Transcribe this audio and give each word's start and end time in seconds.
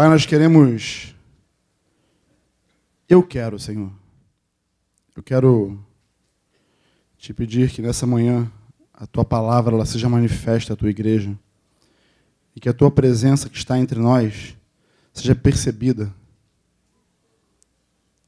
Pai, 0.00 0.08
nós 0.08 0.24
queremos. 0.24 1.14
Eu 3.06 3.22
quero, 3.22 3.58
Senhor. 3.58 3.92
Eu 5.14 5.22
quero 5.22 5.78
te 7.18 7.34
pedir 7.34 7.68
que 7.68 7.82
nessa 7.82 8.06
manhã 8.06 8.50
a 8.94 9.06
tua 9.06 9.26
palavra 9.26 9.74
ela 9.74 9.84
seja 9.84 10.08
manifesta 10.08 10.72
à 10.72 10.76
tua 10.76 10.88
igreja 10.88 11.38
e 12.56 12.60
que 12.60 12.68
a 12.70 12.72
tua 12.72 12.90
presença 12.90 13.50
que 13.50 13.58
está 13.58 13.78
entre 13.78 14.00
nós 14.00 14.56
seja 15.12 15.34
percebida 15.34 16.10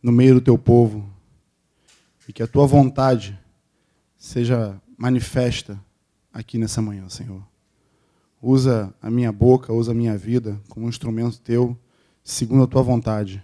no 0.03 0.11
meio 0.11 0.35
do 0.35 0.41
teu 0.41 0.59
povo 0.59 1.09
e 2.29 2.33
que 2.33 2.43
a 2.43 2.47
tua 2.47 2.67
vontade 2.67 3.39
seja 4.17 4.81
manifesta 4.97 5.79
aqui 6.33 6.59
nessa 6.59 6.81
manhã, 6.83 7.09
Senhor. 7.09 7.43
Usa 8.41 8.93
a 9.01 9.11
minha 9.11 9.31
boca, 9.31 9.73
usa 9.73 9.93
a 9.93 9.95
minha 9.95 10.17
vida 10.17 10.61
como 10.69 10.87
um 10.87 10.89
instrumento 10.89 11.41
teu, 11.41 11.77
segundo 12.25 12.65
a 12.65 12.67
tua 12.67 12.83
vontade. 12.83 13.43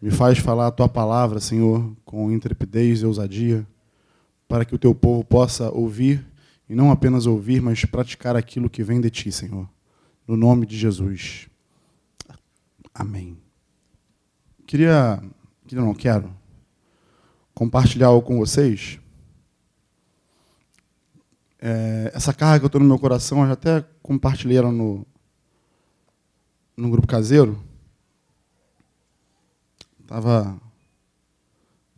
Me 0.00 0.10
faz 0.10 0.38
falar 0.38 0.66
a 0.66 0.72
tua 0.72 0.88
palavra, 0.88 1.40
Senhor, 1.40 1.96
com 2.04 2.30
intrepidez 2.30 3.00
e 3.00 3.06
ousadia, 3.06 3.66
para 4.48 4.64
que 4.64 4.74
o 4.74 4.78
teu 4.78 4.94
povo 4.94 5.24
possa 5.24 5.70
ouvir 5.70 6.26
e 6.68 6.74
não 6.74 6.90
apenas 6.90 7.26
ouvir, 7.26 7.62
mas 7.62 7.84
praticar 7.84 8.36
aquilo 8.36 8.68
que 8.68 8.82
vem 8.82 9.00
de 9.00 9.10
ti, 9.10 9.30
Senhor. 9.30 9.68
No 10.26 10.36
nome 10.36 10.66
de 10.66 10.76
Jesus. 10.76 11.48
Amém. 12.94 13.38
Queria, 14.66 15.22
queria 15.66 15.84
não 15.84 15.94
quero 15.94 16.34
compartilhar 17.54 18.08
algo 18.08 18.26
com 18.26 18.38
vocês 18.38 18.98
é, 21.64 22.10
essa 22.12 22.34
carga 22.34 22.58
que 22.58 22.64
eu 22.64 22.66
estou 22.66 22.80
no 22.80 22.86
meu 22.88 22.98
coração, 22.98 23.42
eu 23.42 23.46
já 23.46 23.52
até 23.52 23.84
compartilhei 24.02 24.58
ela 24.58 24.72
no, 24.72 25.06
no 26.76 26.90
grupo 26.90 27.06
caseiro. 27.06 27.62
Estava 30.00 30.60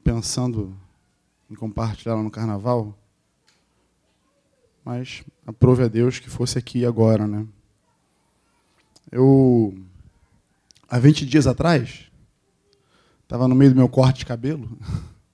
pensando 0.05 0.77
em 1.51 1.55
compartilhar 1.55 2.13
ela 2.13 2.23
no 2.23 2.31
carnaval, 2.31 2.95
mas 4.85 5.25
aprove 5.47 5.83
a 5.83 5.89
Deus 5.89 6.19
que 6.19 6.29
fosse 6.29 6.59
aqui 6.59 6.85
agora, 6.85 7.27
né? 7.27 7.47
Eu, 9.11 9.75
há 10.87 10.99
20 10.99 11.25
dias 11.25 11.47
atrás, 11.47 12.11
estava 13.35 13.49
no 13.49 13.55
meio 13.57 13.73
do 13.73 13.77
meu 13.77 13.89
corte 13.89 14.19
de 14.19 14.27
cabelo, 14.27 14.79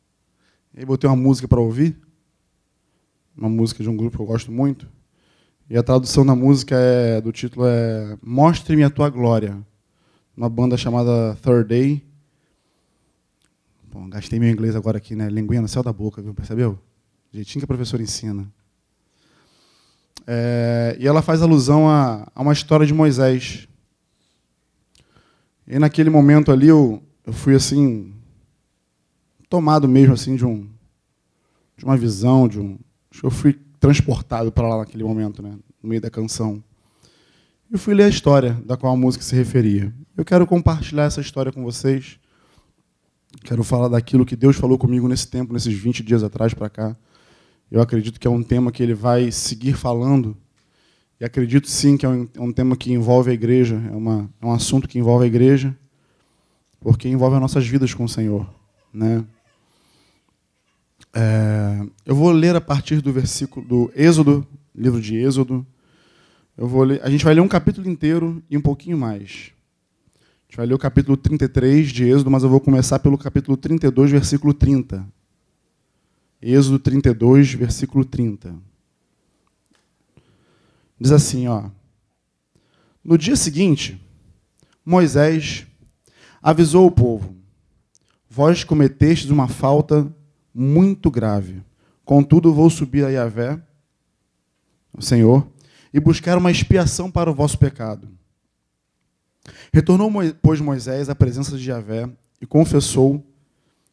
e 0.72 0.80
aí 0.80 0.86
botei 0.86 1.08
uma 1.08 1.16
música 1.16 1.46
para 1.46 1.60
ouvir, 1.60 1.94
uma 3.36 3.48
música 3.48 3.82
de 3.82 3.90
um 3.90 3.96
grupo 3.96 4.16
que 4.16 4.22
eu 4.22 4.26
gosto 4.26 4.50
muito. 4.50 4.88
E 5.68 5.76
a 5.76 5.82
tradução 5.82 6.24
da 6.24 6.34
música 6.34 6.74
é, 6.76 7.20
do 7.20 7.30
título 7.30 7.66
é 7.66 8.16
Mostre-me 8.22 8.82
a 8.82 8.90
tua 8.90 9.08
glória. 9.08 9.56
Uma 10.36 10.48
banda 10.48 10.76
chamada 10.76 11.36
Third 11.42 11.68
Day. 11.68 12.02
Bom, 13.92 14.08
gastei 14.08 14.40
meu 14.40 14.50
inglês 14.50 14.74
agora 14.74 14.96
aqui, 14.96 15.14
né? 15.14 15.28
Linguinha 15.28 15.60
no 15.60 15.68
céu 15.68 15.82
da 15.82 15.92
boca, 15.92 16.20
viu? 16.20 16.34
Percebeu? 16.34 16.78
Jeitinho 17.32 17.60
que 17.60 17.64
a 17.64 17.68
professora 17.68 18.02
ensina. 18.02 18.50
É, 20.26 20.96
e 20.98 21.06
ela 21.06 21.22
faz 21.22 21.40
alusão 21.40 21.88
a, 21.88 22.26
a, 22.34 22.42
uma 22.42 22.52
história 22.52 22.86
de 22.86 22.94
Moisés. 22.94 23.68
E 25.66 25.78
naquele 25.78 26.10
momento 26.10 26.50
ali 26.50 26.66
eu, 26.66 27.00
eu 27.30 27.32
fui 27.32 27.54
assim 27.54 28.12
tomado 29.48 29.86
mesmo 29.86 30.14
assim 30.14 30.34
de 30.34 30.44
um 30.44 30.68
de 31.76 31.84
uma 31.84 31.96
visão, 31.96 32.46
de 32.46 32.58
um, 32.58 32.76
eu 33.22 33.30
fui 33.30 33.58
transportado 33.78 34.52
para 34.52 34.68
lá 34.68 34.78
naquele 34.78 35.02
momento, 35.02 35.42
né, 35.42 35.56
no 35.82 35.88
meio 35.88 36.00
da 36.00 36.10
canção. 36.10 36.62
E 37.72 37.78
fui 37.78 37.94
ler 37.94 38.02
a 38.02 38.08
história 38.08 38.52
da 38.66 38.76
qual 38.76 38.92
a 38.92 38.96
música 38.96 39.24
se 39.24 39.34
referia. 39.34 39.94
Eu 40.14 40.24
quero 40.24 40.46
compartilhar 40.46 41.04
essa 41.04 41.22
história 41.22 41.50
com 41.50 41.62
vocês. 41.62 42.18
Quero 43.44 43.64
falar 43.64 43.88
daquilo 43.88 44.26
que 44.26 44.36
Deus 44.36 44.56
falou 44.56 44.76
comigo 44.76 45.08
nesse 45.08 45.28
tempo, 45.28 45.54
nesses 45.54 45.72
20 45.72 46.02
dias 46.02 46.22
atrás 46.22 46.52
para 46.52 46.68
cá. 46.68 46.96
Eu 47.70 47.80
acredito 47.80 48.20
que 48.20 48.26
é 48.26 48.30
um 48.30 48.42
tema 48.42 48.70
que 48.70 48.82
ele 48.82 48.92
vai 48.92 49.30
seguir 49.30 49.74
falando. 49.74 50.36
E 51.18 51.24
acredito 51.24 51.66
sim 51.70 51.96
que 51.96 52.04
é 52.04 52.08
um, 52.08 52.28
é 52.34 52.40
um 52.40 52.52
tema 52.52 52.76
que 52.76 52.92
envolve 52.92 53.30
a 53.30 53.34
igreja, 53.34 53.80
é, 53.90 53.96
uma, 53.96 54.28
é 54.42 54.44
um 54.44 54.52
assunto 54.52 54.86
que 54.86 54.98
envolve 54.98 55.24
a 55.24 55.28
igreja, 55.28 55.74
porque 56.80 57.08
envolve 57.08 57.36
as 57.36 57.40
nossas 57.42 57.66
vidas 57.66 57.92
com 57.92 58.04
o 58.04 58.08
Senhor. 58.08 58.48
Né? 58.92 59.24
É, 61.12 61.86
eu 62.06 62.14
vou 62.14 62.30
ler 62.30 62.56
a 62.56 62.60
partir 62.60 63.00
do 63.00 63.12
versículo 63.12 63.66
do 63.66 63.92
Êxodo, 63.94 64.46
livro 64.74 65.00
de 65.00 65.16
Êxodo. 65.16 65.66
Eu 66.56 66.66
vou 66.66 66.82
ler, 66.82 67.00
a 67.02 67.10
gente 67.10 67.24
vai 67.24 67.34
ler 67.34 67.40
um 67.40 67.48
capítulo 67.48 67.88
inteiro 67.88 68.42
e 68.48 68.56
um 68.56 68.60
pouquinho 68.60 68.96
mais. 68.96 69.52
A 70.16 70.44
gente 70.48 70.56
vai 70.56 70.66
ler 70.66 70.74
o 70.74 70.78
capítulo 70.78 71.16
33 71.16 71.90
de 71.90 72.04
Êxodo, 72.04 72.30
mas 72.30 72.42
eu 72.42 72.48
vou 72.48 72.60
começar 72.60 72.98
pelo 72.98 73.16
capítulo 73.16 73.56
32, 73.56 74.10
versículo 74.10 74.54
30. 74.54 75.06
Êxodo 76.42 76.78
32, 76.78 77.52
versículo 77.52 78.04
30. 78.04 78.54
Diz 80.98 81.12
assim, 81.12 81.46
ó. 81.46 81.70
No 83.02 83.16
dia 83.16 83.36
seguinte, 83.36 84.00
Moisés 84.84 85.66
avisou 86.42 86.86
o 86.86 86.90
povo: 86.90 87.34
Vós 88.28 88.64
cometestes 88.64 89.30
uma 89.30 89.48
falta 89.48 90.10
muito 90.54 91.10
grave. 91.10 91.62
Contudo, 92.04 92.52
vou 92.52 92.68
subir 92.70 93.04
a 93.04 93.08
Yahvé, 93.08 93.60
o 94.92 95.02
Senhor, 95.02 95.46
e 95.92 96.00
buscar 96.00 96.38
uma 96.38 96.50
expiação 96.50 97.10
para 97.10 97.30
o 97.30 97.34
vosso 97.34 97.58
pecado. 97.58 98.08
Retornou, 99.72 100.10
pois, 100.42 100.60
Moisés 100.60 101.08
à 101.08 101.14
presença 101.14 101.56
de 101.56 101.70
Yahvé 101.70 102.08
e 102.40 102.46
confessou, 102.46 103.24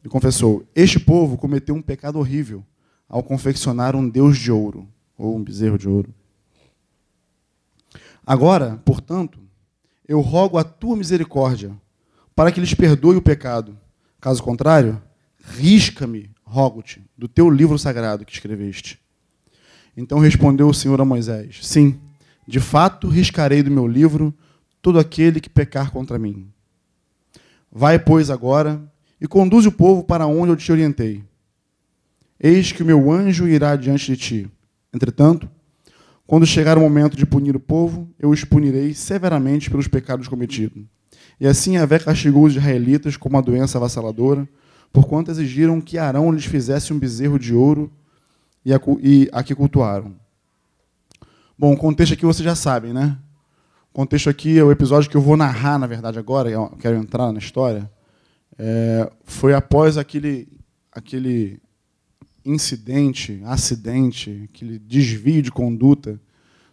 e 0.04 0.08
confessou: 0.08 0.64
Este 0.74 0.98
povo 0.98 1.36
cometeu 1.36 1.74
um 1.74 1.82
pecado 1.82 2.18
horrível 2.18 2.64
ao 3.08 3.22
confeccionar 3.22 3.96
um 3.96 4.08
deus 4.08 4.36
de 4.36 4.52
ouro, 4.52 4.86
ou 5.16 5.36
um 5.36 5.42
bezerro 5.42 5.78
de 5.78 5.88
ouro. 5.88 6.14
Agora, 8.26 8.80
portanto, 8.84 9.40
eu 10.06 10.20
rogo 10.20 10.58
a 10.58 10.64
tua 10.64 10.96
misericórdia, 10.96 11.74
para 12.38 12.52
que 12.52 12.60
lhes 12.60 12.72
perdoe 12.72 13.16
o 13.16 13.20
pecado. 13.20 13.76
Caso 14.20 14.44
contrário, 14.44 15.02
risca-me 15.42 16.30
rogo-te, 16.44 17.04
do 17.18 17.26
teu 17.26 17.50
livro 17.50 17.76
sagrado 17.76 18.24
que 18.24 18.32
escreveste. 18.32 19.00
Então 19.96 20.20
respondeu 20.20 20.68
o 20.68 20.72
Senhor 20.72 21.00
a 21.00 21.04
Moisés: 21.04 21.58
Sim, 21.62 21.98
de 22.46 22.60
fato 22.60 23.08
riscarei 23.08 23.60
do 23.60 23.72
meu 23.72 23.88
livro 23.88 24.32
todo 24.80 25.00
aquele 25.00 25.40
que 25.40 25.50
pecar 25.50 25.90
contra 25.90 26.16
mim. 26.16 26.48
Vai, 27.72 27.98
pois, 27.98 28.30
agora 28.30 28.80
e 29.20 29.26
conduz 29.26 29.66
o 29.66 29.72
povo 29.72 30.04
para 30.04 30.24
onde 30.28 30.52
eu 30.52 30.56
te 30.56 30.70
orientei. 30.70 31.24
Eis 32.38 32.70
que 32.70 32.84
o 32.84 32.86
meu 32.86 33.10
anjo 33.10 33.48
irá 33.48 33.74
diante 33.74 34.14
de 34.14 34.16
ti. 34.16 34.50
Entretanto, 34.94 35.50
quando 36.24 36.46
chegar 36.46 36.78
o 36.78 36.82
momento 36.82 37.16
de 37.16 37.26
punir 37.26 37.56
o 37.56 37.60
povo, 37.60 38.08
eu 38.16 38.30
os 38.30 38.44
punirei 38.44 38.94
severamente 38.94 39.68
pelos 39.68 39.88
pecados 39.88 40.28
cometidos. 40.28 40.84
E 41.40 41.46
assim 41.46 41.76
Avé 41.76 41.98
castigou 41.98 42.44
os 42.44 42.56
israelitas 42.56 43.16
com 43.16 43.28
uma 43.28 43.42
doença 43.42 43.78
avassaladora, 43.78 44.48
porquanto 44.92 45.30
exigiram 45.30 45.80
que 45.80 45.98
Arão 45.98 46.32
lhes 46.32 46.44
fizesse 46.44 46.92
um 46.92 46.98
bezerro 46.98 47.38
de 47.38 47.54
ouro 47.54 47.92
e 48.64 48.72
a, 48.72 48.80
e 49.00 49.28
a 49.32 49.42
que 49.42 49.54
cultuaram. 49.54 50.14
Bom, 51.56 51.72
o 51.72 51.76
contexto 51.76 52.12
aqui 52.12 52.24
vocês 52.24 52.44
já 52.44 52.54
sabem, 52.54 52.92
né? 52.92 53.18
O 53.92 53.94
contexto 53.94 54.30
aqui 54.30 54.58
é 54.58 54.64
o 54.64 54.70
episódio 54.70 55.10
que 55.10 55.16
eu 55.16 55.20
vou 55.20 55.36
narrar, 55.36 55.78
na 55.78 55.86
verdade, 55.86 56.18
agora, 56.18 56.50
eu 56.50 56.68
quero 56.78 56.96
entrar 56.96 57.32
na 57.32 57.38
história. 57.38 57.90
É, 58.58 59.10
foi 59.24 59.54
após 59.54 59.96
aquele, 59.96 60.48
aquele 60.92 61.60
incidente, 62.44 63.40
acidente, 63.44 64.48
aquele 64.52 64.78
desvio 64.78 65.42
de 65.42 65.50
conduta 65.50 66.20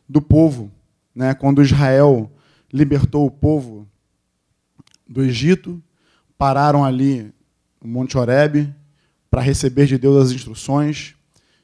do 0.08 0.22
povo, 0.22 0.72
né? 1.14 1.34
quando 1.34 1.62
Israel 1.62 2.32
libertou 2.72 3.26
o 3.26 3.32
povo 3.32 3.85
do 5.08 5.24
Egito, 5.24 5.82
pararam 6.38 6.84
ali 6.84 7.34
o 7.82 7.88
Monte 7.88 8.18
Horebe, 8.18 8.74
para 9.30 9.42
receber 9.42 9.86
de 9.86 9.98
Deus 9.98 10.28
as 10.28 10.32
instruções. 10.32 11.16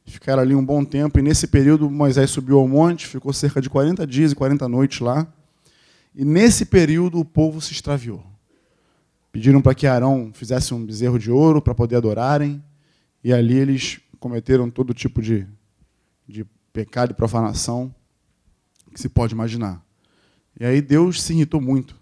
Ficaram 0.05 0.41
ali 0.41 0.53
um 0.53 0.65
bom 0.65 0.83
tempo, 0.83 1.19
e 1.19 1.21
nesse 1.21 1.47
período 1.47 1.89
Moisés 1.89 2.29
subiu 2.29 2.59
ao 2.59 2.67
monte, 2.67 3.07
ficou 3.07 3.31
cerca 3.31 3.61
de 3.61 3.69
40 3.69 4.05
dias 4.05 4.31
e 4.31 4.35
40 4.35 4.67
noites 4.67 4.99
lá. 4.99 5.25
E 6.13 6.25
nesse 6.25 6.65
período 6.65 7.19
o 7.19 7.25
povo 7.25 7.61
se 7.61 7.71
extraviou. 7.71 8.23
Pediram 9.31 9.61
para 9.61 9.73
que 9.73 9.88
Arão 9.88 10.31
fizesse 10.33 10.73
um 10.73 10.85
bezerro 10.85 11.17
de 11.17 11.31
ouro 11.31 11.61
para 11.61 11.73
poder 11.73 11.95
adorarem, 11.95 12.61
e 13.23 13.31
ali 13.31 13.55
eles 13.55 14.01
cometeram 14.19 14.69
todo 14.69 14.93
tipo 14.93 15.21
de, 15.21 15.47
de 16.27 16.45
pecado 16.73 17.11
e 17.11 17.15
profanação 17.15 17.93
que 18.93 18.99
se 18.99 19.07
pode 19.07 19.33
imaginar. 19.33 19.81
E 20.59 20.65
aí 20.65 20.81
Deus 20.81 21.21
se 21.21 21.33
irritou 21.33 21.61
muito. 21.61 22.00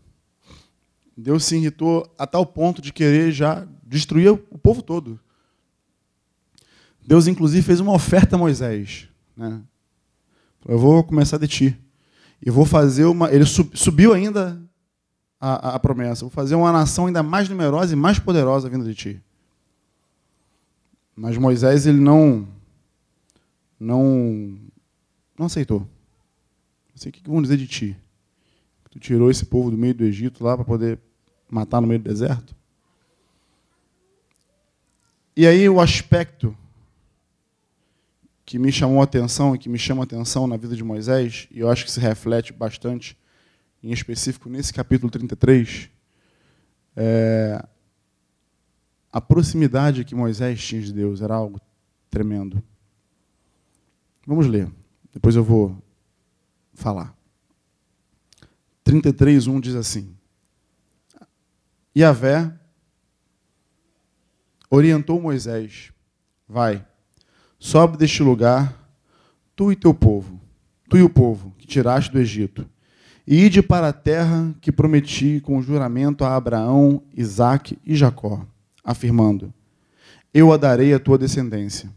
Deus 1.19 1.43
se 1.43 1.57
irritou 1.57 2.09
a 2.17 2.25
tal 2.25 2.45
ponto 2.45 2.81
de 2.81 2.93
querer 2.93 3.31
já 3.31 3.67
destruir 3.83 4.31
o 4.31 4.57
povo 4.57 4.81
todo. 4.81 5.19
Deus, 7.05 7.27
inclusive, 7.27 7.61
fez 7.61 7.79
uma 7.79 7.93
oferta 7.93 8.35
a 8.35 8.39
Moisés. 8.39 9.09
Né? 9.35 9.61
Eu 10.65 10.79
vou 10.79 11.03
começar 11.03 11.37
de 11.37 11.47
ti. 11.47 11.77
E 12.41 12.49
vou 12.49 12.65
fazer 12.65 13.03
uma. 13.05 13.29
Ele 13.33 13.43
subiu 13.45 14.13
ainda 14.13 14.61
a, 15.41 15.75
a, 15.75 15.79
promessa. 15.79 16.21
Vou 16.21 16.29
fazer 16.29 16.55
uma 16.55 16.71
nação 16.71 17.07
ainda 17.07 17.21
mais 17.21 17.49
numerosa 17.49 17.93
e 17.93 17.97
mais 17.97 18.17
poderosa 18.17 18.69
vindo 18.69 18.85
de 18.85 18.95
ti. 18.95 19.21
Mas 21.15 21.37
Moisés 21.37 21.85
ele 21.85 21.99
não 21.99 22.47
não 23.77 24.57
não 25.37 25.47
aceitou. 25.47 25.79
Não 25.79 25.87
sei 26.95 27.09
o 27.09 27.13
que 27.13 27.29
vão 27.29 27.41
dizer 27.41 27.57
de 27.57 27.67
ti. 27.67 27.97
Tu 28.89 28.99
tirou 28.99 29.29
esse 29.29 29.45
povo 29.45 29.69
do 29.69 29.77
meio 29.77 29.93
do 29.93 30.05
Egito 30.05 30.43
lá 30.43 30.55
para 30.55 30.65
poder 30.65 30.99
matar 31.49 31.81
no 31.81 31.87
meio 31.87 31.99
do 31.99 32.09
deserto? 32.09 32.55
E 35.35 35.47
aí 35.47 35.69
o 35.69 35.79
aspecto 35.79 36.55
que 38.45 38.57
me 38.57 38.71
chamou 38.71 38.99
a 38.99 39.03
atenção 39.03 39.55
e 39.55 39.59
que 39.59 39.69
me 39.69 39.77
chama 39.77 40.01
a 40.01 40.05
atenção 40.05 40.47
na 40.47 40.57
vida 40.57 40.75
de 40.75 40.83
Moisés, 40.83 41.47
e 41.51 41.59
eu 41.59 41.69
acho 41.69 41.85
que 41.85 41.91
se 41.91 41.99
reflete 41.99 42.51
bastante, 42.51 43.17
em 43.81 43.91
específico 43.91 44.49
nesse 44.49 44.73
capítulo 44.73 45.11
33, 45.11 45.89
é 46.95 47.63
a 49.11 49.19
proximidade 49.21 50.03
que 50.03 50.13
Moisés 50.13 50.63
tinha 50.63 50.81
de 50.81 50.93
Deus 50.93 51.21
era 51.21 51.33
algo 51.33 51.59
tremendo. 52.09 52.61
Vamos 54.25 54.45
ler, 54.47 54.69
depois 55.11 55.35
eu 55.35 55.43
vou 55.43 55.75
falar. 56.73 57.15
33, 58.83 59.47
1 59.47 59.59
diz 59.59 59.75
assim: 59.75 60.15
Yahvé 61.97 62.51
orientou 64.69 65.19
Moisés: 65.19 65.91
Vai, 66.47 66.85
sobe 67.57 67.97
deste 67.97 68.21
lugar, 68.21 68.77
tu 69.55 69.71
e 69.71 69.75
teu 69.75 69.93
povo, 69.93 70.39
tu 70.89 70.97
e 70.97 71.01
o 71.01 71.09
povo 71.09 71.53
que 71.57 71.65
tiraste 71.65 72.11
do 72.11 72.19
Egito, 72.19 72.67
e 73.25 73.45
ide 73.45 73.61
para 73.61 73.89
a 73.89 73.93
terra 73.93 74.55
que 74.61 74.71
prometi 74.71 75.39
com 75.41 75.61
juramento 75.61 76.23
a 76.23 76.35
Abraão, 76.35 77.03
Isaque 77.15 77.77
e 77.85 77.95
Jacó, 77.95 78.45
afirmando: 78.83 79.53
Eu 80.33 80.53
a 80.53 80.57
darei 80.57 80.93
à 80.93 80.99
tua 80.99 81.17
descendência. 81.17 81.89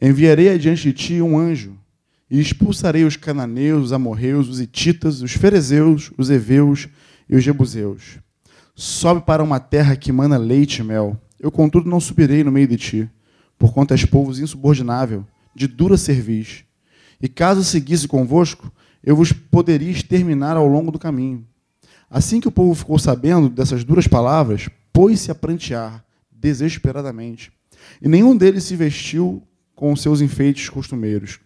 Enviarei 0.00 0.48
adiante 0.48 0.82
de 0.82 0.92
ti 0.92 1.22
um 1.22 1.38
anjo 1.38 1.78
e 2.28 2.40
expulsarei 2.40 3.04
os 3.04 3.16
cananeus, 3.16 3.84
os 3.84 3.92
amorreus, 3.92 4.48
os 4.48 4.60
ititas, 4.60 5.22
os 5.22 5.32
ferezeus, 5.32 6.10
os 6.18 6.30
heveus 6.30 6.88
e 7.28 7.36
os 7.36 7.44
jebuseus. 7.44 8.18
Sobe 8.74 9.22
para 9.22 9.42
uma 9.42 9.60
terra 9.60 9.96
que 9.96 10.10
mana 10.10 10.36
leite 10.36 10.78
e 10.78 10.82
mel. 10.82 11.20
Eu, 11.38 11.50
contudo, 11.50 11.88
não 11.88 12.00
subirei 12.00 12.42
no 12.42 12.50
meio 12.50 12.66
de 12.66 12.76
ti, 12.76 13.10
porquanto 13.58 13.92
és 13.92 14.04
povo 14.04 14.32
insubordinável, 14.32 15.24
de 15.54 15.66
dura 15.66 15.96
cerviz. 15.96 16.64
E 17.20 17.28
caso 17.28 17.62
seguisse 17.62 18.08
convosco, 18.08 18.72
eu 19.02 19.14
vos 19.14 19.32
poderia 19.32 19.90
exterminar 19.90 20.56
ao 20.56 20.66
longo 20.66 20.90
do 20.90 20.98
caminho. 20.98 21.46
Assim 22.10 22.40
que 22.40 22.48
o 22.48 22.52
povo 22.52 22.74
ficou 22.74 22.98
sabendo 22.98 23.48
dessas 23.48 23.84
duras 23.84 24.08
palavras, 24.08 24.68
pôs-se 24.92 25.30
a 25.30 25.34
prantear 25.34 26.04
desesperadamente. 26.30 27.52
E 28.00 28.08
nenhum 28.08 28.36
deles 28.36 28.64
se 28.64 28.76
vestiu 28.76 29.42
com 29.74 29.92
os 29.92 30.00
seus 30.00 30.20
enfeites 30.20 30.68
costumeiros. 30.68 31.38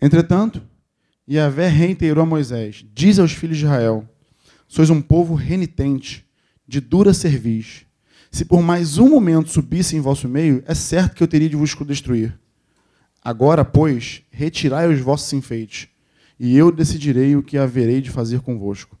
Entretanto, 0.00 0.62
Yahvé 1.28 1.68
reiterou 1.68 2.22
a 2.22 2.26
Moisés: 2.26 2.84
Diz 2.94 3.18
aos 3.18 3.32
filhos 3.32 3.58
de 3.58 3.64
Israel: 3.64 4.08
Sois 4.70 4.88
um 4.88 5.02
povo 5.02 5.34
renitente, 5.34 6.24
de 6.64 6.80
dura 6.80 7.12
cerviz. 7.12 7.84
Se 8.30 8.44
por 8.44 8.62
mais 8.62 8.98
um 8.98 9.10
momento 9.10 9.50
subisse 9.50 9.96
em 9.96 10.00
vosso 10.00 10.28
meio, 10.28 10.62
é 10.64 10.76
certo 10.76 11.16
que 11.16 11.24
eu 11.24 11.26
teria 11.26 11.48
de 11.48 11.56
vos 11.56 11.74
destruir. 11.84 12.38
Agora, 13.20 13.64
pois, 13.64 14.22
retirai 14.30 14.88
os 14.88 15.00
vossos 15.00 15.32
enfeites, 15.32 15.88
e 16.38 16.56
eu 16.56 16.70
decidirei 16.70 17.34
o 17.34 17.42
que 17.42 17.58
haverei 17.58 18.00
de 18.00 18.10
fazer 18.10 18.42
convosco. 18.42 18.96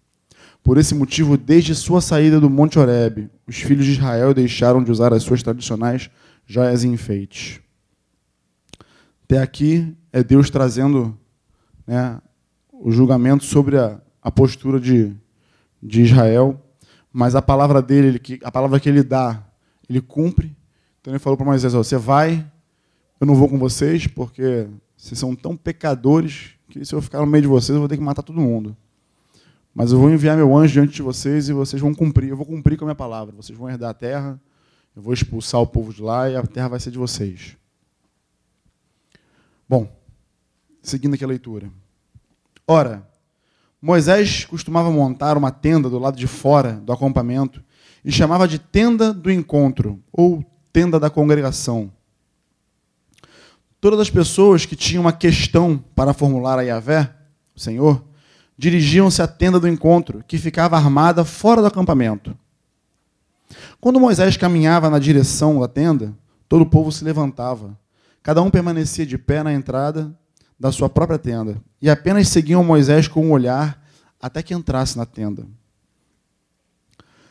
Por 0.60 0.76
esse 0.76 0.92
motivo, 0.92 1.36
desde 1.36 1.72
sua 1.76 2.00
saída 2.00 2.40
do 2.40 2.50
Monte 2.50 2.76
Horebe, 2.76 3.30
os 3.46 3.58
filhos 3.58 3.86
de 3.86 3.92
Israel 3.92 4.34
deixaram 4.34 4.82
de 4.82 4.90
usar 4.90 5.14
as 5.14 5.22
suas 5.22 5.40
tradicionais 5.40 6.10
joias 6.44 6.82
e 6.82 6.88
enfeites. 6.88 7.60
Até 9.22 9.40
aqui 9.40 9.96
é 10.12 10.20
Deus 10.24 10.50
trazendo 10.50 11.16
né, 11.86 12.20
o 12.72 12.90
julgamento 12.90 13.44
sobre 13.44 13.78
a, 13.78 14.00
a 14.20 14.32
postura 14.32 14.80
de, 14.80 15.14
de 15.82 16.02
Israel, 16.02 16.60
mas 17.12 17.34
a 17.34 17.42
palavra 17.42 17.80
dele, 17.82 18.20
a 18.42 18.52
palavra 18.52 18.78
que 18.78 18.88
ele 18.88 19.02
dá, 19.02 19.42
ele 19.88 20.00
cumpre. 20.00 20.54
Então 21.00 21.12
ele 21.12 21.18
falou 21.18 21.36
para 21.36 21.46
Moisés: 21.46 21.72
Você 21.72 21.96
vai, 21.96 22.46
eu 23.20 23.26
não 23.26 23.34
vou 23.34 23.48
com 23.48 23.58
vocês, 23.58 24.06
porque 24.06 24.68
vocês 24.96 25.18
são 25.18 25.34
tão 25.34 25.56
pecadores 25.56 26.50
que 26.68 26.84
se 26.84 26.94
eu 26.94 27.02
ficar 27.02 27.20
no 27.20 27.26
meio 27.26 27.42
de 27.42 27.48
vocês, 27.48 27.70
eu 27.70 27.80
vou 27.80 27.88
ter 27.88 27.96
que 27.96 28.02
matar 28.02 28.22
todo 28.22 28.40
mundo. 28.40 28.76
Mas 29.74 29.92
eu 29.92 29.98
vou 29.98 30.10
enviar 30.10 30.36
meu 30.36 30.56
anjo 30.56 30.72
diante 30.72 30.94
de 30.94 31.02
vocês 31.02 31.48
e 31.48 31.52
vocês 31.52 31.80
vão 31.80 31.94
cumprir. 31.94 32.28
Eu 32.28 32.36
vou 32.36 32.46
cumprir 32.46 32.76
com 32.76 32.84
a 32.84 32.88
minha 32.88 32.94
palavra. 32.94 33.34
Vocês 33.34 33.58
vão 33.58 33.68
herdar 33.68 33.90
a 33.90 33.94
terra, 33.94 34.40
eu 34.94 35.02
vou 35.02 35.12
expulsar 35.12 35.60
o 35.60 35.66
povo 35.66 35.92
de 35.92 36.02
lá 36.02 36.28
e 36.28 36.36
a 36.36 36.42
terra 36.42 36.68
vai 36.68 36.80
ser 36.80 36.90
de 36.90 36.98
vocês. 36.98 37.56
Bom, 39.68 39.88
seguindo 40.82 41.14
aqui 41.14 41.24
a 41.24 41.28
leitura. 41.28 41.70
Ora, 42.66 43.08
Moisés 43.80 44.44
costumava 44.44 44.90
montar 44.90 45.36
uma 45.36 45.50
tenda 45.50 45.88
do 45.88 45.98
lado 45.98 46.16
de 46.16 46.26
fora 46.26 46.74
do 46.74 46.92
acampamento 46.92 47.62
e 48.04 48.12
chamava 48.12 48.46
de 48.46 48.58
tenda 48.58 49.12
do 49.12 49.30
encontro 49.30 49.98
ou 50.12 50.44
tenda 50.72 51.00
da 51.00 51.08
congregação. 51.08 51.90
Todas 53.80 54.00
as 54.00 54.10
pessoas 54.10 54.66
que 54.66 54.76
tinham 54.76 55.02
uma 55.02 55.12
questão 55.12 55.82
para 55.94 56.12
formular 56.12 56.58
a 56.58 56.62
Yahvé, 56.62 57.14
o 57.56 57.60
Senhor, 57.60 58.04
dirigiam-se 58.58 59.22
à 59.22 59.26
tenda 59.26 59.58
do 59.58 59.66
encontro, 59.66 60.22
que 60.28 60.36
ficava 60.36 60.76
armada 60.76 61.24
fora 61.24 61.62
do 61.62 61.66
acampamento. 61.66 62.36
Quando 63.80 63.98
Moisés 63.98 64.36
caminhava 64.36 64.90
na 64.90 64.98
direção 64.98 65.58
da 65.58 65.66
tenda, 65.66 66.14
todo 66.46 66.62
o 66.62 66.66
povo 66.66 66.92
se 66.92 67.02
levantava 67.02 67.78
Cada 68.22 68.42
um 68.42 68.50
permanecia 68.50 69.06
de 69.06 69.16
pé 69.16 69.42
na 69.42 69.52
entrada 69.52 70.14
da 70.60 70.70
sua 70.70 70.90
própria 70.90 71.18
tenda 71.18 71.56
e 71.80 71.88
apenas 71.88 72.28
seguiam 72.28 72.62
Moisés 72.62 73.08
com 73.08 73.26
um 73.26 73.32
olhar 73.32 73.82
até 74.20 74.42
que 74.42 74.52
entrasse 74.52 74.98
na 74.98 75.06
tenda. 75.06 75.46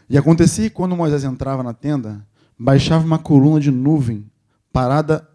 E 0.09 0.17
acontecia 0.17 0.67
que 0.67 0.75
quando 0.75 0.95
Moisés 0.95 1.23
entrava 1.23 1.61
na 1.61 1.71
tenda, 1.71 2.25
baixava 2.57 3.05
uma 3.05 3.19
coluna 3.19 3.59
de 3.59 3.69
nuvem, 3.69 4.25
parada, 4.73 5.29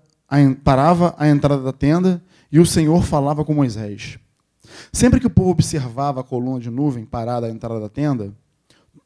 parava 0.65 1.15
a 1.17 1.29
entrada 1.29 1.63
da 1.63 1.73
tenda 1.73 2.21
e 2.51 2.59
o 2.59 2.67
Senhor 2.67 3.05
falava 3.05 3.45
com 3.45 3.55
Moisés. 3.55 4.19
Sempre 4.93 5.21
que 5.21 5.29
o 5.29 5.31
povo 5.31 5.51
observava 5.51 6.21
a 6.21 6.25
coluna 6.25 6.59
de 6.59 6.71
nuvem 6.71 7.05
parada 7.05 7.47
à 7.47 7.51
entrada 7.51 7.79
da 7.79 7.89
tenda, 7.89 8.35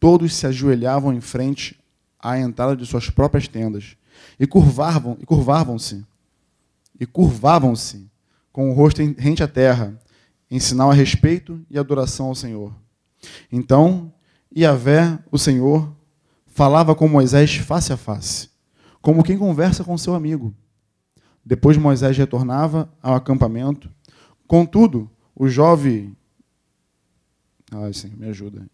todos 0.00 0.34
se 0.34 0.46
ajoelhavam 0.46 1.12
em 1.12 1.20
frente 1.20 1.78
à 2.18 2.38
entrada 2.38 2.74
de 2.74 2.86
suas 2.86 3.10
próprias 3.10 3.46
tendas 3.46 3.96
e 4.40 4.46
curvavam 4.46 5.18
e 5.20 5.26
curvavam-se 5.26 6.02
e 6.98 7.04
curvavam-se 7.04 8.07
com 8.58 8.70
o 8.70 8.72
rosto 8.72 9.00
rente 9.16 9.40
à 9.40 9.46
terra, 9.46 9.96
em 10.50 10.58
sinal 10.58 10.90
a 10.90 10.92
respeito 10.92 11.64
e 11.70 11.78
adoração 11.78 12.26
ao 12.26 12.34
Senhor. 12.34 12.74
Então, 13.52 14.12
Iavé, 14.52 15.16
o 15.30 15.38
Senhor, 15.38 15.94
falava 16.44 16.92
com 16.92 17.06
Moisés 17.06 17.54
face 17.54 17.92
a 17.92 17.96
face, 17.96 18.50
como 19.00 19.22
quem 19.22 19.38
conversa 19.38 19.84
com 19.84 19.96
seu 19.96 20.12
amigo. 20.12 20.52
Depois 21.44 21.76
Moisés 21.76 22.18
retornava 22.18 22.92
ao 23.00 23.14
acampamento. 23.14 23.88
Contudo, 24.44 25.08
o 25.36 25.46
jovem. 25.46 26.16
Ah, 27.70 27.92
sim, 27.92 28.12
me 28.16 28.26
ajuda. 28.26 28.68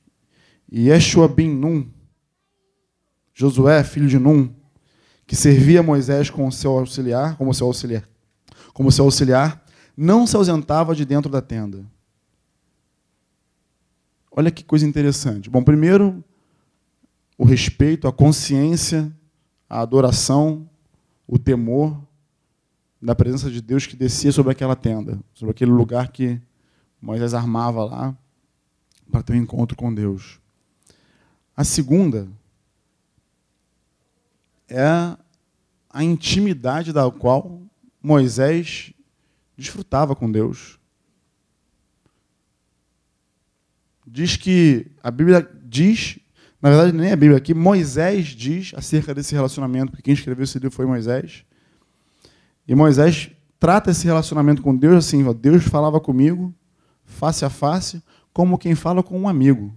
Yeshua 0.72 1.28
bin 1.28 1.50
Nun, 1.50 1.90
Josué, 3.34 3.84
filho 3.84 4.08
de 4.08 4.18
Nun, 4.18 4.48
que 5.26 5.36
servia 5.36 5.82
Moisés 5.82 6.30
como 6.30 6.50
seu 6.50 6.70
auxiliar, 6.78 7.36
como 7.36 7.52
seu 7.52 7.66
auxiliar, 7.66 8.08
como 8.72 8.90
seu 8.90 9.04
auxiliar, 9.04 9.62
não 9.96 10.26
se 10.26 10.36
ausentava 10.36 10.94
de 10.94 11.04
dentro 11.04 11.30
da 11.30 11.40
tenda. 11.40 11.84
Olha 14.30 14.50
que 14.50 14.64
coisa 14.64 14.86
interessante. 14.86 15.48
Bom, 15.48 15.62
primeiro, 15.62 16.24
o 17.38 17.44
respeito, 17.44 18.08
a 18.08 18.12
consciência, 18.12 19.12
a 19.68 19.80
adoração, 19.80 20.68
o 21.26 21.38
temor 21.38 22.00
da 23.00 23.14
presença 23.14 23.50
de 23.50 23.60
Deus 23.60 23.86
que 23.86 23.96
descia 23.96 24.32
sobre 24.32 24.50
aquela 24.50 24.74
tenda, 24.74 25.20
sobre 25.34 25.50
aquele 25.50 25.70
lugar 25.70 26.08
que 26.08 26.40
Moisés 27.00 27.34
armava 27.34 27.84
lá 27.84 28.16
para 29.10 29.22
ter 29.22 29.34
um 29.34 29.36
encontro 29.36 29.76
com 29.76 29.94
Deus. 29.94 30.40
A 31.56 31.62
segunda 31.62 32.26
é 34.68 35.16
a 35.90 36.02
intimidade 36.02 36.92
da 36.92 37.08
qual 37.10 37.60
Moisés 38.02 38.93
desfrutava 39.56 40.14
com 40.14 40.30
Deus. 40.30 40.78
diz 44.06 44.36
que 44.36 44.86
a 45.02 45.10
Bíblia 45.10 45.48
diz, 45.64 46.18
na 46.60 46.70
verdade 46.70 46.92
nem 46.92 47.12
a 47.12 47.16
Bíblia 47.16 47.38
aqui, 47.38 47.54
Moisés 47.54 48.26
diz 48.28 48.72
acerca 48.76 49.14
desse 49.14 49.34
relacionamento, 49.34 49.90
porque 49.90 50.02
quem 50.02 50.14
escreveu 50.14 50.44
esse 50.44 50.58
livro 50.58 50.74
foi 50.74 50.86
Moisés. 50.86 51.44
E 52.66 52.74
Moisés 52.74 53.30
trata 53.58 53.90
esse 53.90 54.04
relacionamento 54.04 54.62
com 54.62 54.74
Deus 54.74 55.06
assim: 55.06 55.26
ó, 55.26 55.32
Deus 55.32 55.64
falava 55.64 56.00
comigo 56.00 56.54
face 57.04 57.44
a 57.44 57.50
face, 57.50 58.02
como 58.32 58.58
quem 58.58 58.74
fala 58.74 59.02
com 59.02 59.18
um 59.18 59.28
amigo. 59.28 59.74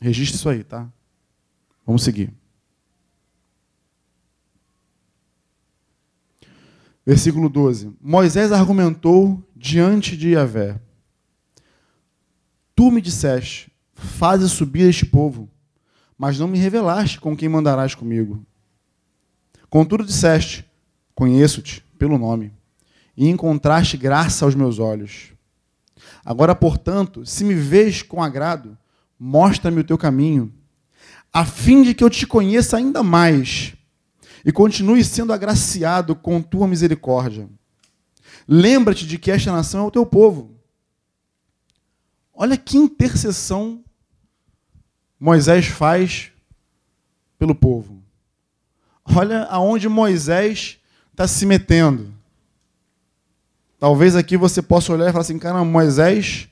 Registre 0.00 0.36
isso 0.36 0.48
aí, 0.48 0.62
tá? 0.62 0.88
Vamos 1.86 2.02
seguir. 2.02 2.32
Versículo 7.06 7.48
12. 7.48 7.92
Moisés 8.00 8.50
argumentou 8.50 9.42
diante 9.54 10.16
de 10.16 10.30
Yahvé: 10.30 10.80
Tu 12.74 12.90
me 12.90 13.00
disseste, 13.00 13.70
faze 13.92 14.48
subir 14.48 14.88
este 14.88 15.04
povo, 15.04 15.48
mas 16.16 16.38
não 16.38 16.48
me 16.48 16.58
revelaste 16.58 17.20
com 17.20 17.36
quem 17.36 17.48
mandarás 17.48 17.94
comigo. 17.94 18.44
Contudo 19.68 20.04
disseste, 20.04 20.64
conheço-te 21.14 21.84
pelo 21.98 22.16
nome, 22.16 22.52
e 23.16 23.28
encontraste 23.28 23.96
graça 23.96 24.44
aos 24.44 24.54
meus 24.54 24.78
olhos. 24.78 25.32
Agora, 26.24 26.54
portanto, 26.54 27.26
se 27.26 27.44
me 27.44 27.54
vês 27.54 28.02
com 28.02 28.22
agrado, 28.22 28.78
mostra-me 29.18 29.80
o 29.80 29.84
teu 29.84 29.98
caminho, 29.98 30.52
a 31.32 31.44
fim 31.44 31.82
de 31.82 31.92
que 31.92 32.02
eu 32.02 32.08
te 32.08 32.26
conheça 32.26 32.76
ainda 32.76 33.02
mais 33.02 33.74
e 34.44 34.52
continue 34.52 35.02
sendo 35.02 35.32
agraciado 35.32 36.14
com 36.14 36.42
tua 36.42 36.68
misericórdia. 36.68 37.48
Lembra-te 38.46 39.06
de 39.06 39.18
que 39.18 39.30
esta 39.30 39.50
nação 39.50 39.84
é 39.84 39.86
o 39.86 39.90
teu 39.90 40.04
povo. 40.04 40.54
Olha 42.34 42.56
que 42.56 42.76
intercessão 42.76 43.82
Moisés 45.18 45.66
faz 45.66 46.30
pelo 47.38 47.54
povo. 47.54 48.02
Olha 49.04 49.44
aonde 49.44 49.88
Moisés 49.88 50.78
está 51.10 51.26
se 51.26 51.46
metendo. 51.46 52.12
Talvez 53.78 54.16
aqui 54.16 54.36
você 54.36 54.60
possa 54.60 54.92
olhar 54.92 55.08
e 55.08 55.12
falar 55.12 55.22
assim, 55.22 55.38
cara, 55.38 55.64
Moisés 55.64 56.48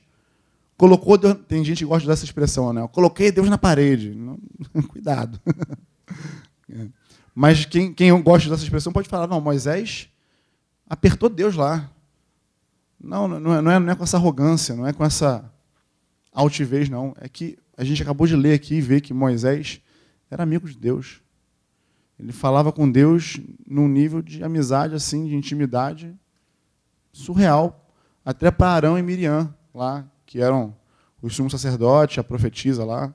colocou 0.77 1.17
Deus... 1.17 1.37
Tem 1.47 1.63
gente 1.63 1.79
que 1.79 1.85
gosta 1.85 2.07
dessa 2.07 2.25
expressão, 2.25 2.71
né? 2.71 2.81
Eu 2.81 2.87
coloquei 2.87 3.31
Deus 3.31 3.49
na 3.49 3.57
parede. 3.57 4.17
Cuidado. 4.89 5.39
Mas 7.33 7.65
quem, 7.65 7.93
quem 7.93 8.21
gosta 8.21 8.49
dessa 8.49 8.63
expressão 8.63 8.93
pode 8.93 9.09
falar, 9.09 9.27
não, 9.27 9.41
Moisés 9.41 10.09
apertou 10.87 11.29
Deus 11.29 11.55
lá. 11.55 11.89
Não, 12.99 13.27
não 13.27 13.55
é, 13.55 13.61
não, 13.61 13.71
é, 13.71 13.79
não 13.79 13.91
é 13.91 13.95
com 13.95 14.03
essa 14.03 14.17
arrogância, 14.17 14.75
não 14.75 14.87
é 14.87 14.93
com 14.93 15.03
essa 15.03 15.51
altivez, 16.31 16.89
não. 16.89 17.13
É 17.19 17.27
que 17.27 17.57
a 17.75 17.83
gente 17.83 18.01
acabou 18.01 18.27
de 18.27 18.35
ler 18.35 18.53
aqui 18.53 18.75
e 18.75 18.81
ver 18.81 19.01
que 19.01 19.13
Moisés 19.13 19.81
era 20.29 20.43
amigo 20.43 20.67
de 20.67 20.77
Deus. 20.77 21.21
Ele 22.19 22.31
falava 22.31 22.71
com 22.71 22.89
Deus 22.89 23.39
num 23.67 23.87
nível 23.87 24.21
de 24.21 24.43
amizade, 24.43 24.95
assim, 24.95 25.27
de 25.27 25.35
intimidade 25.35 26.15
surreal. 27.11 27.89
Até 28.23 28.49
para 28.51 28.69
Arão 28.69 28.97
e 28.97 29.01
Miriam, 29.01 29.53
lá, 29.73 30.05
que 30.25 30.39
eram 30.39 30.75
os 31.21 31.35
sumos 31.35 31.51
sacerdotes, 31.51 32.17
a 32.17 32.23
profetisa 32.23 32.85
lá. 32.85 33.13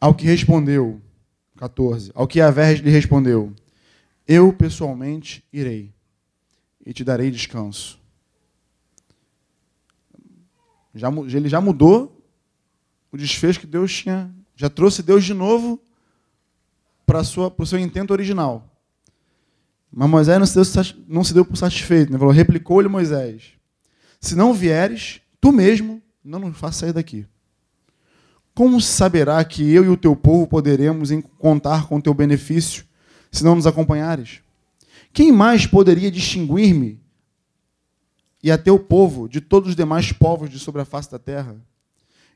Ao 0.00 0.14
que 0.14 0.24
respondeu, 0.24 1.00
14, 1.56 2.12
ao 2.14 2.26
que 2.26 2.40
Avé 2.40 2.74
lhe 2.74 2.90
respondeu, 2.90 3.52
eu 4.26 4.52
pessoalmente 4.52 5.44
irei 5.52 5.92
e 6.86 6.92
te 6.92 7.02
darei 7.02 7.30
descanso. 7.30 7.98
Já, 10.94 11.08
ele 11.34 11.48
já 11.48 11.60
mudou 11.60 12.24
o 13.10 13.16
desfecho 13.16 13.60
que 13.60 13.66
Deus 13.66 13.92
tinha, 13.92 14.34
já 14.54 14.68
trouxe 14.68 15.02
Deus 15.02 15.24
de 15.24 15.34
novo 15.34 15.80
para 17.06 17.20
o 17.20 17.66
seu 17.66 17.78
intento 17.78 18.10
original. 18.10 18.68
Mas 19.90 20.10
Moisés 20.10 20.38
não 20.38 20.46
se 20.46 20.54
deu, 20.54 21.04
não 21.08 21.24
se 21.24 21.34
deu 21.34 21.44
por 21.44 21.56
satisfeito. 21.56 22.12
Né? 22.12 22.18
replicou-lhe 22.32 22.88
Moisés: 22.88 23.52
Se 24.20 24.36
não 24.36 24.52
vieres, 24.52 25.20
tu 25.40 25.50
mesmo 25.50 26.02
não 26.22 26.38
nos 26.38 26.58
faça 26.58 26.80
sair 26.80 26.92
daqui. 26.92 27.26
Como 28.58 28.80
saberá 28.80 29.44
que 29.44 29.72
eu 29.72 29.84
e 29.84 29.88
o 29.88 29.96
teu 29.96 30.16
povo 30.16 30.44
poderemos 30.44 31.10
contar 31.38 31.86
com 31.86 32.00
teu 32.00 32.12
benefício 32.12 32.84
se 33.30 33.44
não 33.44 33.54
nos 33.54 33.68
acompanhares? 33.68 34.40
Quem 35.12 35.30
mais 35.30 35.64
poderia 35.64 36.10
distinguir-me 36.10 37.00
e 38.42 38.50
a 38.50 38.58
teu 38.58 38.76
povo 38.76 39.28
de 39.28 39.40
todos 39.40 39.68
os 39.68 39.76
demais 39.76 40.10
povos 40.10 40.50
de 40.50 40.58
sobre 40.58 40.82
a 40.82 40.84
face 40.84 41.08
da 41.08 41.20
terra? 41.20 41.54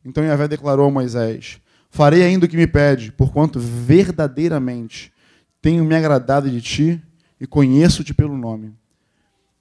Então 0.05 0.23
Yahvé 0.23 0.47
declarou 0.47 0.87
a 0.87 0.91
Moisés: 0.93 1.61
Farei 1.91 2.23
ainda 2.23 2.47
o 2.47 2.49
que 2.49 2.57
me 2.57 2.69
pede, 2.69 3.11
porquanto 3.11 3.59
verdadeiramente 3.59 5.13
tenho 5.61 5.85
me 5.85 5.97
agradado 5.97 6.49
de 6.49 6.61
ti 6.61 7.03
e 7.41 7.49
conheço-te 7.49 8.15
pelo 8.15 8.39
nome. 8.39 8.73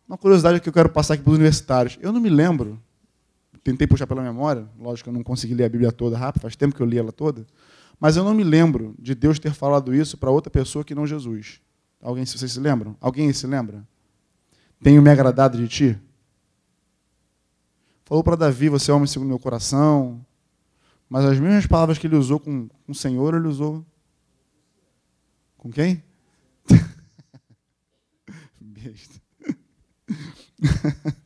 Uma 0.07 0.15
curiosidade 0.15 0.59
que 0.59 0.69
eu 0.69 0.73
quero 0.73 0.89
passar 0.89 1.15
aqui 1.15 1.23
para 1.23 1.31
os 1.31 1.37
universitários. 1.37 1.97
Eu 1.99 2.11
não 2.11 2.21
me 2.21 2.29
lembro 2.29 2.79
tentei 3.63 3.87
puxar 3.87 4.07
pela 4.07 4.21
memória, 4.21 4.67
lógico 4.79 5.05
que 5.05 5.09
eu 5.09 5.13
não 5.13 5.23
consegui 5.23 5.53
ler 5.53 5.65
a 5.65 5.69
Bíblia 5.69 5.91
toda 5.91 6.17
rápido, 6.17 6.41
faz 6.41 6.55
tempo 6.55 6.75
que 6.75 6.81
eu 6.81 6.85
li 6.85 6.97
ela 6.97 7.11
toda, 7.11 7.45
mas 7.99 8.17
eu 8.17 8.23
não 8.23 8.33
me 8.33 8.43
lembro 8.43 8.95
de 8.97 9.13
Deus 9.13 9.37
ter 9.37 9.53
falado 9.53 9.93
isso 9.93 10.17
para 10.17 10.31
outra 10.31 10.49
pessoa 10.49 10.83
que 10.83 10.95
não 10.95 11.05
Jesus. 11.05 11.61
Alguém, 12.01 12.25
vocês 12.25 12.51
se 12.51 12.59
lembram? 12.59 12.97
Alguém 12.99 13.31
se 13.31 13.45
lembra? 13.45 13.87
Tenho 14.81 15.01
me 15.01 15.09
agradado 15.11 15.57
de 15.57 15.67
ti? 15.67 15.99
Falou 18.05 18.23
para 18.23 18.35
Davi, 18.35 18.67
você 18.69 18.89
é 18.89 18.93
homem 18.93 19.07
segundo 19.07 19.29
meu 19.29 19.39
coração. 19.39 20.25
Mas 21.07 21.25
as 21.25 21.39
mesmas 21.39 21.67
palavras 21.67 21.97
que 21.97 22.07
ele 22.07 22.15
usou 22.15 22.39
com, 22.39 22.67
com 22.67 22.91
o 22.91 22.95
Senhor, 22.95 23.35
ele 23.35 23.47
usou 23.47 23.85
com 25.57 25.69
quem? 25.69 26.03
Besta. 28.59 29.21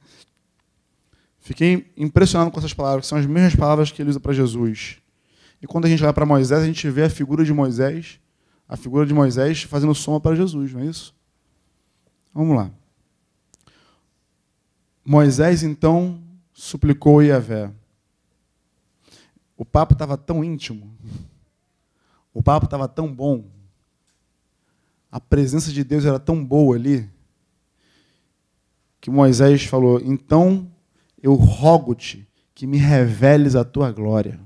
Fiquei 1.46 1.94
impressionado 1.96 2.50
com 2.50 2.58
essas 2.58 2.74
palavras, 2.74 3.06
que 3.06 3.08
são 3.08 3.20
as 3.20 3.26
mesmas 3.28 3.56
palavras 3.56 3.92
que 3.92 4.02
ele 4.02 4.10
usa 4.10 4.20
para 4.20 4.34
Jesus. 4.34 4.98
E 5.62 5.68
quando 5.68 5.86
a 5.86 5.88
gente 5.88 6.04
olha 6.04 6.12
para 6.12 6.26
Moisés, 6.26 6.64
a 6.64 6.66
gente 6.66 6.90
vê 6.90 7.04
a 7.04 7.10
figura 7.10 7.46
de 7.46 7.54
Moisés, 7.54 8.20
a 8.68 8.76
figura 8.76 9.06
de 9.06 9.14
Moisés 9.14 9.62
fazendo 9.62 9.94
sombra 9.94 10.22
para 10.22 10.36
Jesus, 10.36 10.74
não 10.74 10.82
é 10.82 10.86
isso? 10.86 11.14
Vamos 12.34 12.58
lá. 12.58 12.72
Moisés 15.06 15.62
então 15.62 16.20
suplicou 16.52 17.22
Yahvé. 17.22 17.72
O 19.56 19.64
papo 19.64 19.94
estava 19.94 20.18
tão 20.18 20.44
íntimo, 20.44 20.98
o 22.34 22.42
papo 22.42 22.66
estava 22.66 22.88
tão 22.88 23.14
bom, 23.14 23.46
a 25.12 25.20
presença 25.20 25.72
de 25.72 25.84
Deus 25.84 26.06
era 26.06 26.18
tão 26.18 26.44
boa 26.44 26.76
ali, 26.76 27.08
que 29.00 29.12
Moisés 29.12 29.64
falou: 29.66 30.02
então 30.04 30.72
eu 31.26 31.34
rogo-te 31.34 32.28
que 32.54 32.68
me 32.68 32.78
reveles 32.78 33.56
a 33.56 33.64
tua 33.66 33.92
glória. 33.92 34.40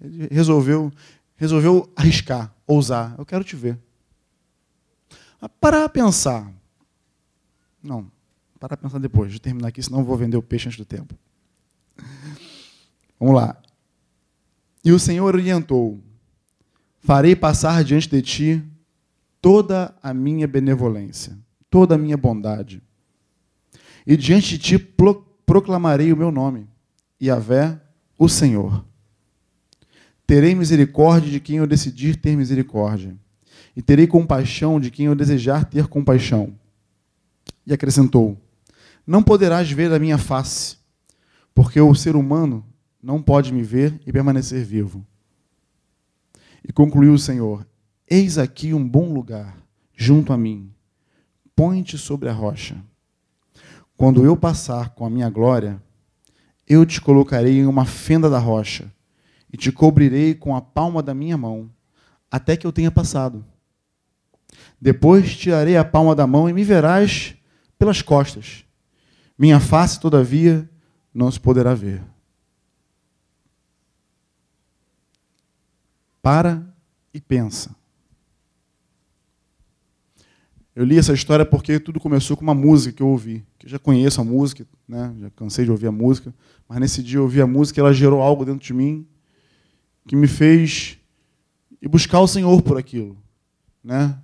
Ele 0.00 0.28
resolveu, 0.30 0.92
resolveu 1.36 1.92
arriscar, 1.96 2.54
ousar. 2.68 3.16
Eu 3.18 3.26
quero 3.26 3.42
te 3.42 3.56
ver. 3.56 3.76
Para 5.60 5.88
pensar. 5.88 6.52
Não, 7.82 8.08
para 8.60 8.76
pensar 8.76 9.00
depois. 9.00 9.32
Eu 9.32 9.40
terminar 9.40 9.68
aqui, 9.68 9.82
senão 9.82 9.98
eu 9.98 10.04
vou 10.04 10.16
vender 10.16 10.36
o 10.36 10.42
peixe 10.42 10.68
antes 10.68 10.78
do 10.78 10.84
tempo. 10.84 11.18
Vamos 13.18 13.34
lá. 13.34 13.60
E 14.84 14.92
o 14.92 15.00
Senhor 15.00 15.34
orientou: 15.34 16.00
Farei 17.00 17.34
passar 17.34 17.82
diante 17.82 18.08
de 18.08 18.22
ti 18.22 18.64
toda 19.42 19.92
a 20.00 20.14
minha 20.14 20.46
benevolência, 20.46 21.36
toda 21.68 21.96
a 21.96 21.98
minha 21.98 22.16
bondade 22.16 22.80
e 24.06 24.16
diante 24.16 24.56
de 24.56 24.58
ti 24.58 24.78
proclamarei 25.46 26.12
o 26.12 26.16
meu 26.16 26.30
nome, 26.30 26.66
Yahvé, 27.20 27.80
o 28.18 28.28
Senhor. 28.28 28.84
Terei 30.26 30.54
misericórdia 30.54 31.30
de 31.30 31.40
quem 31.40 31.56
eu 31.56 31.66
decidir 31.66 32.16
ter 32.16 32.36
misericórdia, 32.36 33.16
e 33.74 33.82
terei 33.82 34.06
compaixão 34.06 34.78
de 34.80 34.90
quem 34.90 35.06
eu 35.06 35.14
desejar 35.14 35.64
ter 35.64 35.86
compaixão. 35.86 36.54
E 37.66 37.72
acrescentou: 37.72 38.36
Não 39.06 39.22
poderás 39.22 39.70
ver 39.70 39.92
a 39.92 39.98
minha 39.98 40.18
face, 40.18 40.76
porque 41.54 41.80
o 41.80 41.94
ser 41.94 42.16
humano 42.16 42.64
não 43.02 43.22
pode 43.22 43.52
me 43.52 43.62
ver 43.62 44.00
e 44.06 44.12
permanecer 44.12 44.64
vivo. 44.64 45.04
E 46.66 46.72
concluiu 46.72 47.12
o 47.12 47.18
Senhor: 47.18 47.66
Eis 48.08 48.38
aqui 48.38 48.74
um 48.74 48.86
bom 48.86 49.12
lugar, 49.12 49.56
junto 49.96 50.32
a 50.32 50.36
mim. 50.36 50.70
Põe-te 51.56 51.98
sobre 51.98 52.28
a 52.28 52.32
rocha. 52.32 52.76
Quando 54.00 54.24
eu 54.24 54.34
passar 54.34 54.94
com 54.94 55.04
a 55.04 55.10
minha 55.10 55.28
glória, 55.28 55.78
eu 56.66 56.86
te 56.86 57.02
colocarei 57.02 57.58
em 57.58 57.66
uma 57.66 57.84
fenda 57.84 58.30
da 58.30 58.38
rocha 58.38 58.90
e 59.52 59.58
te 59.58 59.70
cobrirei 59.70 60.34
com 60.34 60.56
a 60.56 60.62
palma 60.62 61.02
da 61.02 61.12
minha 61.12 61.36
mão, 61.36 61.70
até 62.30 62.56
que 62.56 62.66
eu 62.66 62.72
tenha 62.72 62.90
passado. 62.90 63.44
Depois 64.80 65.36
tirarei 65.36 65.76
a 65.76 65.84
palma 65.84 66.14
da 66.14 66.26
mão 66.26 66.48
e 66.48 66.52
me 66.54 66.64
verás 66.64 67.36
pelas 67.78 68.00
costas. 68.00 68.64
Minha 69.38 69.60
face, 69.60 70.00
todavia, 70.00 70.66
não 71.12 71.30
se 71.30 71.38
poderá 71.38 71.74
ver. 71.74 72.02
Para 76.22 76.66
e 77.12 77.20
pensa. 77.20 77.76
Eu 80.74 80.86
li 80.86 80.96
essa 80.96 81.12
história 81.12 81.44
porque 81.44 81.78
tudo 81.78 82.00
começou 82.00 82.34
com 82.34 82.42
uma 82.42 82.54
música 82.54 82.96
que 82.96 83.02
eu 83.02 83.08
ouvi. 83.08 83.44
Que 83.60 83.66
eu 83.66 83.70
já 83.70 83.78
conheço 83.78 84.22
a 84.22 84.24
música, 84.24 84.66
né? 84.88 85.14
já 85.20 85.30
cansei 85.30 85.66
de 85.66 85.70
ouvir 85.70 85.86
a 85.86 85.92
música, 85.92 86.34
mas 86.66 86.80
nesse 86.80 87.02
dia 87.02 87.18
eu 87.18 87.24
ouvi 87.24 87.42
a 87.42 87.46
música 87.46 87.78
e 87.78 87.80
ela 87.82 87.92
gerou 87.92 88.22
algo 88.22 88.42
dentro 88.42 88.66
de 88.66 88.72
mim 88.72 89.06
que 90.08 90.16
me 90.16 90.26
fez 90.26 90.98
ir 91.80 91.86
buscar 91.86 92.20
o 92.20 92.26
Senhor 92.26 92.62
por 92.62 92.78
aquilo. 92.78 93.18
Né? 93.84 94.18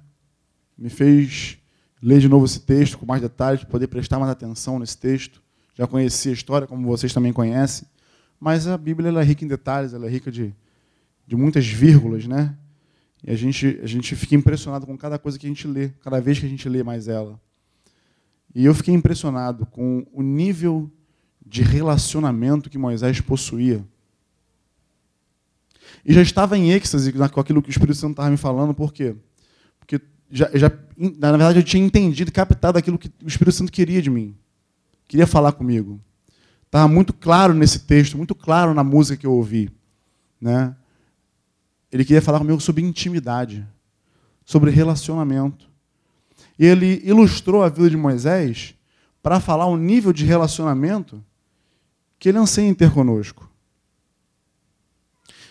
Me 0.77 0.89
fez 0.89 1.59
ler 2.03 2.19
de 2.19 2.31
novo 2.31 2.47
esse 2.47 2.61
texto 2.61 2.97
com 2.97 3.05
mais 3.05 3.21
detalhes, 3.21 3.63
poder 3.65 3.89
prestar 3.89 4.19
mais 4.19 4.33
atenção 4.33 4.79
nesse 4.79 4.97
texto. 4.97 5.43
Já 5.75 5.87
conheci 5.87 6.31
a 6.31 6.33
história, 6.33 6.67
como 6.67 6.87
vocês 6.87 7.13
também 7.13 7.31
conhecem, 7.31 7.87
mas 8.41 8.67
a 8.67 8.79
Bíblia 8.79 9.11
é 9.11 9.23
rica 9.23 9.45
em 9.45 9.49
detalhes, 9.49 9.93
ela 9.93 10.07
é 10.07 10.09
rica 10.09 10.33
de, 10.33 10.55
de 11.27 11.37
muitas 11.37 11.67
vírgulas, 11.67 12.27
né? 12.27 12.57
E 13.23 13.31
a 13.31 13.37
gente, 13.37 13.79
a 13.83 13.87
gente 13.87 14.17
fica 14.17 14.35
impressionado 14.35 14.87
com 14.87 14.97
cada 14.97 15.19
coisa 15.19 15.39
que 15.39 15.45
a 15.45 15.49
gente 15.51 15.69
lê, 15.69 15.91
cada 16.01 16.21
vez 16.23 16.39
que 16.39 16.47
a 16.47 16.49
gente 16.49 16.67
lê 16.71 16.83
mais 16.83 17.07
ela. 17.07 17.39
E 18.57 18.65
eu 18.65 18.75
fiquei 18.75 18.95
impressionado 18.95 19.67
com 19.67 20.07
o 20.15 20.23
nível 20.23 20.91
de 21.45 21.61
relacionamento 21.61 22.71
que 22.71 22.79
Moisés 22.79 23.21
possuía. 23.21 23.85
E 26.03 26.15
já 26.15 26.23
estava 26.23 26.57
em 26.57 26.71
êxtase 26.71 27.13
com 27.13 27.39
aquilo 27.39 27.61
que 27.61 27.69
o 27.69 27.71
Espírito 27.71 27.99
Santo 27.99 28.13
estava 28.13 28.31
me 28.31 28.39
falando, 28.39 28.73
por 28.73 28.95
quê? 28.95 29.15
Porque 29.79 30.01
já, 30.31 30.51
já, 30.55 30.73
na 30.97 31.33
verdade 31.33 31.59
eu 31.59 31.63
tinha 31.63 31.85
entendido, 31.85 32.33
captado 32.33 32.79
aquilo 32.79 32.97
que 32.97 33.13
o 33.23 33.29
Espírito 33.29 33.55
Santo 33.55 33.71
queria 33.71 34.01
de 34.01 34.09
mim. 34.09 34.35
Queria 35.07 35.27
falar 35.27 35.53
comigo. 35.53 36.01
Estava 36.65 36.89
muito 36.89 37.13
claro 37.13 37.53
nesse 37.53 37.81
texto, 37.81 38.17
muito 38.17 38.35
claro 38.35 38.73
na 38.73 38.83
música 38.83 39.19
que 39.19 39.27
eu 39.27 39.33
ouvi. 39.33 39.71
Né? 40.41 40.75
Ele 41.93 42.07
queria 42.07 42.23
falar 42.23 42.39
comigo 42.39 42.59
sobre 42.63 42.83
intimidade, 42.83 43.69
sobre 44.47 44.71
relacionamento. 44.71 45.76
Ele 46.59 47.01
ilustrou 47.05 47.63
a 47.63 47.69
vida 47.69 47.91
de 47.91 47.97
Moisés 47.97 48.75
para 49.23 49.41
falar 49.41 49.67
o 49.67 49.77
nível 49.77 50.13
de 50.13 50.25
relacionamento 50.25 51.23
que 52.19 52.29
ele 52.29 52.39
anseia 52.39 52.69
em 52.69 52.75
ter 52.75 52.93
conosco. 52.93 53.51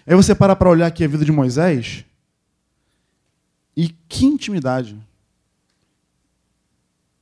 Aí 0.06 0.16
você 0.16 0.36
para 0.36 0.56
para 0.56 0.70
olhar 0.70 0.88
aqui 0.88 1.04
a 1.04 1.08
vida 1.08 1.26
de 1.26 1.32
Moisés 1.32 2.06
e 3.76 3.90
que 3.90 4.26
intimidade, 4.26 4.98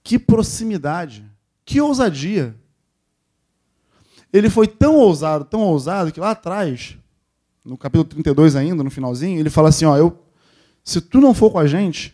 que 0.03 0.19
proximidade, 0.19 1.25
que 1.65 1.81
ousadia. 1.81 2.55
Ele 4.31 4.49
foi 4.49 4.67
tão 4.67 4.95
ousado, 4.95 5.45
tão 5.45 5.61
ousado, 5.61 6.11
que 6.11 6.19
lá 6.19 6.31
atrás 6.31 6.97
no 7.63 7.77
capítulo 7.77 8.03
32 8.05 8.55
ainda, 8.55 8.83
no 8.83 8.91
finalzinho, 8.91 9.39
ele 9.39 9.49
fala 9.49 9.69
assim, 9.69 9.85
ó, 9.85 9.95
eu, 9.95 10.21
se 10.83 10.99
tu 10.99 11.21
não 11.21 11.33
for 11.33 11.51
com 11.51 11.59
a 11.59 11.67
gente, 11.67 12.13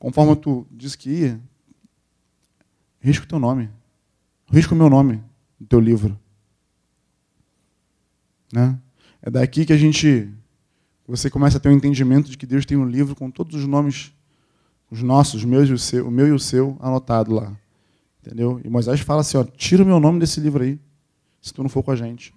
conforme 0.00 0.34
tu 0.34 0.66
disse 0.70 0.96
que 0.98 1.10
ia, 1.10 1.40
risco 3.00 3.26
o 3.26 3.28
teu 3.28 3.38
nome. 3.38 3.70
Risco 4.50 4.74
o 4.74 4.78
meu 4.78 4.90
nome 4.90 5.22
no 5.60 5.66
teu 5.66 5.78
livro. 5.78 6.18
Né? 8.52 8.76
É 9.22 9.30
daqui 9.30 9.64
que 9.64 9.72
a 9.72 9.76
gente, 9.76 10.28
você 11.06 11.30
começa 11.30 11.58
a 11.58 11.60
ter 11.60 11.68
um 11.68 11.76
entendimento 11.76 12.30
de 12.30 12.36
que 12.36 12.46
Deus 12.46 12.64
tem 12.64 12.76
um 12.76 12.86
livro 12.86 13.14
com 13.14 13.30
todos 13.30 13.54
os 13.54 13.66
nomes, 13.66 14.12
os 14.90 15.02
nossos, 15.02 15.34
os 15.34 15.44
meus 15.44 15.68
e 15.68 15.72
o 15.74 15.78
seu, 15.78 16.08
o 16.08 16.10
meu 16.10 16.26
e 16.26 16.32
o 16.32 16.38
seu, 16.38 16.76
anotado 16.80 17.32
lá. 17.32 17.54
Entendeu? 18.20 18.58
E 18.64 18.68
Moisés 18.70 19.00
fala 19.00 19.20
assim, 19.20 19.36
ó, 19.36 19.44
tira 19.44 19.82
o 19.82 19.86
meu 19.86 20.00
nome 20.00 20.18
desse 20.18 20.40
livro 20.40 20.64
aí, 20.64 20.80
se 21.42 21.52
tu 21.52 21.62
não 21.62 21.68
for 21.68 21.82
com 21.82 21.90
a 21.90 21.96
gente. 21.96 22.34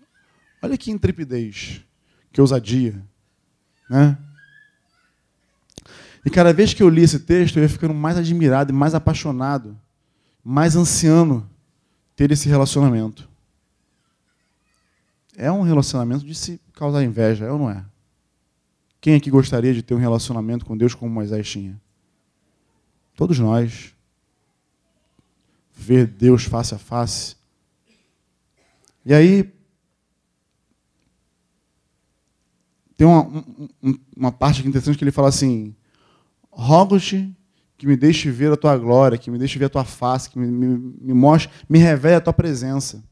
Olha 0.61 0.77
que 0.77 0.91
intrepidez, 0.91 1.81
que 2.31 2.41
ousadia. 2.41 3.01
Né? 3.89 4.17
E 6.25 6.29
cada 6.29 6.53
vez 6.53 6.73
que 6.73 6.81
eu 6.81 6.89
li 6.89 7.03
esse 7.03 7.19
texto, 7.19 7.57
eu 7.57 7.63
ia 7.63 7.69
ficando 7.69 7.93
mais 7.93 8.17
admirado 8.17 8.71
e 8.71 8.75
mais 8.75 8.95
apaixonado, 8.95 9.77
mais 10.43 10.75
ansiando 10.75 11.47
ter 12.15 12.31
esse 12.31 12.47
relacionamento. 12.47 13.29
É 15.35 15.51
um 15.51 15.61
relacionamento 15.63 16.25
de 16.25 16.33
se 16.35 16.61
causar 16.73 17.03
inveja, 17.03 17.45
é 17.45 17.51
ou 17.51 17.59
não 17.59 17.69
é? 17.69 17.83
Quem 19.01 19.15
aqui 19.15 19.29
gostaria 19.29 19.73
de 19.73 19.83
ter 19.83 19.93
um 19.93 19.99
relacionamento 19.99 20.65
com 20.65 20.77
Deus 20.77 20.95
como 20.95 21.11
Moisés 21.11 21.49
tinha? 21.49 21.81
Todos 23.15 23.37
nós. 23.37 23.93
Ver 25.75 26.07
Deus 26.07 26.45
face 26.45 26.73
a 26.73 26.77
face. 26.77 27.35
E 29.05 29.13
aí, 29.13 29.51
tem 32.95 33.05
uma, 33.05 33.27
um, 33.81 33.99
uma 34.15 34.31
parte 34.31 34.59
aqui 34.59 34.69
interessante 34.69 34.97
que 34.97 35.03
ele 35.03 35.11
fala 35.11 35.27
assim: 35.27 35.75
rogo-te 36.55 37.35
que 37.77 37.87
me 37.87 37.97
deixe 37.97 38.31
ver 38.31 38.51
a 38.51 38.57
tua 38.57 38.77
glória, 38.77 39.17
que 39.17 39.29
me 39.29 39.37
deixe 39.37 39.59
ver 39.59 39.65
a 39.65 39.69
tua 39.69 39.83
face, 39.83 40.29
que 40.29 40.39
me, 40.39 40.47
me, 40.47 40.77
me 41.01 41.13
mostre, 41.13 41.51
me 41.67 41.79
revele 41.79 42.15
a 42.15 42.21
tua 42.21 42.33
presença. 42.33 43.03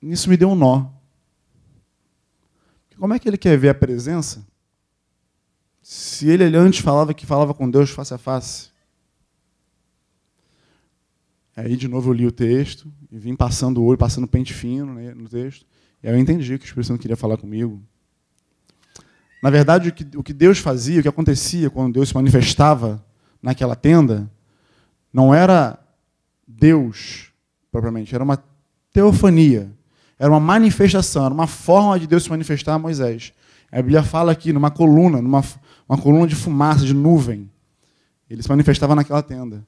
Isso 0.00 0.28
me 0.28 0.36
deu 0.36 0.50
um 0.50 0.54
nó. 0.54 0.86
Como 2.98 3.12
é 3.12 3.18
que 3.18 3.28
ele 3.28 3.36
quer 3.36 3.58
ver 3.58 3.70
a 3.70 3.74
presença? 3.74 4.46
Se 5.82 6.28
ele, 6.28 6.44
ele 6.44 6.56
antes 6.56 6.80
falava 6.80 7.12
que 7.12 7.26
falava 7.26 7.52
com 7.52 7.68
Deus 7.68 7.90
face 7.90 8.14
a 8.14 8.18
face. 8.18 8.70
Aí 11.56 11.76
de 11.76 11.88
novo 11.88 12.10
eu 12.10 12.14
li 12.14 12.26
o 12.26 12.32
texto 12.32 12.90
e 13.10 13.18
vim 13.18 13.36
passando 13.36 13.82
o 13.82 13.84
olho, 13.84 13.98
passando 13.98 14.26
pente 14.26 14.54
fino 14.54 14.94
né, 14.94 15.14
no 15.14 15.28
texto. 15.28 15.66
E 16.02 16.08
aí 16.08 16.14
eu 16.14 16.18
entendi 16.18 16.58
que 16.58 16.64
o 16.64 16.66
Espírito 16.66 16.88
Santo 16.88 17.00
queria 17.00 17.16
falar 17.16 17.36
comigo. 17.36 17.82
Na 19.44 19.50
verdade, 19.50 19.90
o 19.90 19.92
que, 19.92 20.16
o 20.16 20.22
que 20.22 20.32
Deus 20.32 20.56
fazia, 20.56 21.00
o 21.00 21.02
que 21.02 21.08
acontecia 21.08 21.68
quando 21.68 21.92
Deus 21.92 22.08
se 22.08 22.14
manifestava 22.14 23.04
naquela 23.42 23.76
tenda, 23.76 24.26
não 25.12 25.34
era 25.34 25.78
Deus 26.48 27.30
propriamente, 27.70 28.14
era 28.14 28.24
uma 28.24 28.42
teofania, 28.90 29.70
era 30.18 30.30
uma 30.30 30.40
manifestação, 30.40 31.26
era 31.26 31.34
uma 31.34 31.46
forma 31.46 32.00
de 32.00 32.06
Deus 32.06 32.22
se 32.22 32.30
manifestar 32.30 32.72
a 32.72 32.78
Moisés. 32.78 33.34
A 33.70 33.76
Bíblia 33.82 34.02
fala 34.02 34.32
aqui 34.32 34.50
numa 34.50 34.70
coluna, 34.70 35.20
numa 35.20 35.44
uma 35.86 35.98
coluna 35.98 36.26
de 36.26 36.34
fumaça, 36.34 36.86
de 36.86 36.94
nuvem. 36.94 37.50
Ele 38.30 38.42
se 38.42 38.48
manifestava 38.48 38.94
naquela 38.94 39.22
tenda. 39.22 39.62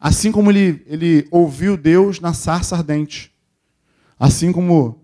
Assim 0.00 0.32
como 0.32 0.50
ele, 0.50 0.82
ele 0.88 1.28
ouviu 1.30 1.76
Deus 1.76 2.18
na 2.18 2.34
sarça 2.34 2.74
ardente. 2.74 3.32
Assim 4.18 4.50
como 4.50 5.00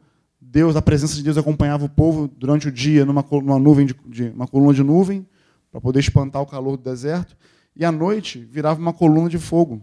Deus, 0.50 0.76
a 0.76 0.82
presença 0.82 1.14
de 1.14 1.22
Deus 1.22 1.36
acompanhava 1.36 1.84
o 1.84 1.88
povo 1.90 2.26
durante 2.26 2.68
o 2.68 2.72
dia 2.72 3.04
numa, 3.04 3.22
numa 3.30 3.58
nuvem 3.58 3.84
de, 3.84 3.94
de, 4.06 4.28
uma 4.30 4.48
coluna 4.48 4.72
de 4.72 4.82
nuvem 4.82 5.26
para 5.70 5.78
poder 5.78 6.00
espantar 6.00 6.40
o 6.40 6.46
calor 6.46 6.78
do 6.78 6.82
deserto, 6.82 7.36
e 7.76 7.84
à 7.84 7.92
noite 7.92 8.48
virava 8.50 8.80
uma 8.80 8.94
coluna 8.94 9.28
de 9.28 9.38
fogo 9.38 9.82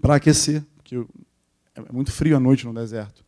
para 0.00 0.16
aquecer, 0.16 0.62
porque 0.76 1.02
é 1.74 1.92
muito 1.92 2.12
frio 2.12 2.36
à 2.36 2.40
noite 2.40 2.66
no 2.66 2.74
deserto. 2.74 3.24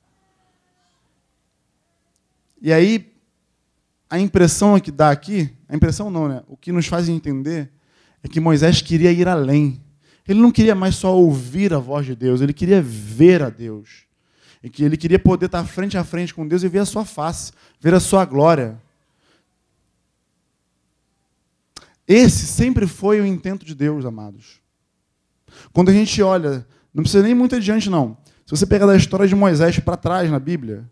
E 2.60 2.70
aí 2.70 3.10
a 4.10 4.18
impressão 4.18 4.78
que 4.78 4.90
dá 4.90 5.10
aqui, 5.10 5.50
a 5.66 5.74
impressão 5.74 6.10
não, 6.10 6.28
né? 6.28 6.42
O 6.46 6.54
que 6.54 6.70
nos 6.70 6.86
faz 6.86 7.08
entender 7.08 7.72
é 8.22 8.28
que 8.28 8.38
Moisés 8.38 8.82
queria 8.82 9.10
ir 9.10 9.26
além. 9.26 9.80
Ele 10.28 10.40
não 10.40 10.52
queria 10.52 10.74
mais 10.74 10.96
só 10.96 11.16
ouvir 11.16 11.72
a 11.72 11.78
voz 11.78 12.04
de 12.04 12.14
Deus, 12.14 12.42
ele 12.42 12.52
queria 12.52 12.82
ver 12.82 13.42
a 13.42 13.48
Deus 13.48 14.11
e 14.62 14.70
que 14.70 14.84
ele 14.84 14.96
queria 14.96 15.18
poder 15.18 15.46
estar 15.46 15.64
frente 15.64 15.98
a 15.98 16.04
frente 16.04 16.32
com 16.32 16.46
Deus 16.46 16.62
e 16.62 16.68
ver 16.68 16.78
a 16.78 16.84
sua 16.84 17.04
face, 17.04 17.52
ver 17.80 17.94
a 17.94 18.00
sua 18.00 18.24
glória. 18.24 18.80
Esse 22.06 22.46
sempre 22.46 22.86
foi 22.86 23.20
o 23.20 23.26
intento 23.26 23.66
de 23.66 23.74
Deus, 23.74 24.04
amados. 24.04 24.60
Quando 25.72 25.90
a 25.90 25.92
gente 25.92 26.22
olha, 26.22 26.66
não 26.94 27.02
precisa 27.02 27.22
nem 27.22 27.34
muito 27.34 27.56
adiante, 27.56 27.90
não. 27.90 28.16
Se 28.46 28.50
você 28.56 28.66
pegar 28.66 28.86
da 28.86 28.96
história 28.96 29.26
de 29.26 29.34
Moisés 29.34 29.78
para 29.78 29.96
trás 29.96 30.30
na 30.30 30.38
Bíblia, 30.38 30.88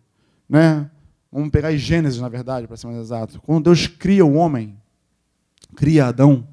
né? 0.49 0.89
vamos 1.31 1.49
pegar 1.49 1.71
em 1.71 1.77
Gênesis, 1.77 2.19
na 2.19 2.27
verdade, 2.27 2.67
para 2.67 2.75
ser 2.75 2.87
mais 2.87 2.99
exato. 2.99 3.41
Quando 3.41 3.65
Deus 3.65 3.87
cria 3.87 4.25
o 4.25 4.33
homem, 4.33 4.77
cria 5.75 6.07
Adão, 6.07 6.47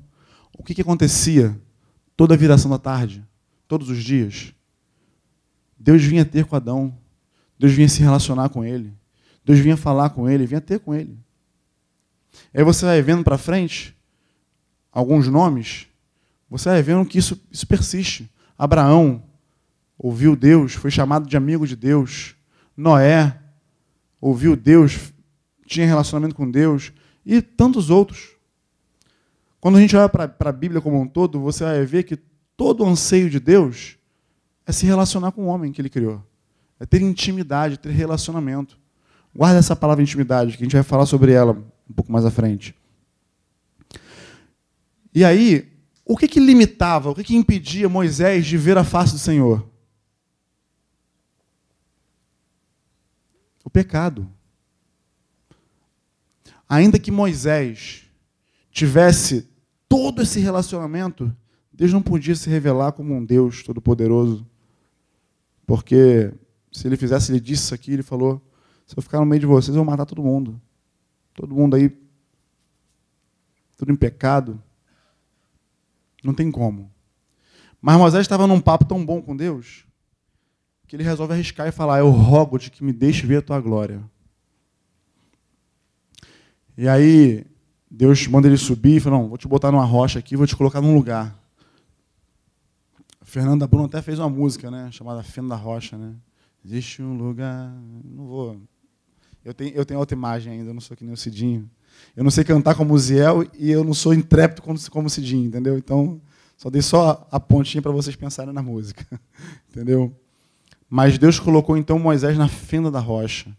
o 0.56 0.62
que, 0.62 0.74
que 0.74 0.82
acontecia 0.82 1.58
toda 2.16 2.34
a 2.34 2.36
viração 2.36 2.70
da 2.70 2.78
tarde, 2.78 3.24
todos 3.66 3.90
os 3.90 4.02
dias? 4.02 4.54
Deus 5.78 6.02
vinha 6.02 6.24
ter 6.24 6.44
com 6.44 6.56
Adão 6.56 6.96
Deus 7.58 7.72
vinha 7.72 7.88
se 7.88 8.00
relacionar 8.00 8.48
com 8.50 8.64
ele. 8.64 8.92
Deus 9.44 9.58
vinha 9.58 9.76
falar 9.76 10.10
com 10.10 10.28
ele, 10.28 10.46
vinha 10.46 10.60
ter 10.60 10.78
com 10.78 10.94
ele. 10.94 11.18
Aí 12.52 12.62
você 12.62 12.84
vai 12.84 13.02
vendo 13.02 13.24
para 13.24 13.38
frente 13.38 13.96
alguns 14.92 15.28
nomes, 15.28 15.86
você 16.50 16.68
vai 16.68 16.82
vendo 16.82 17.04
que 17.04 17.18
isso, 17.18 17.40
isso 17.50 17.66
persiste. 17.66 18.30
Abraão 18.56 19.22
ouviu 19.98 20.36
Deus, 20.36 20.74
foi 20.74 20.90
chamado 20.90 21.26
de 21.26 21.36
amigo 21.36 21.66
de 21.66 21.76
Deus. 21.76 22.34
Noé 22.76 23.38
ouviu 24.20 24.56
Deus, 24.56 25.12
tinha 25.66 25.86
relacionamento 25.86 26.34
com 26.34 26.50
Deus. 26.50 26.92
E 27.24 27.42
tantos 27.42 27.90
outros. 27.90 28.36
Quando 29.60 29.76
a 29.76 29.80
gente 29.80 29.96
olha 29.96 30.08
para 30.08 30.50
a 30.50 30.52
Bíblia 30.52 30.80
como 30.80 31.00
um 31.00 31.06
todo, 31.06 31.40
você 31.40 31.64
vai 31.64 31.84
ver 31.84 32.04
que 32.04 32.16
todo 32.56 32.82
o 32.82 32.86
anseio 32.86 33.28
de 33.28 33.40
Deus 33.40 33.98
é 34.66 34.72
se 34.72 34.86
relacionar 34.86 35.32
com 35.32 35.42
o 35.44 35.46
homem 35.46 35.72
que 35.72 35.80
ele 35.80 35.90
criou. 35.90 36.22
É 36.80 36.86
ter 36.86 37.02
intimidade, 37.02 37.78
ter 37.78 37.90
relacionamento. 37.90 38.78
Guarda 39.34 39.58
essa 39.58 39.76
palavra 39.76 40.02
intimidade, 40.02 40.56
que 40.56 40.62
a 40.62 40.66
gente 40.66 40.74
vai 40.74 40.82
falar 40.82 41.06
sobre 41.06 41.32
ela 41.32 41.52
um 41.88 41.92
pouco 41.92 42.10
mais 42.10 42.24
à 42.24 42.30
frente. 42.30 42.74
E 45.14 45.24
aí, 45.24 45.68
o 46.04 46.16
que, 46.16 46.28
que 46.28 46.40
limitava, 46.40 47.10
o 47.10 47.14
que, 47.14 47.24
que 47.24 47.36
impedia 47.36 47.88
Moisés 47.88 48.46
de 48.46 48.56
ver 48.56 48.78
a 48.78 48.84
face 48.84 49.12
do 49.12 49.18
Senhor? 49.18 49.68
O 53.64 53.70
pecado. 53.70 54.28
Ainda 56.68 56.98
que 56.98 57.10
Moisés 57.10 58.04
tivesse 58.70 59.48
todo 59.88 60.22
esse 60.22 60.38
relacionamento, 60.40 61.34
Deus 61.72 61.92
não 61.92 62.02
podia 62.02 62.34
se 62.34 62.48
revelar 62.48 62.92
como 62.92 63.14
um 63.14 63.24
Deus 63.24 63.62
todo-poderoso. 63.62 64.46
Porque 65.66 66.32
se 66.72 66.86
ele 66.86 66.96
fizesse, 66.96 67.32
ele 67.32 67.40
disse 67.40 67.64
isso 67.64 67.74
aqui, 67.74 67.92
ele 67.92 68.02
falou: 68.02 68.42
se 68.86 68.96
eu 68.96 69.02
ficar 69.02 69.20
no 69.20 69.26
meio 69.26 69.40
de 69.40 69.46
vocês, 69.46 69.68
eu 69.68 69.82
vou 69.82 69.90
matar 69.90 70.06
todo 70.06 70.22
mundo. 70.22 70.60
Todo 71.34 71.54
mundo 71.54 71.76
aí, 71.76 71.94
tudo 73.76 73.92
em 73.92 73.96
pecado. 73.96 74.62
Não 76.22 76.34
tem 76.34 76.50
como. 76.50 76.90
Mas 77.80 77.96
Moisés 77.96 78.22
estava 78.22 78.46
num 78.46 78.60
papo 78.60 78.84
tão 78.84 79.04
bom 79.04 79.22
com 79.22 79.36
Deus 79.36 79.86
que 80.86 80.96
ele 80.96 81.04
resolve 81.04 81.34
arriscar 81.34 81.68
e 81.68 81.72
falar: 81.72 81.98
Eu 81.98 82.10
rogo-te 82.10 82.70
que 82.70 82.82
me 82.82 82.92
deixe 82.92 83.26
ver 83.26 83.36
a 83.36 83.42
tua 83.42 83.60
glória. 83.60 84.02
E 86.76 86.88
aí, 86.88 87.44
Deus 87.90 88.26
manda 88.26 88.48
ele 88.48 88.56
subir 88.56 88.96
e 88.96 89.00
fala: 89.00 89.18
Não, 89.18 89.28
vou 89.28 89.38
te 89.38 89.46
botar 89.46 89.70
numa 89.70 89.84
rocha 89.84 90.18
aqui, 90.18 90.36
vou 90.36 90.46
te 90.46 90.56
colocar 90.56 90.80
num 90.80 90.94
lugar. 90.94 91.38
Fernanda 93.22 93.66
Bruno 93.66 93.84
até 93.84 94.00
fez 94.00 94.18
uma 94.18 94.30
música, 94.30 94.70
né, 94.70 94.90
chamada 94.90 95.22
Fenda 95.22 95.50
da 95.50 95.56
Rocha, 95.56 95.98
né? 95.98 96.14
Existe 96.68 97.00
um 97.02 97.16
lugar, 97.16 97.72
não 98.04 98.26
vou. 98.26 98.60
Eu 99.42 99.54
tenho, 99.54 99.74
eu 99.74 99.86
tenho 99.86 99.98
outra 99.98 100.14
imagem 100.14 100.52
ainda, 100.52 100.68
eu 100.68 100.74
não 100.74 100.82
sou 100.82 100.94
que 100.94 101.02
nem 101.02 101.14
o 101.14 101.16
Cidinho. 101.16 101.68
Eu 102.14 102.22
não 102.22 102.30
sei 102.30 102.44
cantar 102.44 102.74
como 102.74 102.92
o 102.92 102.98
Ziel 102.98 103.48
e 103.58 103.70
eu 103.70 103.82
não 103.82 103.94
sou 103.94 104.12
intrépido 104.12 104.60
como, 104.60 104.78
como 104.90 105.06
o 105.06 105.10
Cidinho, 105.10 105.46
entendeu? 105.46 105.78
Então, 105.78 106.20
só 106.58 106.68
dei 106.68 106.82
só 106.82 107.26
a 107.30 107.40
pontinha 107.40 107.80
para 107.80 107.90
vocês 107.90 108.14
pensarem 108.14 108.52
na 108.52 108.62
música, 108.62 109.02
entendeu? 109.70 110.14
Mas 110.90 111.16
Deus 111.16 111.40
colocou 111.40 111.74
então 111.74 111.98
Moisés 111.98 112.36
na 112.36 112.48
fenda 112.48 112.90
da 112.90 113.00
rocha 113.00 113.56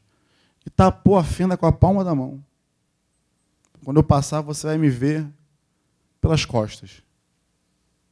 e 0.64 0.70
tapou 0.70 1.18
a 1.18 1.24
fenda 1.24 1.58
com 1.58 1.66
a 1.66 1.72
palma 1.72 2.04
da 2.04 2.14
mão. 2.14 2.40
Quando 3.84 3.98
eu 3.98 4.04
passar, 4.04 4.42
você 4.42 4.68
vai 4.68 4.78
me 4.78 4.90
ver 4.90 5.28
pelas 6.22 6.46
costas. 6.46 7.02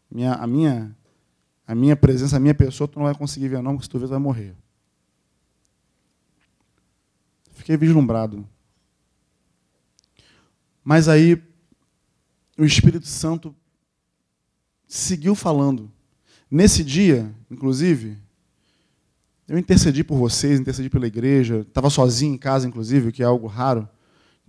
Minha, 0.09 0.33
a, 0.33 0.47
minha, 0.47 0.91
a 1.67 1.75
minha 1.75 1.95
presença, 1.95 2.37
a 2.37 2.39
minha 2.39 2.55
pessoa, 2.55 2.87
tu 2.87 2.97
não 2.97 3.05
vai 3.05 3.13
conseguir 3.13 3.49
ver, 3.49 3.61
não, 3.61 3.73
porque 3.73 3.83
se 3.83 3.89
tu 3.91 3.99
ver, 3.99 4.07
tu 4.07 4.09
vai 4.09 4.19
morrer. 4.19 4.55
Fiquei 7.67 7.75
vislumbrado. 7.75 8.47
Mas 10.81 11.09
aí, 11.09 11.43
o 12.57 12.63
Espírito 12.63 13.05
Santo 13.05 13.53
seguiu 14.87 15.35
falando. 15.35 15.91
Nesse 16.49 16.81
dia, 16.81 17.29
inclusive, 17.51 18.17
eu 19.49 19.57
intercedi 19.57 20.01
por 20.01 20.17
vocês, 20.17 20.61
intercedi 20.61 20.89
pela 20.89 21.07
igreja, 21.07 21.65
estava 21.67 21.89
sozinho 21.89 22.35
em 22.35 22.37
casa, 22.37 22.65
inclusive, 22.65 23.11
que 23.11 23.21
é 23.21 23.25
algo 23.25 23.47
raro, 23.47 23.85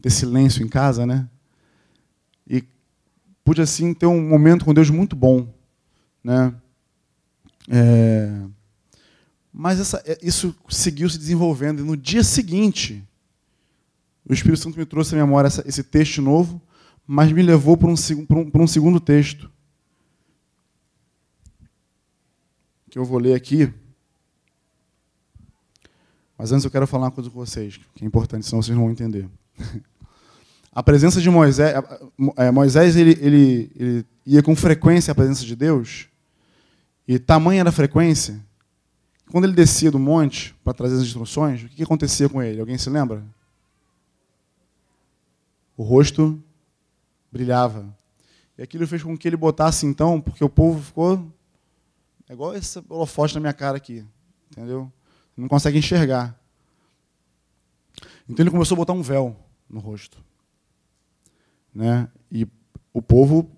ter 0.00 0.10
silêncio 0.10 0.64
em 0.64 0.68
casa, 0.68 1.04
né? 1.04 1.28
E 2.48 2.62
pude, 3.42 3.60
assim, 3.60 3.92
ter 3.94 4.06
um 4.06 4.22
momento 4.22 4.64
com 4.64 4.72
Deus 4.72 4.90
muito 4.90 5.16
bom, 5.16 5.52
né? 6.22 6.54
É... 7.68 8.44
Mas 9.52 9.80
essa, 9.80 10.00
é, 10.06 10.16
isso 10.22 10.54
seguiu 10.68 11.10
se 11.10 11.18
desenvolvendo, 11.18 11.80
e 11.80 11.84
no 11.84 11.96
dia 11.96 12.22
seguinte, 12.22 13.04
o 14.28 14.32
Espírito 14.32 14.60
Santo 14.60 14.78
me 14.78 14.84
trouxe 14.84 15.14
à 15.14 15.18
memória 15.18 15.48
essa, 15.48 15.66
esse 15.66 15.82
texto 15.82 16.20
novo, 16.20 16.60
mas 17.06 17.32
me 17.32 17.42
levou 17.42 17.76
para 17.76 17.88
um, 17.88 17.94
um, 17.94 18.62
um 18.62 18.66
segundo 18.66 19.00
texto, 19.00 19.50
que 22.90 22.98
eu 22.98 23.04
vou 23.04 23.18
ler 23.18 23.34
aqui, 23.34 23.72
mas 26.36 26.52
antes 26.52 26.64
eu 26.64 26.70
quero 26.70 26.86
falar 26.86 27.06
uma 27.06 27.10
coisa 27.10 27.30
com 27.30 27.36
vocês, 27.36 27.80
que 27.94 28.04
é 28.04 28.06
importante, 28.06 28.46
senão 28.46 28.62
vocês 28.62 28.76
não 28.76 28.84
vão 28.84 28.92
entender. 28.92 29.28
A 30.70 30.82
presença 30.82 31.20
de 31.20 31.28
Moisés, 31.28 31.74
é, 32.36 32.50
Moisés 32.52 32.94
ele, 32.94 33.18
ele, 33.20 33.72
ele 33.74 34.06
ia 34.24 34.42
com 34.42 34.54
frequência 34.54 35.10
à 35.10 35.14
presença 35.14 35.44
de 35.44 35.56
Deus, 35.56 36.06
e 37.08 37.18
tamanha 37.18 37.60
era 37.60 37.70
a 37.70 37.72
frequência, 37.72 38.38
quando 39.32 39.44
ele 39.44 39.54
descia 39.54 39.90
do 39.90 39.98
monte 39.98 40.54
para 40.62 40.74
trazer 40.74 40.96
as 40.96 41.02
instruções, 41.02 41.64
o 41.64 41.68
que 41.68 41.82
acontecia 41.82 42.28
com 42.28 42.40
ele? 42.40 42.60
Alguém 42.60 42.78
se 42.78 42.88
lembra? 42.90 43.24
O 45.78 45.82
rosto 45.82 46.38
brilhava. 47.32 47.96
E 48.58 48.62
aquilo 48.62 48.86
fez 48.86 49.02
com 49.02 49.16
que 49.16 49.26
ele 49.26 49.36
botasse 49.38 49.86
então, 49.86 50.20
porque 50.20 50.44
o 50.44 50.50
povo 50.50 50.82
ficou 50.82 51.26
é 52.28 52.34
igual 52.34 52.54
esse 52.54 52.78
holofote 52.90 53.34
na 53.34 53.40
minha 53.40 53.54
cara 53.54 53.78
aqui, 53.78 54.04
entendeu? 54.50 54.92
não 55.34 55.48
consegue 55.48 55.78
enxergar. 55.78 56.38
Então 58.28 58.42
ele 58.42 58.50
começou 58.50 58.74
a 58.74 58.78
botar 58.78 58.92
um 58.92 59.02
véu 59.02 59.34
no 59.70 59.80
rosto. 59.80 60.18
Né? 61.72 62.08
E 62.30 62.46
o 62.92 63.00
povo, 63.00 63.50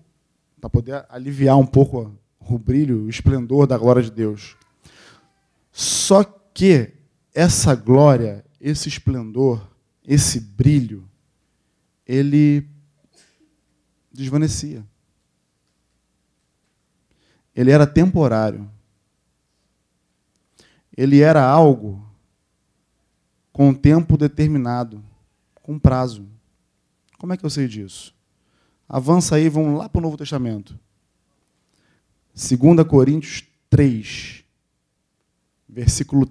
para 0.59 0.69
poder 0.69 1.05
aliviar 1.09 1.57
um 1.57 1.65
pouco 1.65 2.15
o 2.39 2.57
brilho, 2.57 3.05
o 3.05 3.09
esplendor 3.09 3.65
da 3.65 3.77
glória 3.77 4.01
de 4.01 4.11
Deus. 4.11 4.55
Só 5.71 6.23
que 6.23 6.93
essa 7.33 7.75
glória, 7.75 8.45
esse 8.59 8.87
esplendor, 8.87 9.67
esse 10.05 10.39
brilho, 10.39 11.09
ele 12.11 12.67
desvanecia. 14.11 14.85
Ele 17.55 17.71
era 17.71 17.85
temporário 17.85 18.69
ele 20.95 21.21
era 21.21 21.43
algo 21.43 22.05
com 23.51 23.73
tempo 23.73 24.17
determinado, 24.17 25.03
com 25.55 25.79
prazo. 25.79 26.27
Como 27.17 27.33
é 27.33 27.37
que 27.37 27.45
eu 27.45 27.49
sei 27.49 27.67
disso? 27.67 28.13
Avança 28.87 29.35
aí, 29.35 29.47
vamos 29.47 29.77
lá 29.77 29.87
para 29.87 29.99
o 29.99 30.01
Novo 30.01 30.17
Testamento. 30.17 30.77
2 32.35 32.87
Coríntios 32.87 33.43
3, 33.69 34.43
versículo 35.67 36.29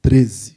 13. 0.00 0.56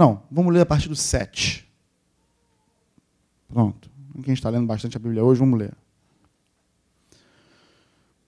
Não, 0.00 0.22
vamos 0.30 0.54
ler 0.54 0.60
a 0.62 0.66
partir 0.66 0.88
do 0.88 0.96
7. 0.96 1.68
Pronto. 3.46 3.90
Quem 4.24 4.32
está 4.32 4.48
lendo 4.48 4.66
bastante 4.66 4.96
a 4.96 4.98
Bíblia 4.98 5.22
hoje, 5.22 5.40
vamos 5.40 5.58
ler. 5.58 5.74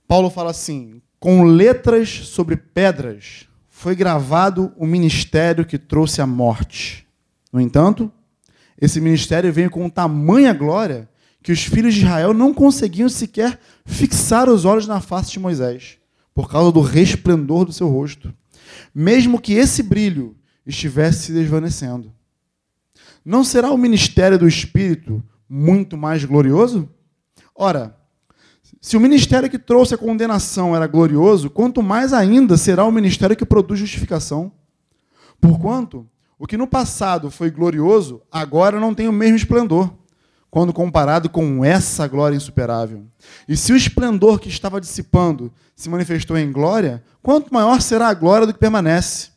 Paulo 0.06 0.28
fala 0.28 0.50
assim: 0.50 1.00
com 1.18 1.44
letras 1.44 2.10
sobre 2.10 2.58
pedras 2.58 3.48
foi 3.70 3.96
gravado 3.96 4.70
o 4.76 4.86
ministério 4.86 5.64
que 5.64 5.78
trouxe 5.78 6.20
a 6.20 6.26
morte. 6.26 7.08
No 7.50 7.58
entanto, 7.58 8.12
esse 8.78 9.00
ministério 9.00 9.50
veio 9.50 9.70
com 9.70 9.88
tamanha 9.88 10.52
glória 10.52 11.08
que 11.42 11.52
os 11.52 11.64
filhos 11.64 11.94
de 11.94 12.00
Israel 12.00 12.34
não 12.34 12.52
conseguiam 12.52 13.08
sequer 13.08 13.58
fixar 13.86 14.46
os 14.46 14.66
olhos 14.66 14.86
na 14.86 15.00
face 15.00 15.30
de 15.30 15.38
Moisés, 15.38 15.96
por 16.34 16.50
causa 16.50 16.70
do 16.70 16.82
resplendor 16.82 17.64
do 17.64 17.72
seu 17.72 17.88
rosto, 17.88 18.30
mesmo 18.94 19.40
que 19.40 19.54
esse 19.54 19.82
brilho 19.82 20.36
estivesse 20.66 21.26
se 21.26 21.32
desvanecendo. 21.32 22.12
Não 23.24 23.44
será 23.44 23.70
o 23.70 23.78
ministério 23.78 24.38
do 24.38 24.48
Espírito 24.48 25.22
muito 25.48 25.96
mais 25.96 26.24
glorioso? 26.24 26.88
Ora, 27.54 27.96
se 28.80 28.96
o 28.96 29.00
ministério 29.00 29.48
que 29.48 29.58
trouxe 29.58 29.94
a 29.94 29.98
condenação 29.98 30.74
era 30.74 30.86
glorioso, 30.86 31.50
quanto 31.50 31.82
mais 31.82 32.12
ainda 32.12 32.56
será 32.56 32.84
o 32.84 32.92
ministério 32.92 33.36
que 33.36 33.44
produz 33.44 33.78
justificação. 33.78 34.52
Porquanto, 35.40 36.08
o 36.38 36.46
que 36.46 36.56
no 36.56 36.66
passado 36.66 37.30
foi 37.30 37.50
glorioso, 37.50 38.22
agora 38.30 38.80
não 38.80 38.94
tem 38.94 39.06
o 39.08 39.12
mesmo 39.12 39.36
esplendor, 39.36 39.92
quando 40.50 40.72
comparado 40.72 41.30
com 41.30 41.64
essa 41.64 42.06
glória 42.06 42.36
insuperável. 42.36 43.06
E 43.48 43.56
se 43.56 43.72
o 43.72 43.76
esplendor 43.76 44.40
que 44.40 44.48
estava 44.48 44.80
dissipando 44.80 45.52
se 45.76 45.88
manifestou 45.88 46.36
em 46.36 46.50
glória, 46.50 47.02
quanto 47.22 47.52
maior 47.52 47.80
será 47.80 48.08
a 48.08 48.14
glória 48.14 48.46
do 48.46 48.52
que 48.52 48.58
permanece. 48.58 49.31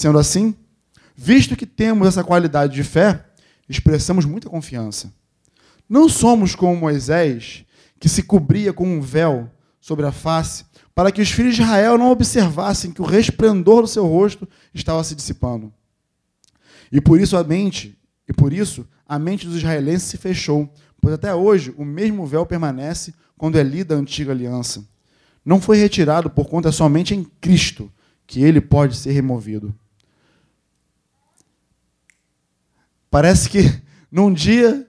Sendo 0.00 0.18
assim, 0.18 0.54
visto 1.14 1.54
que 1.54 1.66
temos 1.66 2.08
essa 2.08 2.24
qualidade 2.24 2.72
de 2.72 2.82
fé, 2.82 3.22
expressamos 3.68 4.24
muita 4.24 4.48
confiança. 4.48 5.12
Não 5.86 6.08
somos 6.08 6.54
como 6.54 6.74
Moisés, 6.74 7.66
que 7.98 8.08
se 8.08 8.22
cobria 8.22 8.72
com 8.72 8.88
um 8.88 9.02
véu 9.02 9.50
sobre 9.78 10.06
a 10.06 10.10
face, 10.10 10.64
para 10.94 11.12
que 11.12 11.20
os 11.20 11.30
filhos 11.30 11.54
de 11.54 11.60
Israel 11.60 11.98
não 11.98 12.10
observassem 12.10 12.92
que 12.92 13.02
o 13.02 13.04
resplendor 13.04 13.82
do 13.82 13.88
seu 13.88 14.06
rosto 14.06 14.48
estava 14.72 15.04
se 15.04 15.14
dissipando. 15.14 15.70
E 16.90 16.98
por 16.98 17.20
isso 17.20 17.36
a 17.36 17.44
mente, 17.44 17.94
e 18.26 18.32
por 18.32 18.54
isso 18.54 18.88
a 19.06 19.18
mente 19.18 19.46
dos 19.46 19.56
israelenses 19.56 20.08
se 20.08 20.16
fechou, 20.16 20.72
pois 20.98 21.12
até 21.12 21.34
hoje 21.34 21.74
o 21.76 21.84
mesmo 21.84 22.24
véu 22.24 22.46
permanece 22.46 23.12
quando 23.36 23.58
é 23.58 23.62
lida 23.62 23.94
a 23.94 23.98
antiga 23.98 24.32
aliança. 24.32 24.82
Não 25.44 25.60
foi 25.60 25.76
retirado 25.76 26.30
por 26.30 26.48
conta 26.48 26.72
somente 26.72 27.14
em 27.14 27.22
Cristo 27.38 27.92
que 28.26 28.42
ele 28.42 28.62
pode 28.62 28.96
ser 28.96 29.12
removido. 29.12 29.74
Parece 33.10 33.48
que 33.48 33.60
num 34.10 34.32
dia, 34.32 34.86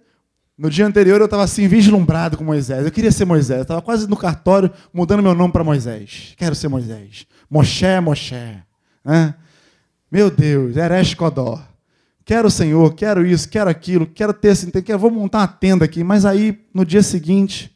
no 0.57 0.69
dia 0.69 0.85
anterior, 0.85 1.19
eu 1.19 1.25
estava 1.25 1.43
assim, 1.43 1.67
vislumbrado 1.67 2.37
com 2.37 2.43
Moisés. 2.43 2.85
Eu 2.85 2.91
queria 2.91 3.11
ser 3.11 3.25
Moisés. 3.25 3.57
Eu 3.57 3.63
estava 3.63 3.81
quase 3.81 4.07
no 4.07 4.15
cartório 4.15 4.71
mudando 4.93 5.23
meu 5.23 5.33
nome 5.33 5.51
para 5.51 5.63
Moisés. 5.63 6.33
Quero 6.37 6.55
ser 6.55 6.67
Moisés. 6.67 7.25
Moshe, 7.49 7.99
Moshe. 8.01 8.35
Né? 9.03 9.33
Meu 10.11 10.29
Deus, 10.29 10.77
Eresh 10.77 11.15
Kodó. 11.15 11.61
Quero 12.23 12.47
o 12.47 12.51
Senhor, 12.51 12.93
quero 12.93 13.25
isso, 13.25 13.49
quero 13.49 13.69
aquilo, 13.69 14.05
quero 14.05 14.33
ter 14.33 14.49
assim, 14.49 14.69
quero, 14.69 14.99
vou 14.99 15.09
montar 15.09 15.39
uma 15.39 15.47
tenda 15.47 15.83
aqui. 15.83 16.03
Mas 16.03 16.23
aí, 16.23 16.63
no 16.73 16.85
dia 16.85 17.01
seguinte, 17.01 17.75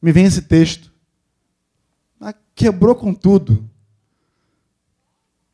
me 0.00 0.12
vem 0.12 0.24
esse 0.24 0.42
texto. 0.42 0.92
Ah, 2.20 2.34
quebrou 2.54 2.94
com 2.94 3.12
tudo. 3.12 3.68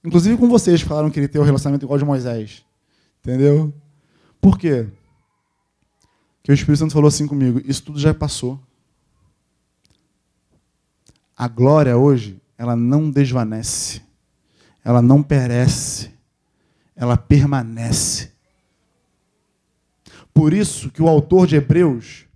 Inclusive 0.05 0.37
com 0.37 0.49
vocês 0.49 0.83
que 0.83 0.89
falaram 0.89 1.11
que 1.11 1.19
ele 1.19 1.29
tem 1.29 1.41
um 1.41 1.45
relacionamento 1.45 1.85
igual 1.85 1.99
de 1.99 2.05
Moisés. 2.05 2.63
Entendeu? 3.27 3.75
Por 4.41 4.57
quê? 4.57 4.87
Que 6.45 6.53
o 6.53 6.55
Espírito 6.55 6.79
Santo 6.79 6.93
falou 6.93 7.09
assim 7.09 7.27
comigo: 7.27 7.61
isso 7.65 7.83
tudo 7.83 7.99
já 7.99 8.15
passou. 8.15 8.61
A 11.37 11.49
glória 11.49 11.97
hoje, 11.97 12.41
ela 12.57 12.77
não 12.77 13.11
desvanece, 13.11 14.01
ela 14.85 15.03
não 15.03 15.25
perece, 15.25 16.13
ela 16.95 17.17
permanece. 17.17 18.31
Por 20.33 20.53
isso 20.53 20.89
que 20.89 21.03
o 21.03 21.09
autor 21.09 21.49
de 21.49 21.57
Hebreus 21.57 22.27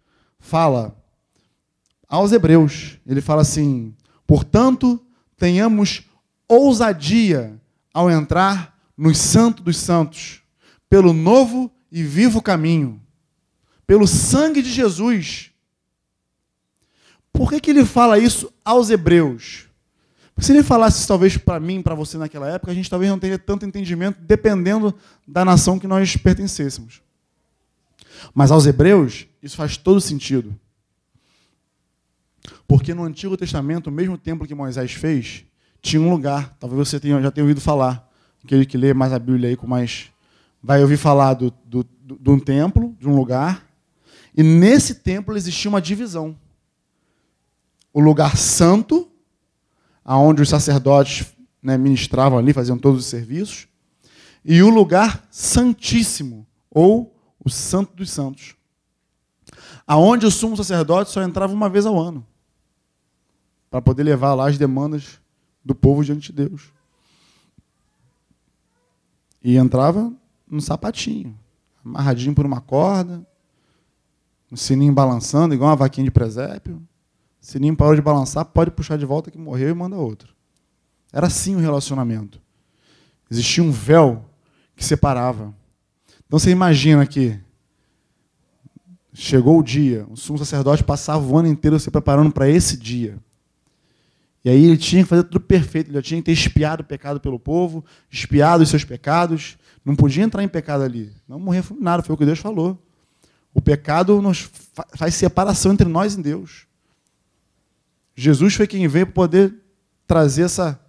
fala 0.41 1.01
aos 2.09 2.33
Hebreus, 2.33 2.99
ele 3.07 3.21
fala 3.21 3.43
assim: 3.43 3.95
portanto, 4.27 5.01
tenhamos 5.37 6.03
ousadia 6.49 7.57
ao 7.95 8.11
entrar 8.11 8.77
nos 8.97 9.19
santos 9.19 9.65
dos 9.65 9.77
santos 9.77 10.40
pelo 10.91 11.13
novo 11.13 11.71
e 11.91 12.03
vivo 12.03 12.43
caminho, 12.43 13.01
pelo 13.87 14.09
sangue 14.09 14.61
de 14.61 14.71
Jesus. 14.71 15.53
Por 17.33 17.49
que, 17.49 17.61
que 17.61 17.71
ele 17.71 17.85
fala 17.85 18.19
isso 18.19 18.53
aos 18.65 18.91
hebreus? 18.91 19.69
Porque 20.35 20.47
se 20.47 20.53
ele 20.53 20.65
falasse 20.65 21.07
talvez 21.07 21.37
para 21.37 21.61
mim, 21.61 21.81
para 21.81 21.95
você 21.95 22.19
naquela 22.19 22.49
época, 22.49 22.73
a 22.73 22.75
gente 22.75 22.91
talvez 22.91 23.11
não 23.11 23.19
teria 23.19 23.39
tanto 23.39 23.65
entendimento, 23.65 24.19
dependendo 24.21 24.93
da 25.27 25.45
nação 25.45 25.79
que 25.79 25.87
nós 25.87 26.17
pertencêssemos. 26.17 27.01
Mas 28.35 28.51
aos 28.51 28.67
hebreus, 28.67 29.27
isso 29.41 29.57
faz 29.57 29.77
todo 29.77 30.01
sentido. 30.01 30.59
Porque 32.67 32.95
no 32.95 33.05
Antigo 33.05 33.37
Testamento, 33.37 33.89
o 33.89 33.93
mesmo 33.93 34.19
templo 34.19 34.47
que 34.47 34.55
Moisés 34.55 34.93
fez, 34.93 35.45
tinha 35.81 36.03
um 36.03 36.11
lugar, 36.11 36.57
talvez 36.59 36.89
você 36.89 36.99
tenha, 36.99 37.21
já 37.23 37.31
tenha 37.31 37.45
ouvido 37.45 37.61
falar, 37.61 38.09
aquele 38.45 38.67
que 38.67 38.77
lê 38.77 38.93
mais 38.93 39.13
a 39.13 39.19
Bíblia 39.19 39.51
aí 39.51 39.57
com 39.57 39.67
mais 39.67 40.11
vai 40.63 40.83
ouvir 40.83 40.97
falar 40.97 41.35
do, 41.35 41.53
do, 41.65 41.85
do, 42.03 42.19
de 42.19 42.31
um 42.31 42.39
templo, 42.39 42.95
de 42.99 43.09
um 43.09 43.17
lugar, 43.17 43.67
e 44.37 44.43
nesse 44.43 44.97
templo 44.97 45.37
existia 45.37 45.69
uma 45.69 45.81
divisão. 45.81 46.37
O 47.93 48.01
lugar 48.01 48.37
santo, 48.37 49.11
aonde 50.05 50.43
os 50.43 50.49
sacerdotes 50.49 51.27
né, 51.63 51.77
ministravam 51.77 52.39
ali, 52.39 52.53
faziam 52.53 52.79
todos 52.79 53.01
os 53.01 53.07
serviços, 53.07 53.67
e 54.45 54.63
o 54.63 54.71
lugar 54.71 55.27
santíssimo, 55.31 56.47
ou 56.71 57.15
o 57.45 57.51
santo 57.51 57.95
dos 57.95 58.11
santos, 58.11 58.55
aonde 59.87 60.27
o 60.27 60.31
sumo 60.31 60.57
sacerdote 60.57 61.11
só 61.11 61.23
entrava 61.23 61.53
uma 61.53 61.69
vez 61.69 61.85
ao 61.87 61.99
ano, 61.99 62.27
para 63.71 63.83
poder 63.83 64.03
levar 64.03 64.35
lá 64.35 64.49
as 64.49 64.59
demandas 64.59 65.21
do 65.65 65.75
povo 65.75 66.05
diante 66.05 66.33
de 66.33 66.49
Deus. 66.49 66.73
E 69.43 69.57
entrava 69.57 70.13
no 70.51 70.61
sapatinho, 70.61 71.39
amarradinho 71.85 72.35
por 72.35 72.45
uma 72.45 72.61
corda, 72.61 73.25
um 74.51 74.57
sininho 74.57 74.93
balançando, 74.93 75.55
igual 75.55 75.71
uma 75.71 75.77
vaquinha 75.77 76.05
de 76.05 76.11
presépio. 76.11 76.77
O 77.41 77.47
sininho 77.47 77.77
parou 77.77 77.95
de 77.95 78.03
balançar, 78.03 78.45
pode 78.45 78.71
puxar 78.71 78.99
de 78.99 79.07
volta 79.07 79.31
que 79.31 79.39
morreu 79.39 79.71
e 79.71 79.75
manda 79.75 79.97
outro. 79.97 80.35
Era 81.13 81.29
assim 81.29 81.57
o 81.57 81.59
relacionamento. 81.59 82.41
Existia 83.31 83.63
um 83.63 83.71
véu 83.71 84.25
que 84.75 84.85
separava. 84.85 85.55
Então 86.27 86.39
você 86.39 86.51
imagina 86.51 87.07
que 87.07 87.39
chegou 89.13 89.59
o 89.59 89.63
dia, 89.63 90.07
o 90.09 90.17
sumo 90.17 90.39
sacerdote 90.39 90.85
passava 90.85 91.25
o 91.25 91.39
ano 91.39 91.49
inteiro 91.49 91.79
se 91.79 91.91
preparando 91.91 92.33
para 92.33 92.49
esse 92.49 92.77
dia. 92.77 93.19
E 94.45 94.49
aí 94.49 94.65
ele 94.65 94.79
tinha 94.79 95.03
que 95.03 95.09
fazer 95.09 95.25
tudo 95.25 95.41
perfeito, 95.41 95.89
ele 95.89 95.97
já 95.97 96.03
tinha 96.03 96.21
que 96.21 96.27
ter 96.27 96.33
espiado 96.33 96.83
o 96.83 96.87
pecado 96.87 97.21
pelo 97.21 97.39
povo, 97.39 97.85
espiado 98.11 98.63
os 98.63 98.71
seus 98.71 98.85
pecados, 98.85 99.59
não 99.85 99.97
podia 99.97 100.23
entrar 100.23 100.43
em 100.43 100.49
pecado 100.49 100.83
ali. 100.85 101.13
Não 101.27 101.39
morrer 101.39 101.63
fulminado, 101.63 102.03
foi 102.03 102.15
o 102.15 102.19
que 102.19 102.27
Deus 102.27 102.39
falou. 102.39 102.81
O 103.53 103.61
pecado 103.61 104.21
nos 104.21 104.49
faz 104.97 105.15
separação 105.15 105.73
entre 105.73 105.89
nós 105.89 106.15
e 106.15 106.23
Deus. 106.23 106.67
Jesus 108.15 108.55
foi 108.55 108.67
quem 108.67 108.87
veio 108.87 109.07
para 109.07 109.15
poder 109.15 109.55
trazer 110.07 110.43
essa, 110.43 110.81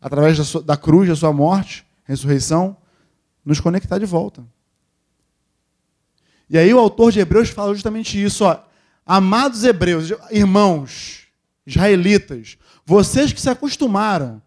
através 0.00 0.36
da, 0.36 0.44
sua, 0.44 0.62
da 0.62 0.76
cruz, 0.76 1.08
da 1.08 1.16
sua 1.16 1.32
morte, 1.32 1.86
ressurreição, 2.04 2.76
nos 3.44 3.60
conectar 3.60 3.98
de 3.98 4.06
volta. 4.06 4.44
E 6.48 6.58
aí 6.58 6.74
o 6.74 6.78
autor 6.78 7.12
de 7.12 7.20
Hebreus 7.20 7.48
fala 7.48 7.72
justamente 7.72 8.22
isso, 8.22 8.44
ó. 8.44 8.60
Amados 9.06 9.64
hebreus, 9.64 10.12
irmãos, 10.30 11.26
israelitas, 11.66 12.58
vocês 12.84 13.32
que 13.32 13.40
se 13.40 13.48
acostumaram 13.48 14.42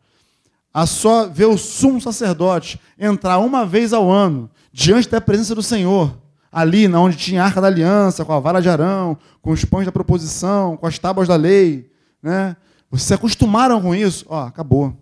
a 0.73 0.85
só 0.87 1.27
ver 1.27 1.45
o 1.45 1.57
sumo 1.57 2.01
sacerdote 2.01 2.79
entrar 2.97 3.37
uma 3.37 3.65
vez 3.65 3.93
ao 3.93 4.09
ano 4.09 4.49
diante 4.71 5.07
da 5.07 5.21
presença 5.21 5.53
do 5.53 5.61
Senhor, 5.61 6.17
ali 6.51 6.87
onde 6.87 7.15
tinha 7.15 7.43
a 7.43 7.45
arca 7.45 7.61
da 7.61 7.67
aliança, 7.67 8.25
com 8.25 8.33
a 8.33 8.39
vara 8.39 8.59
de 8.59 8.69
Arão, 8.69 9.17
com 9.41 9.51
os 9.51 9.63
pães 9.63 9.85
da 9.85 9.91
proposição, 9.91 10.75
com 10.75 10.87
as 10.87 10.97
tábuas 10.97 11.27
da 11.27 11.35
lei, 11.35 11.91
né? 12.21 12.57
Vocês 12.89 13.07
se 13.07 13.13
acostumaram 13.13 13.81
com 13.81 13.93
isso? 13.93 14.25
Ó, 14.27 14.45
acabou. 14.45 14.95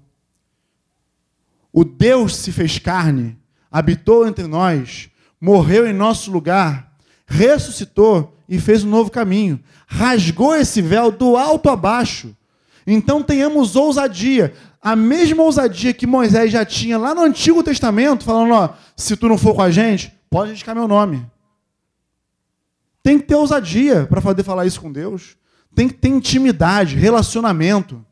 O 1.72 1.86
Deus 1.86 2.36
se 2.36 2.52
fez 2.52 2.78
carne, 2.78 3.38
habitou 3.72 4.28
entre 4.28 4.48
nós, 4.48 5.10
morreu 5.40 5.88
em 5.88 5.94
nosso 5.94 6.32
lugar, 6.32 6.94
ressuscitou 7.26 8.38
e 8.48 8.60
fez 8.60 8.84
um 8.84 8.90
novo 8.90 9.10
caminho. 9.10 9.60
Rasgou 9.88 10.56
esse 10.56 10.82
véu 10.82 11.12
do 11.12 11.38
alto 11.38 11.70
a 11.70 11.76
baixo. 11.76 12.36
Então 12.86 13.24
tenhamos 13.24 13.76
ousadia 13.76 14.54
a 14.82 14.96
mesma 14.96 15.44
ousadia 15.44 15.94
que 15.94 16.08
Moisés 16.08 16.52
já 16.52 16.66
tinha 16.66 16.98
lá 16.98 17.14
no 17.14 17.22
Antigo 17.22 17.62
Testamento, 17.62 18.26
falando: 18.26 18.54
ó, 18.54 18.74
se 18.98 19.16
tu 19.16 19.28
não 19.28 19.38
for 19.38 19.54
com 19.54 19.62
a 19.62 19.70
gente, 19.70 20.12
pode 20.30 20.52
indicar 20.52 20.74
meu 20.74 20.88
nome. 20.88 21.26
Tem 23.04 23.20
que 23.20 23.26
ter 23.26 23.36
ousadia 23.36 24.08
para 24.08 24.22
poder 24.22 24.44
falar 24.44 24.66
isso 24.66 24.82
com 24.82 24.92
Deus. 24.92 25.38
Tem 25.76 25.88
que 25.88 25.94
ter 25.94 26.10
intimidade, 26.10 26.96
relacionamento, 26.96 28.04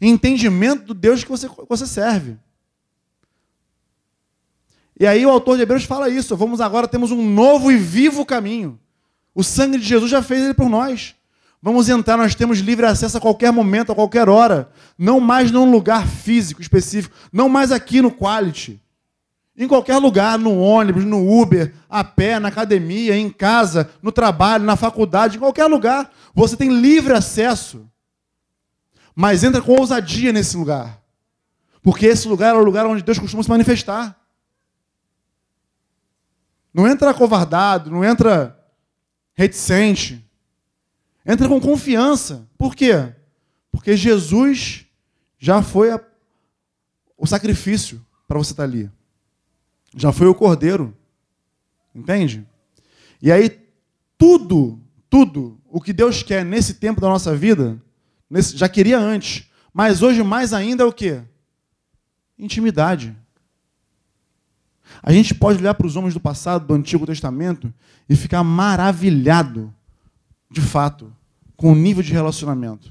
entendimento 0.00 0.84
do 0.84 0.94
Deus 0.94 1.22
que 1.22 1.30
você, 1.30 1.48
você 1.68 1.86
serve. 1.86 2.36
E 4.98 5.06
aí 5.06 5.26
o 5.26 5.30
autor 5.30 5.56
de 5.56 5.62
Hebreus 5.62 5.84
fala 5.84 6.08
isso. 6.08 6.36
Vamos 6.36 6.60
agora, 6.60 6.88
temos 6.88 7.10
um 7.10 7.28
novo 7.28 7.70
e 7.70 7.76
vivo 7.76 8.24
caminho. 8.24 8.80
O 9.34 9.44
sangue 9.44 9.78
de 9.78 9.84
Jesus 9.84 10.10
já 10.10 10.22
fez 10.22 10.42
ele 10.42 10.54
por 10.54 10.68
nós. 10.68 11.14
Vamos 11.60 11.88
entrar, 11.88 12.16
nós 12.16 12.34
temos 12.34 12.58
livre 12.58 12.86
acesso 12.86 13.16
a 13.16 13.20
qualquer 13.20 13.52
momento, 13.52 13.90
a 13.90 13.94
qualquer 13.94 14.28
hora. 14.28 14.70
Não 14.96 15.18
mais 15.18 15.50
num 15.50 15.70
lugar 15.70 16.06
físico 16.06 16.60
específico, 16.60 17.14
não 17.32 17.48
mais 17.48 17.72
aqui 17.72 18.00
no 18.00 18.10
Quality. 18.10 18.80
Em 19.56 19.66
qualquer 19.66 19.96
lugar, 19.96 20.38
no 20.38 20.58
ônibus, 20.58 21.04
no 21.04 21.40
Uber, 21.40 21.72
a 21.88 22.04
pé, 22.04 22.38
na 22.38 22.48
academia, 22.48 23.16
em 23.16 23.30
casa, 23.30 23.90
no 24.02 24.12
trabalho, 24.12 24.64
na 24.64 24.76
faculdade, 24.76 25.36
em 25.36 25.40
qualquer 25.40 25.66
lugar, 25.66 26.12
você 26.34 26.56
tem 26.56 26.68
livre 26.68 27.14
acesso. 27.14 27.88
Mas 29.14 29.42
entra 29.42 29.62
com 29.62 29.72
ousadia 29.72 30.30
nesse 30.30 30.58
lugar. 30.58 31.00
Porque 31.82 32.04
esse 32.04 32.28
lugar 32.28 32.54
é 32.54 32.58
o 32.58 32.64
lugar 32.64 32.84
onde 32.84 33.02
Deus 33.02 33.18
costuma 33.18 33.42
se 33.42 33.48
manifestar. 33.48 34.14
Não 36.74 36.86
entra 36.86 37.14
covardado, 37.14 37.90
não 37.90 38.04
entra 38.04 38.62
reticente. 39.32 40.25
Entra 41.26 41.48
com 41.48 41.60
confiança. 41.60 42.48
Por 42.56 42.74
quê? 42.74 43.12
Porque 43.72 43.96
Jesus 43.96 44.86
já 45.38 45.60
foi 45.62 45.90
a, 45.90 46.00
o 47.18 47.26
sacrifício 47.26 48.04
para 48.28 48.38
você 48.38 48.52
estar 48.52 48.62
ali. 48.62 48.90
Já 49.96 50.12
foi 50.12 50.28
o 50.28 50.34
cordeiro. 50.34 50.96
Entende? 51.94 52.46
E 53.20 53.32
aí, 53.32 53.58
tudo, 54.16 54.80
tudo 55.10 55.58
o 55.68 55.80
que 55.80 55.92
Deus 55.92 56.22
quer 56.22 56.44
nesse 56.44 56.74
tempo 56.74 57.00
da 57.00 57.08
nossa 57.08 57.34
vida, 57.34 57.82
nesse, 58.30 58.56
já 58.56 58.68
queria 58.68 58.98
antes. 58.98 59.50
Mas 59.72 60.02
hoje, 60.02 60.22
mais 60.22 60.52
ainda, 60.52 60.84
é 60.84 60.86
o 60.86 60.92
quê? 60.92 61.22
Intimidade. 62.38 63.16
A 65.02 65.12
gente 65.12 65.34
pode 65.34 65.58
olhar 65.58 65.74
para 65.74 65.86
os 65.86 65.96
homens 65.96 66.14
do 66.14 66.20
passado, 66.20 66.66
do 66.66 66.74
Antigo 66.74 67.06
Testamento, 67.06 67.72
e 68.08 68.14
ficar 68.14 68.44
maravilhado, 68.44 69.74
de 70.56 70.62
fato, 70.62 71.14
com 71.54 71.70
o 71.70 71.74
nível 71.74 72.02
de 72.02 72.14
relacionamento. 72.14 72.90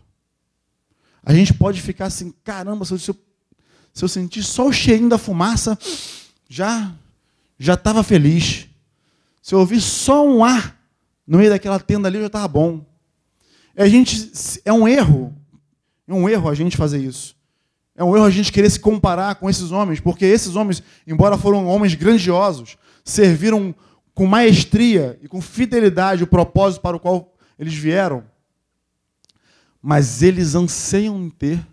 A 1.23 1.33
gente 1.33 1.51
pode 1.51 1.81
ficar 1.81 2.05
assim, 2.05 2.31
caramba, 2.43 2.85
se 2.85 2.93
eu, 2.93 2.99
se 2.99 4.03
eu 4.03 4.07
sentir 4.07 4.43
só 4.43 4.67
o 4.67 4.71
cheirinho 4.71 5.09
da 5.09 5.17
fumaça, 5.17 5.75
já 6.47 6.93
já 7.57 7.73
estava 7.73 8.03
feliz. 8.03 8.67
Se 9.41 9.55
eu 9.55 9.59
ouvir 9.59 9.81
só 9.81 10.27
um 10.27 10.43
ar 10.43 10.79
no 11.25 11.39
meio 11.39 11.49
daquela 11.49 11.79
tenda 11.79 12.07
ali, 12.07 12.19
já 12.19 12.27
estava 12.27 12.47
bom. 12.47 12.85
A 13.75 13.87
gente, 13.87 14.31
é 14.63 14.71
um 14.71 14.87
erro, 14.87 15.35
é 16.07 16.13
um 16.13 16.29
erro 16.29 16.47
a 16.47 16.53
gente 16.53 16.77
fazer 16.77 16.99
isso. 16.99 17.35
É 17.95 18.03
um 18.03 18.15
erro 18.15 18.25
a 18.25 18.29
gente 18.29 18.51
querer 18.51 18.69
se 18.69 18.79
comparar 18.79 19.35
com 19.35 19.49
esses 19.49 19.71
homens, 19.71 19.99
porque 19.99 20.23
esses 20.23 20.55
homens, 20.55 20.83
embora 21.07 21.35
foram 21.35 21.65
homens 21.65 21.95
grandiosos, 21.95 22.77
serviram 23.03 23.73
com 24.13 24.27
maestria 24.27 25.17
e 25.23 25.27
com 25.27 25.41
fidelidade 25.41 26.23
o 26.23 26.27
propósito 26.27 26.81
para 26.81 26.97
o 26.97 26.99
qual 26.99 27.34
eles 27.57 27.73
vieram, 27.73 28.25
mas 29.81 30.21
eles 30.21 30.55
anseiam 30.55 31.17
em 31.23 31.29
ter 31.29 31.65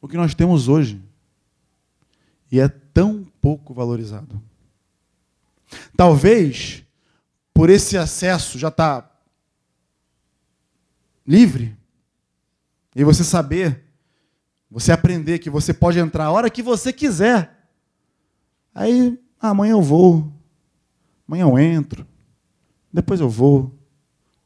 o 0.00 0.08
que 0.08 0.16
nós 0.16 0.34
temos 0.34 0.68
hoje. 0.68 1.02
E 2.50 2.60
é 2.60 2.68
tão 2.68 3.24
pouco 3.40 3.74
valorizado. 3.74 4.40
Talvez, 5.96 6.82
por 7.52 7.70
esse 7.70 7.96
acesso 7.96 8.58
já 8.58 8.68
está 8.68 9.10
livre, 11.26 11.76
e 12.94 13.02
você 13.02 13.24
saber, 13.24 13.82
você 14.70 14.92
aprender 14.92 15.38
que 15.38 15.50
você 15.50 15.74
pode 15.74 15.98
entrar 15.98 16.26
a 16.26 16.30
hora 16.30 16.50
que 16.50 16.62
você 16.62 16.92
quiser. 16.92 17.68
Aí, 18.74 19.18
ah, 19.40 19.50
amanhã 19.50 19.72
eu 19.72 19.82
vou, 19.82 20.32
amanhã 21.26 21.42
eu 21.42 21.58
entro, 21.58 22.06
depois 22.94 23.18
eu 23.18 23.28
vou, 23.28 23.76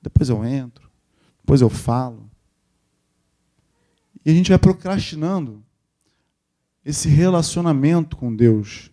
depois 0.01 0.31
eu 0.31 0.43
entro, 0.43 0.91
depois 1.41 1.61
eu 1.61 1.69
falo. 1.69 2.31
E 4.25 4.31
a 4.31 4.33
gente 4.33 4.49
vai 4.49 4.59
procrastinando 4.59 5.63
esse 6.83 7.11
relacionamento 7.11 8.17
com 8.17 8.35
Deus, 8.35 8.91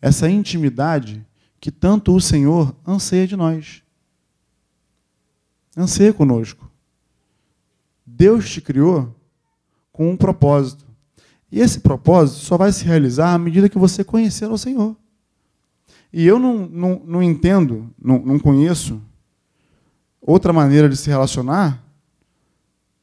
essa 0.00 0.30
intimidade 0.30 1.26
que 1.60 1.72
tanto 1.72 2.14
o 2.14 2.20
Senhor 2.20 2.76
anseia 2.86 3.26
de 3.26 3.34
nós. 3.34 3.82
Anseia 5.76 6.14
conosco. 6.14 6.70
Deus 8.06 8.48
te 8.48 8.60
criou 8.60 9.12
com 9.90 10.12
um 10.12 10.16
propósito. 10.16 10.86
E 11.50 11.58
esse 11.58 11.80
propósito 11.80 12.38
só 12.38 12.56
vai 12.56 12.70
se 12.70 12.84
realizar 12.84 13.34
à 13.34 13.38
medida 13.38 13.68
que 13.68 13.78
você 13.78 14.04
conhecer 14.04 14.48
o 14.48 14.56
Senhor. 14.56 14.96
E 16.12 16.26
eu 16.26 16.38
não, 16.38 16.66
não, 16.66 17.02
não 17.04 17.22
entendo, 17.22 17.90
não, 18.00 18.18
não 18.18 18.38
conheço 18.38 19.00
outra 20.20 20.52
maneira 20.52 20.88
de 20.88 20.96
se 20.96 21.08
relacionar 21.08 21.82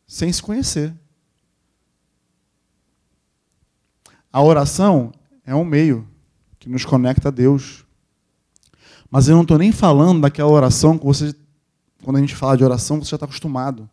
sem 0.07 0.31
se 0.31 0.41
conhecer. 0.41 0.93
A 4.31 4.41
oração 4.41 5.11
é 5.45 5.55
um 5.55 5.65
meio 5.65 6.07
que 6.59 6.69
nos 6.69 6.85
conecta 6.85 7.29
a 7.29 7.31
Deus. 7.31 7.85
Mas 9.09 9.27
eu 9.27 9.35
não 9.35 9.41
estou 9.41 9.57
nem 9.57 9.71
falando 9.71 10.21
daquela 10.21 10.51
oração 10.51 10.97
que 10.97 11.05
você, 11.05 11.33
quando 12.03 12.17
a 12.17 12.19
gente 12.19 12.35
fala 12.35 12.55
de 12.55 12.63
oração, 12.63 13.03
você 13.03 13.09
já 13.09 13.15
está 13.15 13.25
acostumado 13.25 13.89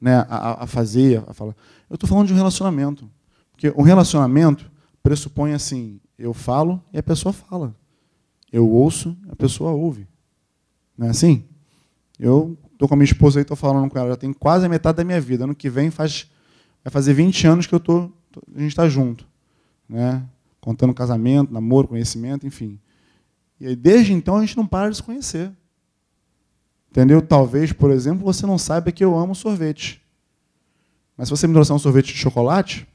né, 0.00 0.24
a, 0.28 0.64
a 0.64 0.66
fazer, 0.66 1.22
a 1.26 1.34
falar. 1.34 1.56
Eu 1.90 1.94
estou 1.94 2.08
falando 2.08 2.28
de 2.28 2.32
um 2.32 2.36
relacionamento. 2.36 3.10
Porque 3.52 3.72
um 3.76 3.82
relacionamento 3.82 4.70
pressupõe 5.02 5.52
assim: 5.52 6.00
eu 6.18 6.32
falo 6.32 6.82
e 6.92 6.98
a 6.98 7.02
pessoa 7.02 7.32
fala. 7.32 7.74
Eu 8.52 8.68
ouço, 8.68 9.16
a 9.30 9.34
pessoa 9.34 9.70
ouve. 9.70 10.06
Não 10.96 11.06
é 11.06 11.10
assim? 11.10 11.44
Eu 12.18 12.56
estou 12.72 12.86
com 12.86 12.94
a 12.94 12.96
minha 12.96 13.06
esposa 13.06 13.38
aí, 13.38 13.42
estou 13.42 13.56
falando 13.56 13.88
com 13.90 13.98
ela, 13.98 14.10
já 14.10 14.16
tem 14.16 14.32
quase 14.32 14.66
a 14.66 14.68
metade 14.68 14.96
da 14.96 15.04
minha 15.04 15.20
vida. 15.20 15.44
Ano 15.44 15.54
que 15.54 15.70
vem 15.70 15.90
faz, 15.90 16.30
vai 16.84 16.90
fazer 16.90 17.14
20 17.14 17.46
anos 17.46 17.66
que 17.66 17.74
eu 17.74 17.80
tô, 17.80 18.10
a 18.54 18.60
gente 18.60 18.68
está 18.70 18.88
junto. 18.88 19.26
Né? 19.88 20.22
Contando 20.60 20.92
casamento, 20.92 21.52
namoro, 21.52 21.88
conhecimento, 21.88 22.46
enfim. 22.46 22.78
E 23.58 23.66
aí, 23.66 23.76
desde 23.76 24.12
então 24.12 24.36
a 24.36 24.40
gente 24.40 24.56
não 24.56 24.66
para 24.66 24.90
de 24.90 24.96
se 24.96 25.02
conhecer. 25.02 25.50
Entendeu? 26.90 27.22
Talvez, 27.22 27.72
por 27.72 27.90
exemplo, 27.90 28.22
você 28.22 28.46
não 28.46 28.58
saiba 28.58 28.92
que 28.92 29.02
eu 29.02 29.16
amo 29.16 29.34
sorvete. 29.34 30.02
Mas 31.16 31.28
se 31.28 31.30
você 31.30 31.46
me 31.46 31.54
trouxer 31.54 31.74
um 31.74 31.78
sorvete 31.78 32.12
de 32.12 32.18
chocolate, 32.18 32.86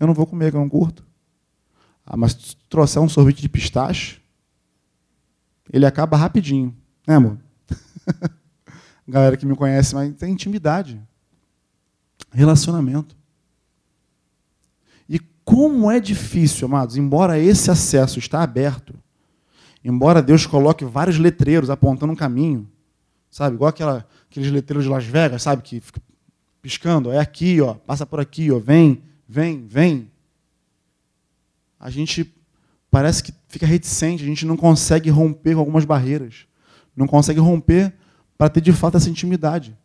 eu 0.00 0.06
não 0.06 0.14
vou 0.14 0.26
comer, 0.26 0.50
que 0.50 0.56
eu 0.56 0.60
não 0.60 0.68
curto. 0.68 1.04
Ah, 2.06 2.16
mas 2.16 2.32
se 2.32 2.56
trouxer 2.68 3.00
um 3.00 3.08
sorvete 3.08 3.40
de 3.40 3.48
pistache, 3.48 4.20
ele 5.72 5.86
acaba 5.86 6.16
rapidinho. 6.16 6.76
Né, 7.06 7.16
amor? 7.16 7.38
Galera 9.08 9.36
que 9.36 9.46
me 9.46 9.56
conhece, 9.56 9.94
mas 9.94 10.14
tem 10.14 10.32
intimidade. 10.32 11.00
Relacionamento. 12.30 13.16
E 15.08 15.18
como 15.44 15.90
é 15.90 16.00
difícil, 16.00 16.66
amados, 16.66 16.96
embora 16.96 17.38
esse 17.38 17.70
acesso 17.70 18.18
está 18.18 18.42
aberto, 18.42 18.94
Embora 19.84 20.22
Deus 20.22 20.46
coloque 20.46 20.82
vários 20.84 21.18
letreiros 21.18 21.68
apontando 21.68 22.14
um 22.14 22.16
caminho, 22.16 22.66
sabe? 23.30 23.54
Igual 23.54 23.68
aquela, 23.68 24.06
aqueles 24.30 24.50
letreiros 24.50 24.84
de 24.84 24.90
Las 24.90 25.04
Vegas, 25.04 25.42
sabe? 25.42 25.62
Que 25.62 25.78
fica 25.78 26.00
piscando, 26.62 27.12
é 27.12 27.18
aqui, 27.18 27.60
ó, 27.60 27.74
passa 27.74 28.06
por 28.06 28.18
aqui, 28.18 28.50
ó, 28.50 28.58
vem, 28.58 29.02
vem, 29.28 29.66
vem. 29.66 30.10
A 31.84 31.90
gente 31.90 32.34
parece 32.90 33.22
que 33.22 33.34
fica 33.46 33.66
reticente, 33.66 34.22
a 34.22 34.26
gente 34.26 34.46
não 34.46 34.56
consegue 34.56 35.10
romper 35.10 35.52
com 35.52 35.60
algumas 35.60 35.84
barreiras. 35.84 36.46
Não 36.96 37.06
consegue 37.06 37.38
romper 37.38 37.92
para 38.38 38.48
ter 38.48 38.62
de 38.62 38.72
fato 38.72 38.96
essa 38.96 39.10
intimidade. 39.10 39.76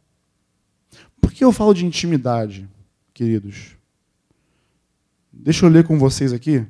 Por 1.19 1.33
que 1.33 1.43
eu 1.43 1.51
falo 1.51 1.73
de 1.73 1.85
intimidade, 1.85 2.69
queridos? 3.13 3.75
Deixa 5.29 5.65
eu 5.65 5.69
ler 5.69 5.83
com 5.83 5.99
vocês 5.99 6.31
aqui 6.31 6.65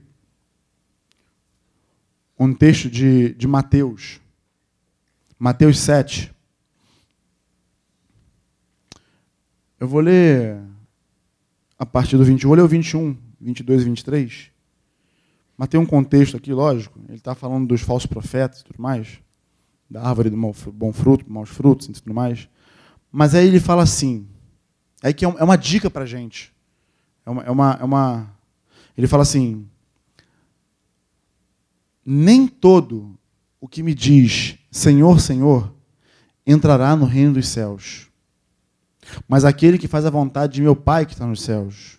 um 2.39 2.51
texto 2.51 2.89
de, 2.89 3.35
de 3.35 3.47
Mateus. 3.47 4.19
Mateus 5.37 5.77
7. 5.77 6.33
Eu 9.79 9.87
vou 9.87 9.99
ler 9.99 10.59
a 11.77 11.85
partir 11.85 12.17
do 12.17 12.25
21, 12.25 12.47
vou 12.47 12.57
ler 12.57 12.63
o 12.63 12.67
21, 12.67 13.15
22 13.39 13.83
e 13.83 13.85
23. 13.85 14.48
Mas 15.59 15.67
tem 15.67 15.77
um 15.77 15.85
contexto 15.85 16.37
aqui, 16.37 16.53
lógico. 16.53 16.97
Ele 17.09 17.17
está 17.17 17.35
falando 17.35 17.67
dos 17.67 17.81
falsos 17.81 18.05
profetas 18.05 18.61
e 18.61 18.63
tudo 18.63 18.81
mais, 18.81 19.19
da 19.89 20.01
árvore 20.01 20.29
do 20.29 20.37
bom 20.71 20.93
fruto, 20.93 21.29
maus 21.29 21.49
frutos 21.49 21.89
e 21.89 21.91
tudo 21.91 22.13
mais. 22.13 22.47
Mas 23.11 23.35
aí 23.35 23.45
ele 23.45 23.59
fala 23.59 23.83
assim, 23.83 24.25
é 25.03 25.11
que 25.11 25.25
é, 25.25 25.27
uma 25.27 25.57
dica 25.57 25.89
para 25.89 26.03
a 26.03 26.07
gente. 26.07 26.55
É 27.25 27.29
uma, 27.29 27.43
é, 27.43 27.51
uma, 27.51 27.77
é 27.81 27.83
uma. 27.83 28.33
Ele 28.97 29.05
fala 29.05 29.23
assim: 29.23 29.67
nem 32.05 32.47
todo 32.47 33.19
o 33.59 33.67
que 33.67 33.83
me 33.83 33.93
diz 33.93 34.57
Senhor, 34.71 35.19
Senhor 35.19 35.75
entrará 36.47 36.95
no 36.95 37.03
reino 37.03 37.33
dos 37.33 37.49
céus, 37.49 38.07
mas 39.27 39.43
aquele 39.43 39.77
que 39.77 39.89
faz 39.89 40.05
a 40.05 40.09
vontade 40.09 40.53
de 40.53 40.61
meu 40.61 40.73
Pai 40.73 41.05
que 41.05 41.11
está 41.11 41.27
nos 41.27 41.41
céus. 41.41 41.98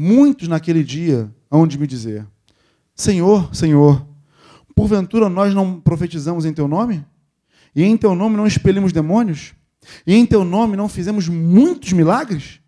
Muitos 0.00 0.46
naquele 0.46 0.84
dia 0.84 1.28
hão 1.50 1.66
de 1.66 1.76
me 1.76 1.84
dizer: 1.84 2.24
Senhor, 2.94 3.52
Senhor, 3.52 4.06
porventura 4.72 5.28
nós 5.28 5.52
não 5.52 5.80
profetizamos 5.80 6.44
em 6.44 6.54
teu 6.54 6.68
nome? 6.68 7.04
E 7.74 7.82
em 7.82 7.96
teu 7.96 8.14
nome 8.14 8.36
não 8.36 8.46
expelimos 8.46 8.92
demônios? 8.92 9.56
E 10.06 10.14
em 10.14 10.24
teu 10.24 10.44
nome 10.44 10.76
não 10.76 10.88
fizemos 10.88 11.28
muitos 11.28 11.92
milagres? 11.92 12.60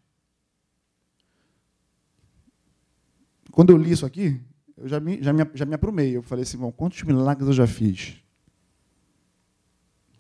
Quando 3.52 3.70
eu 3.70 3.76
li 3.76 3.92
isso 3.92 4.04
aqui, 4.04 4.40
eu 4.76 4.88
já 4.88 4.98
me, 4.98 5.22
já 5.22 5.32
me, 5.32 5.46
já 5.54 5.64
me 5.64 5.74
aprumei. 5.76 6.16
Eu 6.16 6.22
falei 6.22 6.42
assim, 6.42 6.58
bom, 6.58 6.72
quantos 6.72 7.00
milagres 7.04 7.46
eu 7.46 7.54
já 7.54 7.66
fiz? 7.68 8.16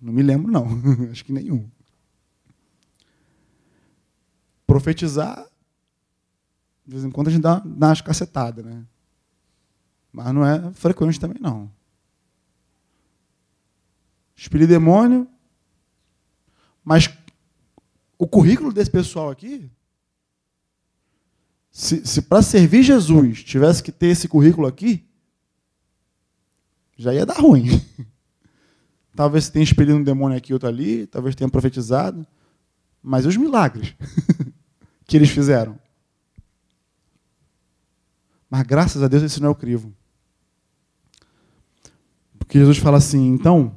Não 0.00 0.12
me 0.12 0.22
lembro, 0.22 0.52
não. 0.52 0.68
Acho 1.10 1.24
que 1.24 1.32
nenhum. 1.32 1.68
Profetizar, 4.64 5.50
de 6.90 6.96
vez 6.96 7.04
em 7.04 7.10
quando 7.10 7.28
a 7.28 7.30
gente 7.30 7.42
dá, 7.42 7.62
dá 7.64 7.86
umas 7.86 8.00
cacetadas, 8.00 8.64
né? 8.64 8.84
Mas 10.12 10.34
não 10.34 10.44
é 10.44 10.72
frequente 10.72 11.20
também, 11.20 11.40
não. 11.40 11.70
Expelir 14.34 14.66
demônio. 14.66 15.28
Mas 16.84 17.08
o 18.18 18.26
currículo 18.26 18.72
desse 18.72 18.90
pessoal 18.90 19.30
aqui 19.30 19.70
se, 21.70 22.04
se 22.04 22.22
para 22.22 22.42
servir 22.42 22.82
Jesus 22.82 23.44
tivesse 23.44 23.84
que 23.84 23.92
ter 23.92 24.08
esse 24.08 24.26
currículo 24.26 24.66
aqui, 24.66 25.08
já 26.96 27.14
ia 27.14 27.24
dar 27.24 27.38
ruim. 27.38 27.68
Talvez 29.14 29.48
tenha 29.48 29.62
expelido 29.62 29.96
um 29.96 30.02
demônio 30.02 30.36
aqui, 30.36 30.52
outro 30.52 30.68
ali, 30.68 31.06
talvez 31.06 31.36
tenha 31.36 31.48
profetizado. 31.48 32.26
Mas 33.00 33.26
os 33.26 33.36
milagres 33.36 33.94
que 35.06 35.16
eles 35.16 35.30
fizeram? 35.30 35.78
Mas 38.50 38.62
graças 38.64 39.02
a 39.02 39.08
Deus 39.08 39.22
esse 39.22 39.40
não 39.40 39.48
é 39.48 39.52
o 39.52 39.54
crivo. 39.54 39.94
Porque 42.38 42.58
Jesus 42.58 42.78
fala 42.78 42.98
assim: 42.98 43.28
então, 43.28 43.76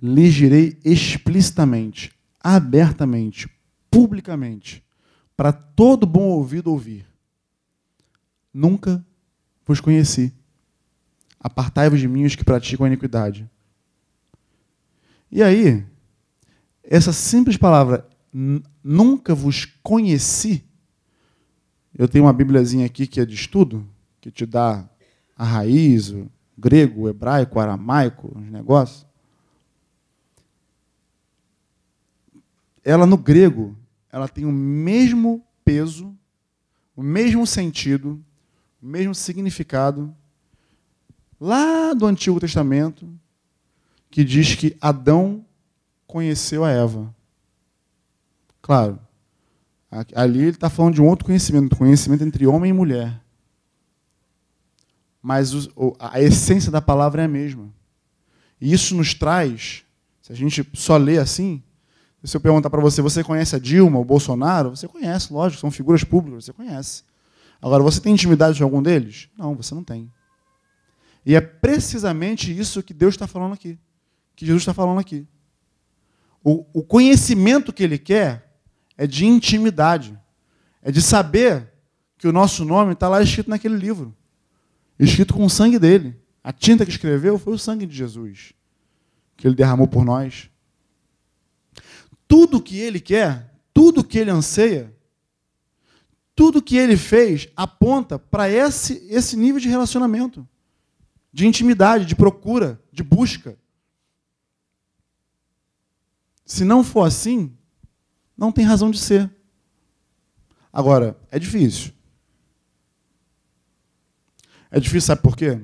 lhes 0.00 0.32
direi 0.32 0.78
explicitamente, 0.84 2.12
abertamente, 2.40 3.50
publicamente, 3.90 4.84
para 5.36 5.52
todo 5.52 6.06
bom 6.06 6.28
ouvido 6.28 6.70
ouvir. 6.70 7.04
Nunca 8.52 9.04
vos 9.66 9.80
conheci. 9.80 10.32
Apartai-vos 11.40 11.98
de 11.98 12.06
mim 12.06 12.24
os 12.24 12.36
que 12.36 12.44
praticam 12.44 12.84
a 12.84 12.88
iniquidade. 12.88 13.50
E 15.30 15.42
aí, 15.42 15.84
essa 16.82 17.12
simples 17.12 17.56
palavra, 17.56 18.08
nunca 18.82 19.34
vos 19.34 19.64
conheci, 19.82 20.64
eu 21.96 22.08
tenho 22.08 22.24
uma 22.24 22.32
Bíbliazinha 22.32 22.86
aqui 22.86 23.06
que 23.06 23.20
é 23.20 23.24
de 23.24 23.34
estudo, 23.34 23.86
que 24.20 24.30
te 24.30 24.44
dá 24.44 24.88
a 25.36 25.44
raiz, 25.44 26.10
o 26.10 26.30
grego, 26.56 27.02
o 27.02 27.08
hebraico, 27.08 27.58
o 27.58 27.60
aramaico, 27.60 28.32
os 28.36 28.50
negócios. 28.50 29.06
Ela 32.82 33.06
no 33.06 33.16
grego, 33.16 33.76
ela 34.10 34.28
tem 34.28 34.44
o 34.44 34.52
mesmo 34.52 35.44
peso, 35.64 36.14
o 36.96 37.02
mesmo 37.02 37.46
sentido, 37.46 38.22
o 38.82 38.86
mesmo 38.86 39.14
significado 39.14 40.14
lá 41.40 41.92
do 41.92 42.06
Antigo 42.06 42.40
Testamento, 42.40 43.08
que 44.10 44.24
diz 44.24 44.54
que 44.54 44.76
Adão 44.80 45.44
conheceu 46.06 46.64
a 46.64 46.70
Eva. 46.70 47.14
Claro, 48.62 48.98
Ali 50.14 50.40
ele 50.40 50.50
está 50.50 50.68
falando 50.68 50.94
de 50.94 51.02
um 51.02 51.06
outro 51.06 51.26
conhecimento, 51.26 51.76
conhecimento 51.76 52.24
entre 52.24 52.46
homem 52.46 52.70
e 52.70 52.72
mulher. 52.72 53.20
Mas 55.22 55.52
a 55.98 56.20
essência 56.20 56.70
da 56.70 56.82
palavra 56.82 57.22
é 57.22 57.24
a 57.24 57.28
mesma. 57.28 57.68
E 58.60 58.72
isso 58.72 58.94
nos 58.94 59.14
traz, 59.14 59.84
se 60.20 60.32
a 60.32 60.34
gente 60.34 60.68
só 60.74 60.96
lê 60.96 61.18
assim, 61.18 61.62
se 62.24 62.36
eu 62.36 62.40
perguntar 62.40 62.70
para 62.70 62.80
você, 62.80 63.02
você 63.02 63.22
conhece 63.22 63.54
a 63.54 63.58
Dilma, 63.58 63.98
o 63.98 64.04
Bolsonaro? 64.04 64.70
Você 64.70 64.88
conhece, 64.88 65.32
lógico, 65.32 65.60
são 65.60 65.70
figuras 65.70 66.02
públicas, 66.02 66.46
você 66.46 66.52
conhece. 66.52 67.04
Agora, 67.60 67.82
você 67.82 68.00
tem 68.00 68.14
intimidade 68.14 68.58
com 68.58 68.64
algum 68.64 68.82
deles? 68.82 69.28
Não, 69.36 69.54
você 69.54 69.74
não 69.74 69.84
tem. 69.84 70.10
E 71.24 71.34
é 71.34 71.40
precisamente 71.40 72.56
isso 72.56 72.82
que 72.82 72.94
Deus 72.94 73.14
está 73.14 73.26
falando 73.26 73.52
aqui, 73.52 73.78
que 74.34 74.44
Jesus 74.44 74.62
está 74.62 74.74
falando 74.74 74.98
aqui. 74.98 75.26
O, 76.42 76.66
o 76.72 76.82
conhecimento 76.82 77.72
que 77.72 77.82
ele 77.82 77.98
quer 77.98 78.43
é 78.96 79.06
de 79.06 79.26
intimidade. 79.26 80.18
É 80.82 80.90
de 80.90 81.00
saber 81.00 81.72
que 82.18 82.28
o 82.28 82.32
nosso 82.32 82.64
nome 82.64 82.92
está 82.92 83.08
lá 83.08 83.22
escrito 83.22 83.50
naquele 83.50 83.76
livro 83.76 84.14
escrito 84.98 85.34
com 85.34 85.44
o 85.44 85.50
sangue 85.50 85.78
dele. 85.78 86.16
A 86.42 86.52
tinta 86.52 86.84
que 86.84 86.90
escreveu 86.90 87.38
foi 87.38 87.54
o 87.54 87.58
sangue 87.58 87.86
de 87.86 87.94
Jesus, 87.94 88.52
que 89.36 89.46
ele 89.46 89.54
derramou 89.54 89.88
por 89.88 90.04
nós. 90.04 90.50
Tudo 92.28 92.60
que 92.60 92.78
ele 92.78 93.00
quer, 93.00 93.54
tudo 93.72 94.04
que 94.04 94.18
ele 94.18 94.30
anseia, 94.30 94.94
tudo 96.34 96.62
que 96.62 96.76
ele 96.76 96.96
fez 96.96 97.48
aponta 97.56 98.18
para 98.18 98.48
esse, 98.48 99.06
esse 99.08 99.36
nível 99.36 99.60
de 99.60 99.68
relacionamento, 99.68 100.46
de 101.32 101.46
intimidade, 101.46 102.04
de 102.04 102.14
procura, 102.14 102.80
de 102.92 103.02
busca. 103.02 103.56
Se 106.44 106.64
não 106.64 106.84
for 106.84 107.04
assim, 107.04 107.56
não 108.36 108.52
tem 108.52 108.64
razão 108.64 108.90
de 108.90 108.98
ser. 108.98 109.30
Agora, 110.72 111.16
é 111.30 111.38
difícil. 111.38 111.92
É 114.70 114.80
difícil, 114.80 115.06
sabe 115.06 115.22
por 115.22 115.36
quê? 115.36 115.60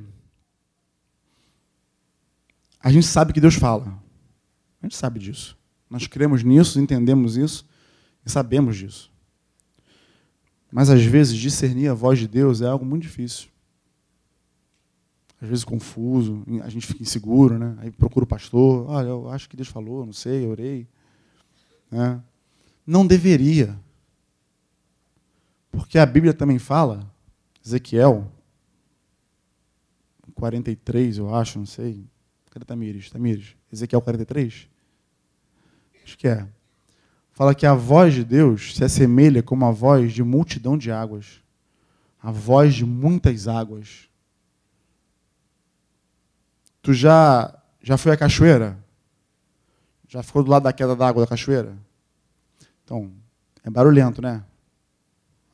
A 2.80 2.90
gente 2.92 3.06
sabe 3.06 3.32
que 3.32 3.40
Deus 3.40 3.54
fala. 3.54 4.00
A 4.80 4.86
gente 4.86 4.96
sabe 4.96 5.18
disso. 5.18 5.58
Nós 5.88 6.06
cremos 6.06 6.42
nisso, 6.42 6.80
entendemos 6.80 7.36
isso 7.36 7.66
e 8.24 8.30
sabemos 8.30 8.76
disso. 8.76 9.10
Mas 10.70 10.88
às 10.88 11.02
vezes 11.02 11.36
discernir 11.36 11.88
a 11.88 11.94
voz 11.94 12.18
de 12.18 12.28
Deus 12.28 12.62
é 12.62 12.68
algo 12.68 12.84
muito 12.84 13.02
difícil. 13.02 13.48
Às 15.42 15.48
vezes 15.48 15.64
confuso, 15.64 16.44
a 16.62 16.68
gente 16.68 16.86
fica 16.86 17.02
inseguro, 17.02 17.58
né? 17.58 17.74
Aí 17.78 17.90
procura 17.90 18.24
o 18.24 18.28
pastor, 18.28 18.88
olha, 18.88 19.08
eu 19.08 19.28
acho 19.30 19.48
que 19.48 19.56
Deus 19.56 19.68
falou, 19.68 20.06
não 20.06 20.12
sei, 20.12 20.44
eu 20.44 20.50
orei. 20.50 20.86
Né? 21.90 22.22
Não 22.86 23.06
deveria. 23.06 23.78
Porque 25.70 25.98
a 25.98 26.06
Bíblia 26.06 26.34
também 26.34 26.58
fala, 26.58 27.10
Ezequiel 27.64 28.30
43, 30.34 31.18
eu 31.18 31.34
acho, 31.34 31.58
não 31.58 31.66
sei. 31.66 32.04
Cadê 32.50 32.64
Tamires? 32.64 33.10
Tamires, 33.10 33.54
Ezequiel 33.72 34.00
43? 34.00 34.68
Acho 36.02 36.18
que 36.18 36.26
é. 36.26 36.48
Fala 37.30 37.54
que 37.54 37.64
a 37.64 37.74
voz 37.74 38.14
de 38.14 38.24
Deus 38.24 38.74
se 38.74 38.82
assemelha 38.82 39.42
como 39.42 39.64
a 39.64 39.70
voz 39.70 40.12
de 40.12 40.22
multidão 40.22 40.76
de 40.76 40.90
águas. 40.90 41.40
A 42.22 42.30
voz 42.30 42.74
de 42.74 42.84
muitas 42.84 43.46
águas. 43.46 44.08
Tu 46.82 46.92
já, 46.92 47.56
já 47.80 47.96
foi 47.96 48.12
à 48.12 48.16
cachoeira? 48.16 48.78
Já 50.08 50.22
ficou 50.22 50.42
do 50.42 50.50
lado 50.50 50.64
da 50.64 50.72
queda 50.72 50.96
d'água 50.96 51.22
da 51.22 51.28
cachoeira? 51.28 51.76
Então, 52.90 53.08
é 53.62 53.70
barulhento, 53.70 54.20
né? 54.20 54.42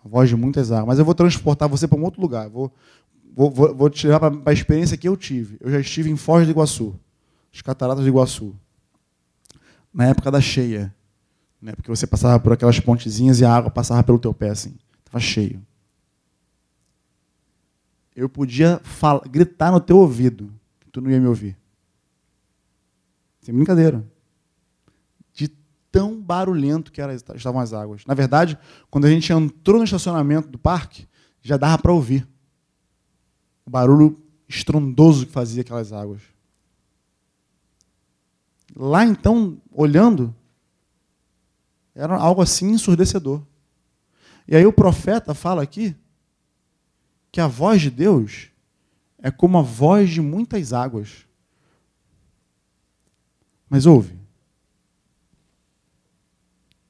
A 0.03 0.09
voz 0.09 0.27
de 0.27 0.35
muitas 0.35 0.73
águas. 0.73 0.87
Mas 0.87 0.99
eu 0.99 1.05
vou 1.05 1.15
transportar 1.15 1.69
você 1.69 1.87
para 1.87 1.99
um 1.99 2.03
outro 2.03 2.19
lugar. 2.19 2.49
Vou, 2.49 2.73
vou, 3.35 3.51
vou, 3.51 3.75
vou 3.75 3.91
te 3.91 4.07
levar 4.07 4.31
para 4.31 4.51
a 4.51 4.55
experiência 4.55 4.97
que 4.97 5.07
eu 5.07 5.19
tive. 5.19 5.59
Eu 5.61 5.71
já 5.71 5.79
estive 5.79 6.11
em 6.11 6.17
Foz 6.17 6.47
do 6.47 6.51
Iguaçu, 6.51 6.99
as 7.53 7.61
cataratas 7.61 8.05
do 8.05 8.09
Iguaçu, 8.09 8.57
na 9.93 10.07
época 10.07 10.31
da 10.31 10.41
cheia. 10.41 10.95
Né? 11.61 11.73
Porque 11.73 11.91
você 11.91 12.07
passava 12.07 12.41
por 12.41 12.55
aquelas 12.55 12.81
pontezinhas 12.81 13.39
e 13.39 13.45
a 13.45 13.55
água 13.55 13.71
passava 13.71 14.03
pelo 14.03 14.19
teu 14.19 14.33
pé 14.33 14.49
assim. 14.49 14.75
Estava 15.05 15.21
cheio. 15.21 15.61
Eu 18.15 18.31
podia 18.31 18.81
falar, 18.83 19.29
gritar 19.29 19.71
no 19.71 19.81
teu 19.81 19.99
ouvido, 19.99 20.51
que 20.81 20.89
tu 20.91 21.03
não 21.03 21.11
ia 21.11 21.21
me 21.21 21.27
ouvir. 21.27 21.55
Sem 23.43 23.55
brincadeira 23.55 24.16
tão 25.97 26.21
barulhento 26.21 26.93
que 26.93 27.01
era, 27.01 27.15
estavam 27.15 27.59
as 27.59 27.73
águas. 27.73 28.05
Na 28.05 28.13
verdade, 28.13 28.59
quando 28.91 29.07
a 29.07 29.11
gente 29.11 29.33
entrou 29.33 29.79
no 29.79 29.85
estacionamento 29.85 30.47
do 30.47 30.59
parque, 30.59 31.09
já 31.41 31.57
dava 31.57 31.81
para 31.81 31.91
ouvir 31.91 32.29
o 33.65 33.71
barulho 33.71 34.23
estrondoso 34.47 35.25
que 35.25 35.33
fazia 35.33 35.63
aquelas 35.63 35.95
águas. 35.95 36.21
Lá 38.77 39.07
então, 39.07 39.59
olhando, 39.73 40.35
era 41.95 42.15
algo 42.15 42.43
assim 42.43 42.73
ensurdecedor. 42.73 43.41
E 44.47 44.55
aí 44.55 44.67
o 44.67 44.73
profeta 44.75 45.33
fala 45.33 45.63
aqui 45.63 45.97
que 47.33 47.41
a 47.41 47.47
voz 47.47 47.81
de 47.81 47.91
Deus 47.91 48.51
é 49.17 49.31
como 49.31 49.57
a 49.57 49.63
voz 49.63 50.11
de 50.11 50.21
muitas 50.21 50.75
águas. 50.75 51.27
Mas 53.67 53.87
ouve. 53.87 54.26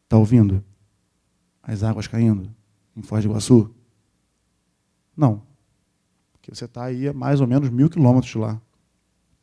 Está 0.07 0.17
ouvindo? 0.17 0.65
As 1.61 1.83
águas 1.83 2.07
caindo 2.07 2.49
em 2.97 3.03
Foz 3.03 3.25
do 3.25 3.31
Iguaçu? 3.31 3.75
Não. 5.17 5.43
Porque 6.33 6.55
você 6.55 6.65
está 6.65 6.85
aí 6.85 7.09
a 7.09 7.13
mais 7.13 7.41
ou 7.41 7.47
menos 7.47 7.69
mil 7.69 7.91
quilômetros 7.91 8.31
de 8.31 8.39
lá. 8.39 8.61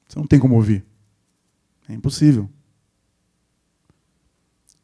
Você 0.07 0.17
não 0.17 0.25
tem 0.25 0.39
como 0.39 0.55
ouvir. 0.55 0.85
É 1.89 1.93
impossível. 1.93 2.49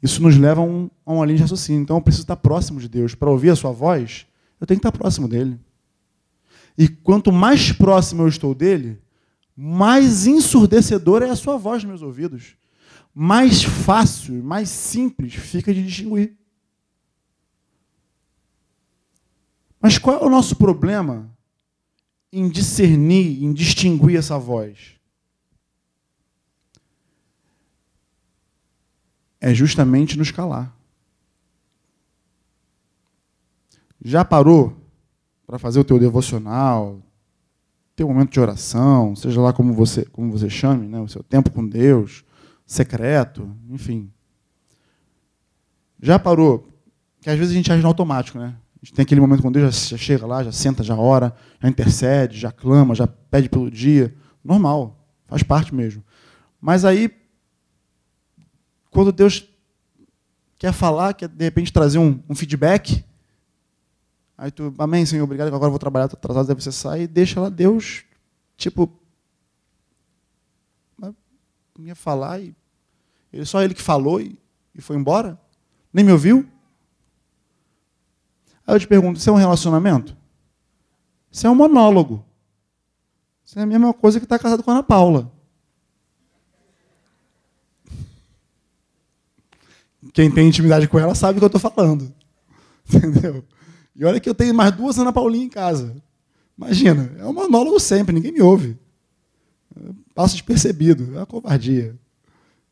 Isso 0.04 0.22
nos 0.22 0.38
leva 0.38 0.60
a, 0.60 0.64
um, 0.66 0.90
a 1.06 1.14
uma 1.14 1.26
linha 1.26 1.38
de 1.38 1.44
raciocínio. 1.44 1.82
Então 1.82 1.96
eu 1.96 2.02
preciso 2.02 2.24
estar 2.24 2.36
próximo 2.36 2.80
de 2.82 2.90
Deus. 2.90 3.16
Para 3.16 3.30
ouvir 3.30 3.50
a 3.52 3.56
sua 3.56 3.72
voz, 3.72 4.28
eu 4.60 4.68
tenho 4.68 4.80
que 4.80 4.86
estar 4.88 4.98
próximo 4.98 5.30
dele. 5.30 5.58
E 6.78 6.90
quanto 6.90 7.32
mais 7.32 7.72
próximo 7.72 8.24
eu 8.24 8.28
estou 8.28 8.54
dele, 8.54 9.02
mais 9.56 10.28
ensurdecedora 10.28 11.26
é 11.28 11.30
a 11.30 11.36
sua 11.38 11.58
voz 11.58 11.84
nos 11.84 11.90
meus 11.90 12.02
ouvidos 12.02 12.58
mais 13.14 13.64
fácil, 13.64 14.44
mais 14.44 14.70
simples 14.70 15.34
fica 15.34 15.74
de 15.74 15.84
distinguir. 15.86 16.38
Mas 19.82 19.98
qual 19.98 20.22
é 20.22 20.26
o 20.26 20.30
nosso 20.30 20.56
problema 20.56 21.30
em 22.32 22.50
discernir, 22.50 23.44
em 23.44 23.54
distinguir 23.54 24.18
essa 24.18 24.38
voz? 24.38 24.96
É 29.40 29.54
justamente 29.54 30.18
nos 30.18 30.32
calar. 30.32 30.76
Já 34.04 34.24
parou 34.26 34.78
para 35.46 35.58
fazer 35.58 35.80
o 35.80 35.84
teu 35.84 35.98
devocional, 35.98 37.02
teu 37.96 38.08
momento 38.08 38.32
de 38.32 38.40
oração, 38.40 39.16
seja 39.16 39.42
lá 39.42 39.52
como 39.52 39.74
você, 39.74 40.06
como 40.06 40.32
você 40.32 40.50
chame, 40.50 40.88
né, 40.88 41.02
o 41.02 41.08
seu 41.08 41.24
tempo 41.24 41.50
com 41.50 41.68
Deus, 41.68 42.24
secreto, 42.70 43.52
enfim. 43.68 44.12
Já 46.00 46.20
parou? 46.20 46.70
Que 47.20 47.30
às 47.30 47.38
vezes 47.38 47.52
a 47.52 47.56
gente 47.56 47.72
age 47.72 47.82
no 47.82 47.88
automático, 47.88 48.38
né? 48.38 48.56
A 48.76 48.86
gente 48.86 48.94
tem 48.94 49.04
aquele 49.04 49.20
momento 49.20 49.42
quando 49.42 49.56
Deus 49.56 49.90
já 49.90 49.98
chega 49.98 50.26
lá, 50.28 50.44
já 50.44 50.52
senta, 50.52 50.84
já 50.84 50.96
ora, 50.96 51.36
já 51.60 51.68
intercede, 51.68 52.38
já 52.38 52.52
clama, 52.52 52.94
já 52.94 53.08
pede 53.08 53.50
pelo 53.50 53.72
dia. 53.72 54.16
Normal, 54.44 55.04
faz 55.26 55.42
parte 55.42 55.74
mesmo. 55.74 56.04
Mas 56.62 56.86
aí, 56.86 57.12
quando 58.92 59.12
Deus 59.12 59.50
quer 60.60 60.72
falar, 60.72 61.16
quer 61.16 61.28
de 61.28 61.44
repente 61.44 61.74
trazer 61.74 61.98
um, 61.98 62.22
um 62.30 62.36
feedback, 62.36 63.04
aí 64.38 64.52
tu, 64.52 64.74
amém, 64.78 65.08
Senhor, 65.08 65.24
obrigado, 65.24 65.48
agora 65.48 65.66
eu 65.66 65.72
vou 65.72 65.80
trabalhar, 65.80 66.06
estou 66.06 66.20
atrasado, 66.20 66.46
daí 66.46 66.56
você 66.56 66.72
sai 66.72 67.02
e 67.02 67.08
deixa 67.08 67.42
lá 67.42 67.50
Deus, 67.50 68.04
tipo, 68.56 68.90
ia 71.86 71.96
falar 71.96 72.40
e 72.40 72.56
ele, 73.32 73.46
só 73.46 73.62
ele 73.62 73.74
que 73.74 73.82
falou 73.82 74.20
e, 74.20 74.38
e 74.74 74.82
foi 74.82 74.96
embora? 74.96 75.40
Nem 75.94 76.04
me 76.06 76.12
ouviu? 76.12 76.48
Aí 78.66 78.76
eu 78.76 78.80
te 78.80 78.88
pergunto, 78.88 79.20
isso 79.20 79.30
é 79.30 79.34
um 79.34 79.38
relacionamento? 79.38 80.16
Isso 81.32 81.46
é 81.46 81.50
um 81.50 81.56
monólogo. 81.56 82.26
Isso 83.46 83.58
é 83.58 83.64
a 83.64 83.66
mesma 83.66 83.94
coisa 83.94 84.20
que 84.20 84.26
estar 84.26 84.38
tá 84.38 84.44
casado 84.44 84.64
com 84.64 84.72
a 84.72 84.76
Ana 84.76 84.84
Paula. 84.84 85.32
Quem 90.14 90.32
tem 90.32 90.48
intimidade 90.48 90.88
com 90.88 90.98
ela 90.98 91.14
sabe 91.14 91.38
o 91.38 91.40
que 91.40 91.46
eu 91.46 91.58
estou 91.58 91.62
falando. 91.62 92.14
Entendeu? 92.88 93.44
E 93.96 94.06
olha 94.06 94.20
que 94.20 94.30
eu 94.30 94.36
tenho 94.36 94.54
mais 94.54 94.72
duas 94.72 94.98
Ana 94.98 95.12
Paulinha 95.12 95.46
em 95.46 95.50
casa. 95.50 95.96
Imagina, 96.58 97.12
é 97.18 97.26
um 97.26 97.34
monólogo 97.34 97.80
sempre, 97.80 98.14
ninguém 98.14 98.32
me 98.32 98.42
ouve. 98.42 98.78
Passa 100.14 100.34
despercebido, 100.34 101.16
é 101.16 101.20
uma 101.20 101.26
covardia. 101.26 101.98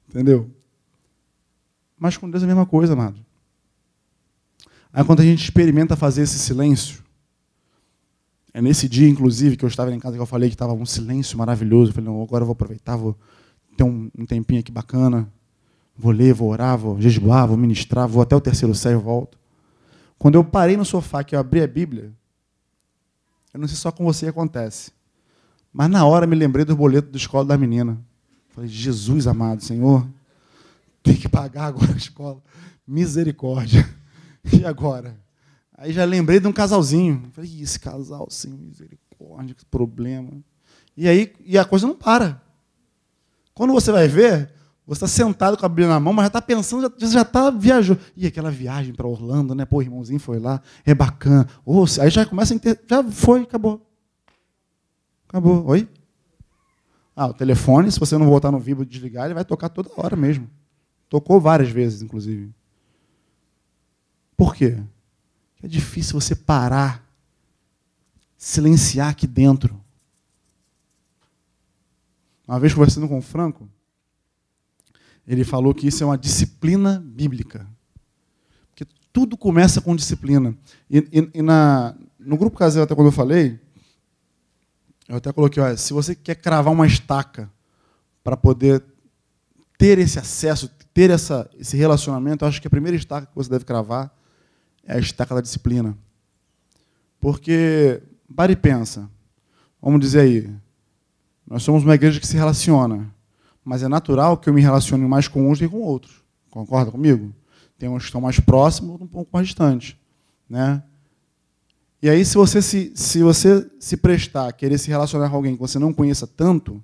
Entendeu? 0.10 0.50
Mas 1.98 2.18
com 2.18 2.30
Deus 2.30 2.44
é 2.44 2.46
a 2.46 2.48
mesma 2.48 2.66
coisa, 2.66 2.94
amado. 2.94 3.20
Aí 4.94 5.04
quando 5.04 5.20
a 5.20 5.24
gente 5.24 5.44
experimenta 5.44 5.96
fazer 5.96 6.22
esse 6.22 6.40
silêncio, 6.40 7.04
é 8.54 8.62
nesse 8.62 8.90
dia, 8.90 9.08
inclusive, 9.08 9.56
que 9.56 9.64
eu 9.64 9.70
estava 9.70 9.94
em 9.94 10.00
casa 10.00 10.16
que 10.16 10.22
eu 10.22 10.26
falei 10.26 10.50
que 10.50 10.56
estava 10.56 10.74
um 10.74 10.86
silêncio 10.86 11.38
maravilhoso. 11.38 11.92
Eu 11.92 11.96
falei, 11.96 12.10
não, 12.10 12.24
agora 12.24 12.42
eu 12.42 12.46
vou 12.48 12.54
aproveitar, 12.54 12.96
vou 12.96 13.16
ter 13.76 13.84
um, 13.84 14.10
um 14.18 14.26
tempinho 14.26 14.60
aqui 14.60 14.72
bacana. 14.72 15.32
Vou 15.96 16.12
ler, 16.12 16.34
vou 16.34 16.50
orar, 16.50 16.78
vou 16.78 17.00
jejuar, 17.00 17.48
vou 17.48 17.58
ministrar, 17.58 18.08
vou 18.08 18.22
até 18.22 18.36
o 18.36 18.42
terceiro 18.42 18.74
céu 18.74 19.00
e 19.00 19.04
volto. 19.04 19.38
Quando 20.18 20.36
eu 20.36 20.44
parei 20.44 20.78
no 20.78 20.86
sofá, 20.86 21.24
que 21.24 21.36
eu 21.36 21.40
abri 21.40 21.62
a 21.62 21.68
Bíblia, 21.68 22.12
eu 23.54 23.60
não 23.60 23.68
sei 23.68 23.78
só 23.78 23.92
com 23.92 24.04
você 24.04 24.28
acontece, 24.28 24.92
mas 25.72 25.90
na 25.90 26.06
hora 26.06 26.28
me 26.28 26.36
lembrei 26.36 26.66
do 26.66 26.76
boleto 26.76 27.12
da 27.12 27.18
escola 27.18 27.46
da 27.46 27.58
menina. 27.58 28.00
Falei, 28.58 28.72
Jesus 28.72 29.28
amado, 29.28 29.64
Senhor, 29.64 30.08
tem 31.04 31.16
que 31.16 31.30
pagar 31.30 31.66
agora 31.66 31.94
a 31.94 31.98
escola. 31.98 32.42
Misericórdia. 32.88 33.88
E 34.52 34.64
agora? 34.64 35.20
Aí 35.78 35.92
já 35.92 36.06
lembrei 36.06 36.40
de 36.40 36.48
um 36.48 36.54
casalzinho. 36.54 37.30
Falei, 37.34 37.62
esse 37.62 37.78
casal, 37.78 38.28
sim, 38.32 38.50
misericórdia, 38.50 39.54
que 39.54 39.66
problema. 39.66 40.32
E 40.96 41.06
aí 41.06 41.34
e 41.46 41.58
a 41.58 41.66
coisa 41.66 41.86
não 41.86 41.96
para. 41.96 42.42
Quando 43.54 43.74
você 43.74 43.92
vai 43.92 44.08
ver, 44.08 44.50
você 44.88 45.04
está 45.04 45.08
sentado 45.08 45.58
com 45.58 45.66
a 45.66 45.70
Bíblia 45.70 45.90
na 45.90 46.00
mão, 46.00 46.14
mas 46.14 46.24
já 46.24 46.28
está 46.28 46.42
pensando, 46.42 46.92
já 46.98 47.22
está 47.24 47.50
viajando. 47.52 48.00
E 48.16 48.26
aquela 48.26 48.50
viagem 48.50 48.94
para 48.94 49.06
Orlando, 49.06 49.54
né? 49.54 49.66
Pô, 49.66 49.80
o 49.80 49.82
irmãozinho 49.82 50.20
foi 50.20 50.40
lá, 50.40 50.62
é 50.86 50.96
bacana. 50.96 51.46
Oh, 51.66 51.84
aí 52.02 52.10
já 52.10 52.26
começa 52.26 52.54
a 52.54 52.56
entender. 52.56 52.80
Já 52.90 53.04
foi, 53.04 53.42
acabou. 53.42 53.86
Acabou. 55.28 55.68
Oi? 55.68 55.88
Ah, 57.20 57.26
o 57.26 57.34
telefone, 57.34 57.92
se 57.92 58.00
você 58.00 58.16
não 58.16 58.28
voltar 58.28 58.52
no 58.52 58.60
vivo 58.60 58.84
e 58.84 58.86
desligar, 58.86 59.26
ele 59.26 59.34
vai 59.34 59.44
tocar 59.44 59.70
toda 59.70 59.90
hora 59.98 60.16
mesmo. 60.16 60.48
Tocou 61.10 61.42
várias 61.42 61.72
vezes, 61.72 62.04
inclusive. 62.04 62.54
Por 64.38 64.54
quê? 64.54 64.78
É 65.64 65.68
difícil 65.68 66.22
você 66.22 66.36
parar, 66.36 67.04
silenciar 68.38 69.10
aqui 69.10 69.26
dentro. 69.26 69.82
Uma 72.48 72.60
vez 72.60 72.72
conversando 72.72 73.08
com 73.08 73.18
o 73.18 73.22
Franco, 73.22 73.68
ele 75.26 75.44
falou 75.44 75.74
que 75.74 75.88
isso 75.88 76.04
é 76.04 76.06
uma 76.06 76.20
disciplina 76.20 77.04
bíblica. 77.04 77.68
Porque 78.70 78.86
tudo 79.12 79.36
começa 79.36 79.82
com 79.82 79.96
disciplina. 79.96 80.56
E, 80.88 81.00
e, 81.12 81.32
e 81.34 81.42
na, 81.42 81.98
no 82.20 82.38
grupo 82.38 82.56
casal, 82.56 82.84
até 82.84 82.94
quando 82.94 83.08
eu 83.08 83.12
falei, 83.12 83.60
eu 85.08 85.18
até 85.18 85.32
coloquei, 85.32 85.62
olha, 85.62 85.78
se 85.78 85.94
você 85.94 86.16
quer 86.16 86.36
cravar 86.36 86.74
uma 86.74 86.86
estaca 86.86 87.50
para 88.24 88.36
poder 88.36 88.84
ter 89.78 90.00
esse 90.00 90.20
acesso, 90.20 90.70
ter 90.94 91.10
essa, 91.10 91.50
esse 91.58 91.78
relacionamento, 91.78 92.44
eu 92.44 92.50
acho 92.50 92.62
que 92.62 92.68
a 92.68 92.72
primeira 92.72 92.98
estaca 92.98 93.28
que 93.28 93.36
você 93.36 93.50
deve 93.50 93.66
cravar 93.66 94.14
é 94.84 94.96
a 94.96 95.00
estaca 95.00 95.36
da 95.36 95.42
disciplina. 95.42 95.98
Porque, 97.20 98.02
pare 98.36 98.54
e 98.54 98.56
pensa, 98.56 99.10
vamos 99.82 100.00
dizer 100.00 100.22
aí, 100.22 100.50
nós 101.46 101.64
somos 101.64 101.84
uma 101.84 101.96
igreja 101.96 102.20
que 102.20 102.28
se 102.28 102.36
relaciona 102.36 103.16
mas 103.68 103.84
é 103.84 103.90
natural 103.90 104.38
que 104.38 104.48
eu 104.48 104.54
me 104.54 104.62
relacione 104.62 105.06
mais 105.06 105.28
com 105.28 105.52
uns 105.52 105.60
do 105.60 105.66
que 105.66 105.70
com 105.70 105.82
outros. 105.82 106.24
Concorda 106.50 106.90
comigo? 106.90 107.36
Tem 107.78 107.90
uns 107.90 108.04
que 108.04 108.06
estão 108.06 108.22
mais 108.22 108.40
próximos, 108.40 109.02
um 109.02 109.06
pouco 109.06 109.30
mais 109.34 109.46
distantes. 109.46 109.98
Né? 110.50 110.82
E 112.02 112.10
aí, 112.10 112.24
se 112.24 112.36
você 112.36 112.62
se, 112.62 112.92
se 112.96 113.24
você 113.24 113.70
se 113.80 113.98
prestar 113.98 114.48
a 114.48 114.54
querer 114.54 114.78
se 114.78 114.88
relacionar 114.90 115.30
com 115.30 115.36
alguém 115.36 115.56
que 115.56 115.60
você 115.60 115.80
não 115.80 115.94
conheça 115.94 116.28
tanto, 116.28 116.84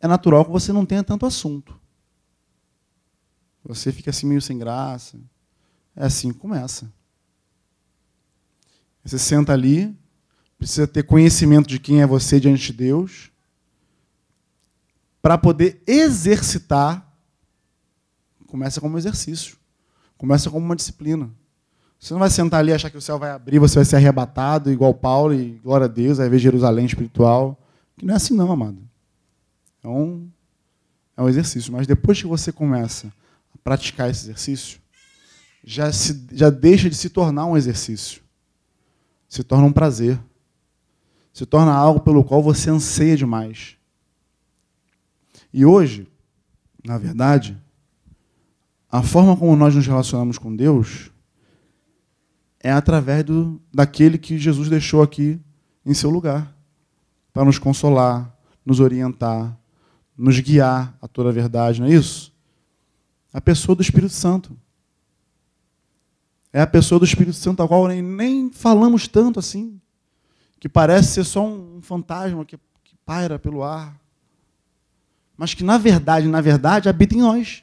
é 0.00 0.08
natural 0.08 0.44
que 0.44 0.50
você 0.50 0.72
não 0.72 0.84
tenha 0.84 1.04
tanto 1.04 1.26
assunto. 1.26 1.78
Você 3.64 3.92
fica 3.92 4.10
assim 4.10 4.26
meio 4.26 4.42
sem 4.42 4.58
graça. 4.58 5.18
É 5.96 6.04
assim 6.04 6.32
que 6.32 6.38
começa. 6.38 6.92
Você 9.04 9.18
senta 9.18 9.52
ali, 9.52 9.96
precisa 10.58 10.86
ter 10.86 11.04
conhecimento 11.04 11.68
de 11.68 11.78
quem 11.78 12.02
é 12.02 12.06
você 12.06 12.40
diante 12.40 12.72
de 12.72 12.72
Deus 12.72 13.30
para 15.22 15.38
poder 15.38 15.82
exercitar, 15.86 17.10
começa 18.46 18.78
como 18.78 18.98
exercício, 18.98 19.56
começa 20.18 20.50
como 20.50 20.64
uma 20.64 20.76
disciplina. 20.76 21.30
Você 21.98 22.12
não 22.12 22.20
vai 22.20 22.30
sentar 22.30 22.60
ali 22.60 22.70
e 22.70 22.74
achar 22.74 22.90
que 22.90 22.98
o 22.98 23.00
céu 23.00 23.18
vai 23.18 23.30
abrir, 23.30 23.58
você 23.58 23.76
vai 23.76 23.84
ser 23.84 23.96
arrebatado, 23.96 24.70
igual 24.70 24.92
Paulo, 24.92 25.32
e 25.32 25.58
glória 25.62 25.86
a 25.86 25.88
Deus, 25.88 26.18
vai 26.18 26.28
ver 26.28 26.38
Jerusalém 26.38 26.84
espiritual. 26.84 27.58
Que 27.96 28.04
não 28.04 28.12
é 28.14 28.16
assim 28.16 28.34
não, 28.34 28.50
amado. 28.50 28.78
É 29.82 29.88
um, 29.88 30.28
é 31.16 31.22
um 31.22 31.28
exercício. 31.28 31.72
Mas 31.72 31.86
depois 31.86 32.20
que 32.20 32.26
você 32.26 32.52
começa 32.52 33.06
a 33.54 33.58
praticar 33.62 34.10
esse 34.10 34.24
exercício, 34.24 34.80
já, 35.64 35.90
se, 35.92 36.26
já 36.32 36.50
deixa 36.50 36.90
de 36.90 36.96
se 36.96 37.08
tornar 37.08 37.46
um 37.46 37.56
exercício. 37.56 38.22
Se 39.28 39.42
torna 39.42 39.66
um 39.66 39.72
prazer. 39.72 40.20
Se 41.32 41.46
torna 41.46 41.72
algo 41.72 42.00
pelo 42.00 42.22
qual 42.22 42.42
você 42.42 42.70
anseia 42.70 43.16
demais. 43.16 43.76
E 45.52 45.64
hoje, 45.64 46.06
na 46.84 46.98
verdade, 46.98 47.56
a 48.90 49.02
forma 49.02 49.36
como 49.36 49.56
nós 49.56 49.74
nos 49.74 49.86
relacionamos 49.86 50.36
com 50.38 50.54
Deus 50.54 51.10
é 52.64 52.72
através 52.72 53.22
do, 53.22 53.60
daquele 53.72 54.18
que 54.18 54.36
Jesus 54.36 54.68
deixou 54.68 55.02
aqui 55.02 55.40
em 55.86 55.94
seu 55.94 56.10
lugar 56.10 56.52
para 57.32 57.44
nos 57.44 57.58
consolar, 57.58 58.36
nos 58.66 58.80
orientar, 58.80 59.56
nos 60.18 60.40
guiar 60.40 60.96
a 61.00 61.06
toda 61.06 61.28
a 61.28 61.32
verdade, 61.32 61.80
não 61.80 61.86
é 61.86 61.92
isso? 61.92 62.32
A 63.32 63.40
pessoa 63.40 63.76
do 63.76 63.82
Espírito 63.82 64.12
Santo. 64.12 64.56
É 66.52 66.60
a 66.60 66.66
pessoa 66.66 66.98
do 66.98 67.04
Espírito 67.04 67.36
Santo 67.36 67.62
a 67.62 67.68
qual 67.68 67.86
nem, 67.86 68.50
falamos 68.52 69.06
tanto 69.06 69.38
assim, 69.38 69.80
que 70.58 70.68
parece 70.68 71.14
ser 71.14 71.24
só 71.24 71.46
um 71.46 71.80
fantasma 71.82 72.44
que, 72.44 72.56
que 72.82 72.96
paira 73.04 73.38
pelo 73.38 73.62
ar 73.62 73.94
mas 75.36 75.54
que 75.54 75.64
na 75.64 75.78
verdade, 75.78 76.28
na 76.28 76.40
verdade, 76.40 76.88
habita 76.88 77.14
em 77.14 77.20
nós. 77.20 77.62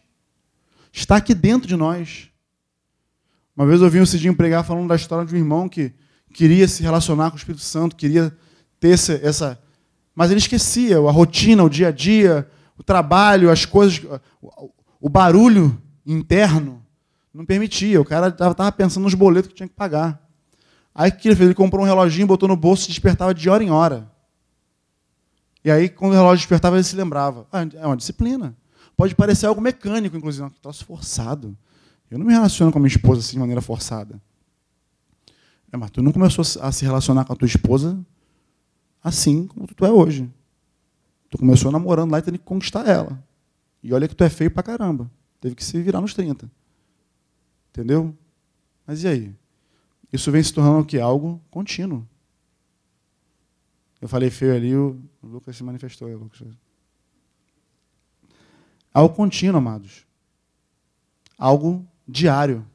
Está 0.91 1.17
aqui 1.17 1.33
dentro 1.33 1.67
de 1.67 1.75
nós. 1.75 2.29
Uma 3.55 3.65
vez 3.65 3.79
eu 3.79 3.85
ouvi 3.85 3.99
um 3.99 4.05
Cidinho 4.05 4.35
pregar 4.35 4.63
falando 4.63 4.87
da 4.87 4.95
história 4.95 5.25
de 5.25 5.33
um 5.35 5.37
irmão 5.37 5.67
que 5.67 5.93
queria 6.33 6.67
se 6.67 6.81
relacionar 6.81 7.29
com 7.29 7.35
o 7.35 7.39
Espírito 7.39 7.63
Santo, 7.63 7.95
queria 7.95 8.35
ter 8.79 8.91
essa, 8.91 9.59
mas 10.15 10.31
ele 10.31 10.39
esquecia 10.39 10.97
a 10.97 11.11
rotina, 11.11 11.63
o 11.63 11.69
dia 11.69 11.89
a 11.89 11.91
dia, 11.91 12.47
o 12.77 12.83
trabalho, 12.83 13.51
as 13.51 13.65
coisas, 13.65 14.01
o 14.99 15.09
barulho 15.09 15.79
interno 16.05 16.83
não 17.33 17.45
permitia. 17.45 18.01
O 18.01 18.05
cara 18.05 18.27
estava 18.27 18.71
pensando 18.71 19.03
nos 19.03 19.13
boletos 19.13 19.49
que 19.49 19.55
tinha 19.55 19.69
que 19.69 19.75
pagar. 19.75 20.21
Aí 20.93 21.09
o 21.09 21.15
que 21.15 21.27
ele 21.27 21.35
fez? 21.35 21.47
Ele 21.47 21.55
comprou 21.55 21.83
um 21.83 21.87
reloginho, 21.87 22.27
botou 22.27 22.49
no 22.49 22.55
bolso 22.55 22.85
e 22.85 22.89
despertava 22.89 23.33
de 23.33 23.49
hora 23.49 23.63
em 23.63 23.69
hora. 23.69 24.11
E 25.63 25.71
aí, 25.71 25.89
quando 25.89 26.13
o 26.13 26.15
relógio 26.15 26.37
despertava, 26.37 26.75
ele 26.75 26.83
se 26.83 26.95
lembrava. 26.95 27.47
Ah, 27.51 27.61
é 27.61 27.85
uma 27.85 27.95
disciplina. 27.95 28.55
Pode 28.97 29.15
parecer 29.15 29.45
algo 29.45 29.61
mecânico, 29.61 30.17
inclusive. 30.17 30.43
Um 30.43 30.49
troço 30.49 30.83
forçado. 30.83 31.55
Eu 32.11 32.19
não 32.19 32.25
me 32.25 32.33
relaciono 32.33 32.73
com 32.73 32.77
a 32.77 32.81
minha 32.81 32.93
esposa 32.93 33.21
assim 33.21 33.33
de 33.33 33.39
maneira 33.39 33.61
forçada. 33.61 34.21
É, 35.71 35.77
mas 35.77 35.89
tu 35.89 36.03
não 36.03 36.11
começou 36.11 36.43
a 36.61 36.71
se 36.71 36.83
relacionar 36.83 37.23
com 37.23 37.31
a 37.31 37.35
tua 37.35 37.45
esposa 37.45 37.97
assim 39.01 39.47
como 39.47 39.65
tu 39.67 39.85
é 39.85 39.91
hoje. 39.91 40.29
Tu 41.29 41.37
começou 41.37 41.71
namorando 41.71 42.11
lá 42.11 42.19
e 42.19 42.21
tendo 42.21 42.37
que 42.37 42.43
conquistar 42.43 42.85
ela. 42.85 43.23
E 43.81 43.93
olha 43.93 44.07
que 44.07 44.13
tu 44.13 44.25
é 44.25 44.29
feio 44.29 44.51
pra 44.51 44.61
caramba. 44.61 45.09
Teve 45.39 45.55
que 45.55 45.63
se 45.63 45.81
virar 45.81 46.01
nos 46.01 46.13
30. 46.13 46.51
Entendeu? 47.69 48.15
Mas 48.85 49.03
e 49.03 49.07
aí? 49.07 49.35
isso 50.11 50.29
vem 50.29 50.43
se 50.43 50.53
tornando 50.53 50.79
o 50.79 50.85
que? 50.85 50.99
Algo 50.99 51.41
contínuo. 51.49 52.05
Eu 54.01 54.09
falei 54.09 54.29
feio 54.29 54.53
ali, 54.53 54.75
o 54.75 54.99
Lucas 55.23 55.55
se 55.55 55.63
manifestou. 55.63 56.09
É, 56.09 56.15
Lucas. 56.15 56.41
Algo 58.93 59.15
contínuo, 59.15 59.57
amados. 59.57 60.05
Algo 61.37 61.87
diário. 62.11 62.65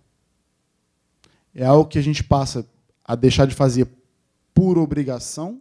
É 1.54 1.64
algo 1.64 1.88
que 1.88 1.98
a 1.98 2.02
gente 2.02 2.24
passa 2.24 2.66
a 3.04 3.14
deixar 3.14 3.46
de 3.46 3.54
fazer 3.54 3.88
por 4.54 4.78
obrigação, 4.78 5.60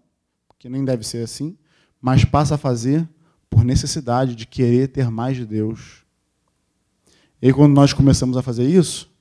que 0.57 0.69
nem 0.69 0.83
deve 0.83 1.05
ser 1.05 1.23
assim, 1.23 1.57
mas 2.01 2.23
passa 2.23 2.55
a 2.55 2.57
fazer 2.57 3.07
por 3.49 3.63
necessidade 3.63 4.35
de 4.35 4.45
querer 4.45 4.87
ter 4.87 5.09
mais 5.11 5.37
de 5.37 5.45
Deus. 5.45 6.03
E 7.41 7.51
quando 7.53 7.73
nós 7.73 7.93
começamos 7.93 8.37
a 8.37 8.41
fazer 8.41 8.67
isso, 8.67 9.13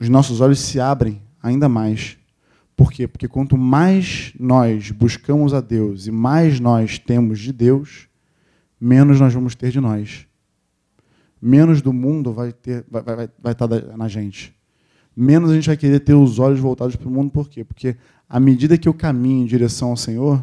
os 0.00 0.08
nossos 0.08 0.40
olhos 0.40 0.60
se 0.60 0.80
abrem 0.80 1.22
ainda 1.42 1.68
mais. 1.68 2.16
Por 2.76 2.90
quê? 2.90 3.06
Porque 3.06 3.28
quanto 3.28 3.56
mais 3.56 4.32
nós 4.38 4.90
buscamos 4.90 5.52
a 5.52 5.60
Deus 5.60 6.06
e 6.06 6.10
mais 6.10 6.58
nós 6.58 6.98
temos 6.98 7.38
de 7.38 7.52
Deus, 7.52 8.08
menos 8.80 9.20
nós 9.20 9.34
vamos 9.34 9.54
ter 9.54 9.70
de 9.70 9.80
nós. 9.80 10.26
Menos 11.44 11.82
do 11.82 11.92
mundo 11.92 12.32
vai, 12.32 12.52
ter, 12.52 12.84
vai, 12.88 13.02
vai, 13.02 13.28
vai 13.36 13.52
estar 13.52 13.68
na 13.96 14.06
gente. 14.06 14.54
Menos 15.14 15.50
a 15.50 15.54
gente 15.54 15.66
vai 15.66 15.76
querer 15.76 15.98
ter 15.98 16.14
os 16.14 16.38
olhos 16.38 16.60
voltados 16.60 16.94
para 16.94 17.08
o 17.08 17.10
mundo. 17.10 17.32
Por 17.32 17.48
quê? 17.48 17.64
Porque 17.64 17.96
à 18.28 18.38
medida 18.38 18.78
que 18.78 18.88
eu 18.88 18.94
caminho 18.94 19.42
em 19.42 19.46
direção 19.46 19.90
ao 19.90 19.96
Senhor, 19.96 20.42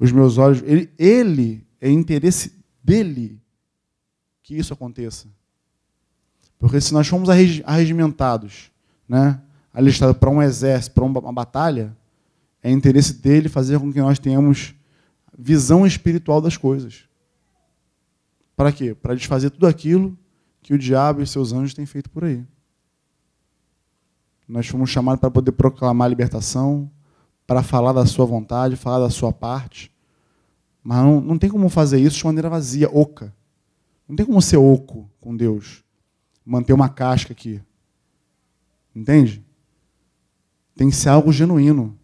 os 0.00 0.10
meus 0.10 0.36
olhos, 0.36 0.62
ele, 0.66 0.90
ele 0.98 1.64
é 1.80 1.88
interesse 1.88 2.52
dele 2.82 3.40
que 4.42 4.56
isso 4.56 4.74
aconteça. 4.74 5.28
Porque 6.58 6.80
se 6.80 6.92
nós 6.92 7.06
formos 7.06 7.28
arregimentados, 7.64 8.70
né, 9.08 9.40
alistados 9.72 10.16
para 10.18 10.30
um 10.30 10.42
exército, 10.42 10.94
para 10.94 11.04
uma 11.04 11.32
batalha, 11.32 11.96
é 12.62 12.70
interesse 12.70 13.14
dele 13.14 13.48
fazer 13.48 13.78
com 13.78 13.92
que 13.92 14.00
nós 14.00 14.18
tenhamos 14.18 14.74
visão 15.38 15.86
espiritual 15.86 16.40
das 16.40 16.56
coisas. 16.56 17.04
Para 18.56 18.72
quê? 18.72 18.94
Para 18.94 19.14
desfazer 19.14 19.50
tudo 19.50 19.66
aquilo 19.66 20.18
que 20.62 20.72
o 20.72 20.78
diabo 20.78 21.22
e 21.22 21.26
seus 21.26 21.52
anjos 21.52 21.74
têm 21.74 21.86
feito 21.86 22.10
por 22.10 22.24
aí. 22.24 22.44
Nós 24.48 24.66
fomos 24.66 24.90
chamados 24.90 25.20
para 25.20 25.30
poder 25.30 25.52
proclamar 25.52 26.06
a 26.06 26.08
libertação, 26.08 26.90
para 27.46 27.62
falar 27.62 27.92
da 27.92 28.06
sua 28.06 28.24
vontade, 28.24 28.74
falar 28.74 29.00
da 29.00 29.10
sua 29.10 29.32
parte. 29.32 29.92
Mas 30.82 30.98
não, 30.98 31.20
não 31.20 31.38
tem 31.38 31.50
como 31.50 31.68
fazer 31.68 32.00
isso 32.00 32.18
de 32.18 32.24
maneira 32.24 32.48
vazia, 32.48 32.88
oca. 32.90 33.34
Não 34.08 34.16
tem 34.16 34.24
como 34.24 34.40
ser 34.40 34.56
oco 34.56 35.10
com 35.20 35.36
Deus. 35.36 35.84
Manter 36.44 36.72
uma 36.72 36.88
casca 36.88 37.32
aqui. 37.32 37.60
Entende? 38.94 39.44
Tem 40.76 40.88
que 40.88 40.96
ser 40.96 41.08
algo 41.08 41.32
genuíno. 41.32 41.98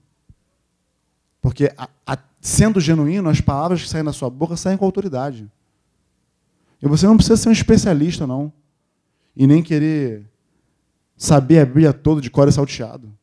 Porque, 1.40 1.72
a, 1.76 1.88
a, 2.06 2.18
sendo 2.40 2.80
genuíno, 2.80 3.28
as 3.28 3.40
palavras 3.40 3.82
que 3.82 3.88
saem 3.88 4.04
da 4.04 4.12
sua 4.12 4.28
boca 4.28 4.56
saem 4.56 4.76
com 4.76 4.84
autoridade. 4.84 5.50
E 6.82 6.88
você 6.88 7.06
não 7.06 7.16
precisa 7.16 7.36
ser 7.36 7.48
um 7.48 7.52
especialista, 7.52 8.26
não. 8.26 8.52
E 9.36 9.46
nem 9.46 9.62
querer 9.62 10.28
saber 11.16 11.60
a 11.60 11.64
Bíblia 11.64 11.92
toda 11.92 12.20
de 12.20 12.28
cor 12.28 12.48
e 12.48 12.52
salteado. 12.52 13.16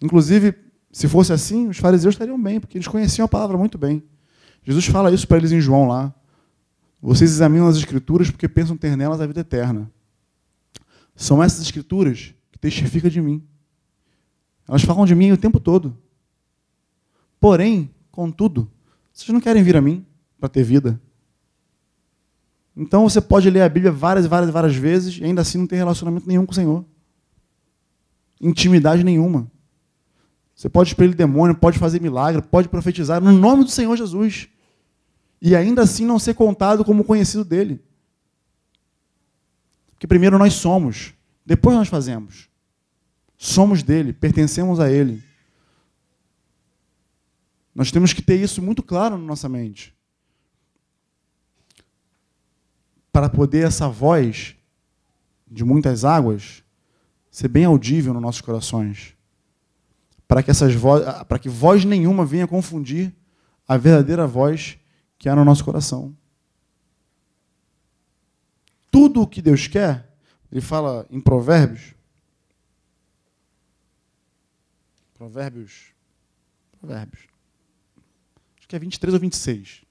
Inclusive, 0.00 0.54
se 0.90 1.06
fosse 1.06 1.32
assim, 1.32 1.68
os 1.68 1.76
fariseus 1.76 2.14
estariam 2.14 2.42
bem, 2.42 2.58
porque 2.58 2.78
eles 2.78 2.88
conheciam 2.88 3.26
a 3.26 3.28
palavra 3.28 3.58
muito 3.58 3.76
bem. 3.76 4.02
Jesus 4.64 4.86
fala 4.86 5.12
isso 5.12 5.28
para 5.28 5.36
eles 5.36 5.52
em 5.52 5.60
João 5.60 5.86
lá. 5.86 6.14
Vocês 7.00 7.30
examinam 7.30 7.68
as 7.68 7.76
escrituras 7.76 8.30
porque 8.30 8.48
pensam 8.48 8.76
ter 8.76 8.96
nelas 8.96 9.20
a 9.20 9.26
vida 9.26 9.40
eterna. 9.40 9.90
São 11.14 11.42
essas 11.42 11.60
escrituras 11.60 12.34
que 12.50 12.58
testificam 12.58 13.10
de 13.10 13.20
mim. 13.20 13.44
Elas 14.66 14.82
falam 14.82 15.04
de 15.04 15.14
mim 15.14 15.32
o 15.32 15.36
tempo 15.36 15.60
todo. 15.60 15.96
Porém, 17.38 17.90
contudo, 18.10 18.70
vocês 19.12 19.28
não 19.28 19.40
querem 19.40 19.62
vir 19.62 19.76
a 19.76 19.80
mim 19.80 20.06
para 20.38 20.48
ter 20.48 20.62
vida. 20.62 21.00
Então 22.76 23.08
você 23.08 23.20
pode 23.20 23.48
ler 23.50 23.62
a 23.62 23.68
Bíblia 23.68 23.92
várias, 23.92 24.26
várias, 24.26 24.50
várias 24.50 24.74
vezes 24.74 25.18
e 25.18 25.24
ainda 25.24 25.42
assim 25.42 25.58
não 25.58 25.66
ter 25.66 25.76
relacionamento 25.76 26.26
nenhum 26.26 26.46
com 26.46 26.52
o 26.52 26.54
Senhor. 26.54 26.84
Intimidade 28.40 29.04
nenhuma. 29.04 29.50
Você 30.54 30.68
pode 30.68 30.90
expelir 30.90 31.14
demônio, 31.14 31.56
pode 31.56 31.78
fazer 31.78 32.00
milagre, 32.00 32.42
pode 32.42 32.68
profetizar 32.68 33.20
no 33.20 33.32
nome 33.32 33.64
do 33.64 33.70
Senhor 33.70 33.96
Jesus. 33.96 34.48
E 35.40 35.56
ainda 35.56 35.82
assim 35.82 36.06
não 36.06 36.18
ser 36.18 36.34
contado 36.34 36.84
como 36.84 37.04
conhecido 37.04 37.44
dele. 37.44 37.82
Porque 39.92 40.06
primeiro 40.06 40.38
nós 40.38 40.54
somos, 40.54 41.14
depois 41.44 41.76
nós 41.76 41.88
fazemos. 41.88 42.48
Somos 43.36 43.82
dele, 43.82 44.12
pertencemos 44.12 44.78
a 44.78 44.90
ele. 44.90 45.22
Nós 47.74 47.90
temos 47.90 48.12
que 48.12 48.22
ter 48.22 48.40
isso 48.40 48.62
muito 48.62 48.82
claro 48.82 49.18
na 49.18 49.24
nossa 49.24 49.48
mente. 49.48 49.94
Para 53.12 53.28
poder 53.28 53.66
essa 53.66 53.88
voz 53.88 54.56
de 55.46 55.64
muitas 55.64 56.04
águas 56.04 56.64
ser 57.30 57.48
bem 57.48 57.66
audível 57.66 58.12
nos 58.14 58.22
nossos 58.22 58.40
corações 58.40 59.14
para 60.32 60.42
que 60.42 60.50
essas 60.50 60.74
vozes, 60.74 61.06
para 61.24 61.38
que 61.38 61.46
voz 61.46 61.84
nenhuma 61.84 62.24
venha 62.24 62.48
confundir 62.48 63.14
a 63.68 63.76
verdadeira 63.76 64.26
voz 64.26 64.78
que 65.18 65.28
há 65.28 65.36
no 65.36 65.44
nosso 65.44 65.62
coração. 65.62 66.16
Tudo 68.90 69.20
o 69.20 69.26
que 69.26 69.42
Deus 69.42 69.66
quer, 69.66 70.10
ele 70.50 70.62
fala 70.62 71.06
em 71.10 71.20
Provérbios. 71.20 71.94
Provérbios. 75.12 75.92
Provérbios. 76.80 77.26
Acho 78.56 78.68
que 78.68 78.74
é 78.74 78.78
23 78.78 79.12
ou 79.12 79.20
26. 79.20 79.84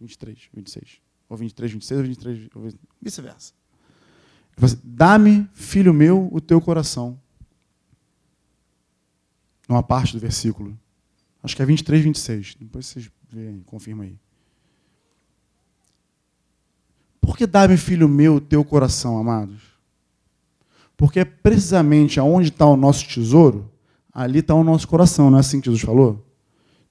23, 0.00 0.50
26. 0.52 1.00
Ou 1.28 1.36
23, 1.36 1.72
26 1.72 2.00
ou 2.00 2.06
23, 2.06 2.48
ou 2.54 2.68
vice-versa. 3.00 3.52
Dá-me, 4.82 5.48
filho 5.52 5.94
meu, 5.94 6.28
o 6.32 6.40
teu 6.40 6.60
coração 6.60 7.18
numa 9.68 9.82
parte 9.82 10.14
do 10.14 10.18
versículo. 10.18 10.76
Acho 11.42 11.54
que 11.54 11.62
é 11.62 11.66
23, 11.66 12.02
26. 12.02 12.56
Depois 12.58 12.86
vocês 12.86 13.10
veem, 13.30 13.60
confirma 13.60 14.04
aí. 14.04 14.18
Por 17.20 17.36
que 17.36 17.46
dá-me, 17.46 17.76
filho 17.76 18.08
meu, 18.08 18.36
o 18.36 18.40
teu 18.40 18.64
coração, 18.64 19.18
amados? 19.18 19.60
Porque 20.96 21.20
é 21.20 21.24
precisamente 21.24 22.18
aonde 22.18 22.48
está 22.48 22.66
o 22.66 22.76
nosso 22.76 23.06
tesouro, 23.06 23.70
ali 24.12 24.38
está 24.38 24.54
o 24.54 24.64
nosso 24.64 24.88
coração, 24.88 25.30
não 25.30 25.36
é 25.36 25.40
assim 25.40 25.60
que 25.60 25.66
Jesus 25.66 25.82
falou? 25.82 26.26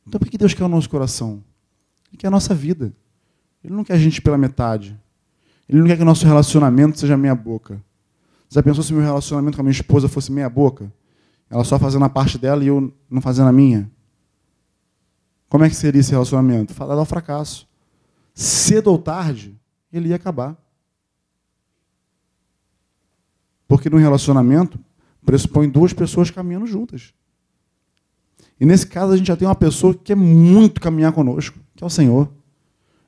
Então 0.07 0.19
por 0.19 0.29
que 0.29 0.37
Deus 0.37 0.53
quer 0.53 0.63
o 0.63 0.69
nosso 0.69 0.89
coração? 0.89 1.43
Ele 2.09 2.17
quer 2.17 2.27
a 2.27 2.31
nossa 2.31 2.53
vida. 2.55 2.95
Ele 3.67 3.75
não 3.75 3.83
quer 3.83 3.95
a 3.95 3.97
gente 3.97 4.21
pela 4.21 4.37
metade. 4.37 4.97
Ele 5.67 5.79
não 5.79 5.87
quer 5.87 5.97
que 5.97 6.01
o 6.01 6.05
nosso 6.05 6.25
relacionamento 6.25 6.97
seja 6.97 7.17
meia 7.17 7.35
boca. 7.35 7.83
Já 8.47 8.63
pensou 8.63 8.81
se 8.81 8.93
meu 8.93 9.01
relacionamento 9.01 9.57
com 9.57 9.61
a 9.61 9.63
minha 9.65 9.73
esposa 9.73 10.07
fosse 10.07 10.31
meia 10.31 10.49
boca? 10.49 10.89
Ela 11.49 11.65
só 11.65 11.77
fazendo 11.77 12.05
a 12.05 12.09
parte 12.09 12.37
dela 12.37 12.63
e 12.63 12.67
eu 12.67 12.93
não 13.09 13.19
fazendo 13.19 13.49
a 13.49 13.51
minha. 13.51 13.91
Como 15.49 15.65
é 15.65 15.69
que 15.69 15.75
seria 15.75 15.99
esse 15.99 16.11
relacionamento? 16.11 16.73
Falar 16.73 16.93
ao 16.93 17.03
fracasso. 17.03 17.67
Cedo 18.33 18.87
ou 18.87 18.97
tarde, 18.97 19.59
ele 19.91 20.07
ia 20.09 20.15
acabar. 20.15 20.55
Porque 23.67 23.89
no 23.89 23.97
relacionamento 23.97 24.79
pressupõe 25.25 25.67
duas 25.67 25.91
pessoas 25.91 26.31
caminhando 26.31 26.67
juntas. 26.67 27.13
E 28.57 28.65
nesse 28.65 28.87
caso 28.87 29.11
a 29.11 29.17
gente 29.17 29.27
já 29.27 29.35
tem 29.35 29.45
uma 29.45 29.55
pessoa 29.55 29.93
que 29.93 30.05
quer 30.05 30.15
muito 30.15 30.79
caminhar 30.79 31.11
conosco, 31.11 31.59
que 31.75 31.83
é 31.83 31.87
o 31.87 31.89
Senhor. 31.89 32.31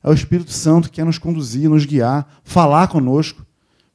É 0.04 0.10
o 0.10 0.14
Espírito 0.14 0.52
Santo 0.52 0.90
que 0.90 0.96
quer 0.96 1.06
nos 1.06 1.18
conduzir, 1.18 1.70
nos 1.70 1.86
guiar, 1.86 2.40
falar 2.44 2.88
conosco. 2.88 3.46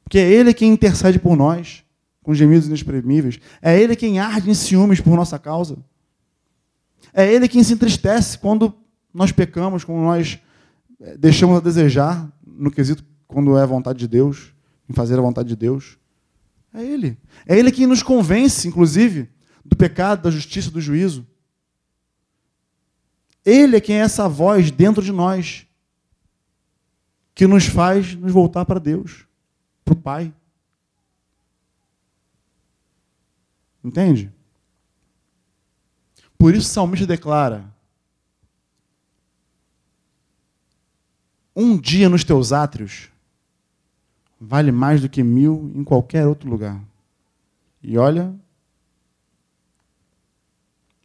Porque 0.03 0.19
é 0.19 0.29
Ele 0.29 0.53
quem 0.53 0.71
intercede 0.71 1.17
por 1.17 1.35
nós 1.35 1.83
com 2.21 2.33
gemidos 2.33 2.67
inexprimíveis. 2.67 3.39
É 3.61 3.79
Ele 3.79 3.95
quem 3.95 4.19
arde 4.19 4.49
em 4.49 4.53
ciúmes 4.53 4.99
por 4.99 5.15
nossa 5.15 5.37
causa. 5.37 5.77
É 7.13 7.31
Ele 7.31 7.47
quem 7.47 7.63
se 7.63 7.73
entristece 7.73 8.37
quando 8.37 8.73
nós 9.13 9.31
pecamos, 9.31 9.83
quando 9.83 9.99
nós 9.99 10.39
eh, 10.99 11.17
deixamos 11.17 11.57
a 11.57 11.61
desejar 11.61 12.27
no 12.45 12.71
quesito 12.71 13.03
quando 13.27 13.57
é 13.57 13.61
a 13.61 13.65
vontade 13.65 13.99
de 13.99 14.07
Deus, 14.07 14.53
em 14.89 14.93
fazer 14.93 15.17
a 15.17 15.21
vontade 15.21 15.49
de 15.49 15.55
Deus. 15.55 15.97
É 16.73 16.83
Ele. 16.83 17.17
É 17.45 17.57
Ele 17.57 17.71
quem 17.71 17.87
nos 17.87 18.03
convence, 18.03 18.67
inclusive, 18.67 19.29
do 19.63 19.75
pecado, 19.75 20.23
da 20.23 20.31
justiça, 20.31 20.69
do 20.69 20.81
juízo. 20.81 21.25
Ele 23.45 23.77
é 23.77 23.81
quem 23.81 23.97
é 23.97 23.99
essa 23.99 24.27
voz 24.27 24.71
dentro 24.71 25.03
de 25.03 25.11
nós 25.11 25.67
que 27.35 27.45
nos 27.45 27.65
faz 27.65 28.15
nos 28.15 28.31
voltar 28.31 28.63
para 28.63 28.79
Deus, 28.79 29.27
para 29.83 29.93
o 29.93 29.97
Pai. 29.97 30.33
Entende? 33.83 34.31
Por 36.37 36.55
isso 36.55 36.69
o 36.69 36.73
salmista 36.73 37.05
declara: 37.05 37.69
Um 41.53 41.77
dia 41.77 42.07
nos 42.07 42.23
teus 42.23 42.53
átrios 42.53 43.11
vale 44.39 44.71
mais 44.71 45.01
do 45.01 45.09
que 45.09 45.23
mil 45.23 45.71
em 45.75 45.83
qualquer 45.83 46.25
outro 46.25 46.49
lugar. 46.49 46.81
E 47.81 47.97
olha, 47.97 48.33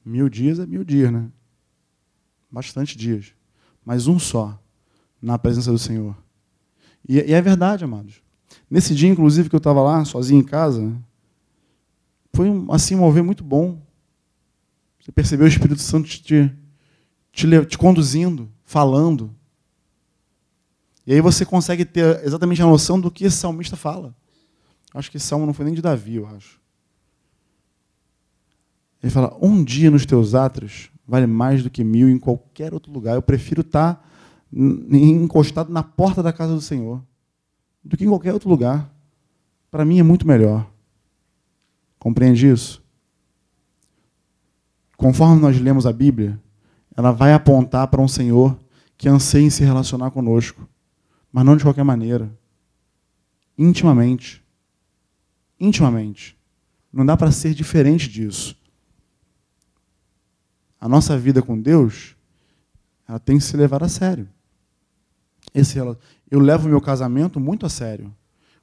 mil 0.04 0.28
dias 0.28 0.58
é 0.58 0.66
mil 0.66 0.84
dias, 0.84 1.12
né? 1.12 1.28
Bastante 2.50 2.96
dias. 2.96 3.34
Mas 3.84 4.06
um 4.06 4.18
só, 4.18 4.59
na 5.20 5.38
presença 5.38 5.70
do 5.70 5.78
Senhor. 5.78 6.16
E, 7.08 7.16
e 7.16 7.32
é 7.32 7.40
verdade, 7.40 7.84
amados. 7.84 8.22
Nesse 8.70 8.94
dia, 8.94 9.08
inclusive, 9.08 9.48
que 9.48 9.54
eu 9.54 9.58
estava 9.58 9.82
lá, 9.82 10.04
sozinho 10.04 10.40
em 10.40 10.44
casa, 10.44 10.96
foi 12.32 12.48
assim, 12.70 12.94
um 12.94 13.00
mover 13.00 13.22
muito 13.22 13.42
bom. 13.42 13.80
Você 15.00 15.10
percebeu 15.12 15.46
o 15.46 15.48
Espírito 15.48 15.80
Santo 15.80 16.08
te, 16.08 16.52
te, 17.32 17.66
te 17.66 17.78
conduzindo, 17.78 18.50
falando. 18.64 19.34
E 21.06 21.12
aí 21.12 21.20
você 21.20 21.44
consegue 21.44 21.84
ter 21.84 22.24
exatamente 22.24 22.62
a 22.62 22.66
noção 22.66 23.00
do 23.00 23.10
que 23.10 23.24
esse 23.24 23.36
salmista 23.36 23.76
fala. 23.76 24.14
Acho 24.94 25.10
que 25.10 25.16
esse 25.16 25.26
salmo 25.26 25.46
não 25.46 25.54
foi 25.54 25.64
nem 25.64 25.74
de 25.74 25.82
Davi, 25.82 26.16
eu 26.16 26.26
acho. 26.26 26.60
Ele 29.02 29.10
fala: 29.10 29.36
Um 29.40 29.64
dia 29.64 29.90
nos 29.90 30.04
teus 30.04 30.34
átrios 30.34 30.90
vale 31.06 31.26
mais 31.26 31.62
do 31.62 31.70
que 31.70 31.82
mil 31.82 32.08
em 32.08 32.18
qualquer 32.18 32.72
outro 32.74 32.92
lugar. 32.92 33.14
Eu 33.14 33.22
prefiro 33.22 33.62
estar 33.62 34.08
encostado 34.52 35.72
na 35.72 35.82
porta 35.82 36.22
da 36.22 36.32
casa 36.32 36.54
do 36.54 36.60
Senhor 36.60 37.02
do 37.82 37.96
que 37.96 38.04
em 38.04 38.08
qualquer 38.08 38.32
outro 38.32 38.48
lugar. 38.48 38.92
Para 39.70 39.84
mim 39.84 39.98
é 39.98 40.02
muito 40.02 40.26
melhor. 40.26 40.70
Compreende 41.98 42.48
isso? 42.48 42.82
Conforme 44.96 45.40
nós 45.40 45.58
lemos 45.58 45.86
a 45.86 45.92
Bíblia, 45.92 46.40
ela 46.96 47.10
vai 47.10 47.32
apontar 47.32 47.88
para 47.88 48.00
um 48.00 48.08
Senhor 48.08 48.58
que 48.96 49.08
anseia 49.08 49.46
em 49.46 49.50
se 49.50 49.64
relacionar 49.64 50.10
conosco, 50.10 50.68
mas 51.32 51.44
não 51.44 51.56
de 51.56 51.62
qualquer 51.62 51.84
maneira. 51.84 52.30
Intimamente. 53.56 54.44
Intimamente. 55.58 56.36
Não 56.92 57.06
dá 57.06 57.16
para 57.16 57.30
ser 57.30 57.54
diferente 57.54 58.08
disso. 58.08 58.56
A 60.80 60.88
nossa 60.88 61.16
vida 61.16 61.42
com 61.42 61.60
Deus, 61.60 62.16
ela 63.06 63.18
tem 63.18 63.38
que 63.38 63.44
se 63.44 63.56
levar 63.56 63.82
a 63.82 63.88
sério. 63.88 64.28
Esse, 65.54 65.78
eu 65.78 66.40
levo 66.40 66.68
meu 66.68 66.80
casamento 66.80 67.40
muito 67.40 67.66
a 67.66 67.68
sério. 67.68 68.14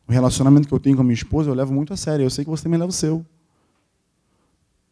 O 0.08 0.12
relacionamento 0.12 0.68
que 0.68 0.74
eu 0.74 0.80
tenho 0.80 0.96
com 0.96 1.02
a 1.02 1.06
minha 1.06 1.14
esposa, 1.14 1.50
eu 1.50 1.54
levo 1.54 1.74
muito 1.74 1.94
a 1.94 1.98
sério. 1.98 2.24
Eu 2.24 2.30
sei 2.30 2.46
que 2.46 2.50
você 2.50 2.64
também 2.64 2.80
leva 2.80 2.90
o 2.90 2.94
seu. 2.94 3.26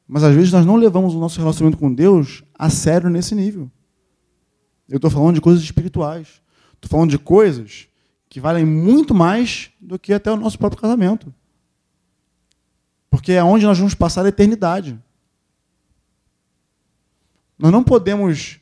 Mas 0.07 0.23
às 0.23 0.35
vezes 0.35 0.51
nós 0.51 0.65
não 0.65 0.75
levamos 0.75 1.15
o 1.15 1.19
nosso 1.19 1.39
relacionamento 1.39 1.79
com 1.79 1.91
Deus 1.91 2.43
a 2.53 2.69
sério 2.69 3.09
nesse 3.09 3.33
nível. 3.33 3.71
Eu 4.87 4.97
estou 4.97 5.09
falando 5.09 5.35
de 5.35 5.41
coisas 5.41 5.63
espirituais. 5.63 6.41
Estou 6.73 6.89
falando 6.89 7.09
de 7.09 7.17
coisas 7.17 7.87
que 8.29 8.39
valem 8.39 8.65
muito 8.65 9.15
mais 9.15 9.71
do 9.79 9.97
que 9.97 10.13
até 10.13 10.31
o 10.31 10.35
nosso 10.35 10.59
próprio 10.59 10.81
casamento. 10.81 11.33
Porque 13.09 13.31
é 13.31 13.43
onde 13.43 13.65
nós 13.65 13.77
vamos 13.77 13.95
passar 13.95 14.25
a 14.25 14.29
eternidade. 14.29 14.99
Nós 17.57 17.71
não 17.71 17.83
podemos 17.83 18.59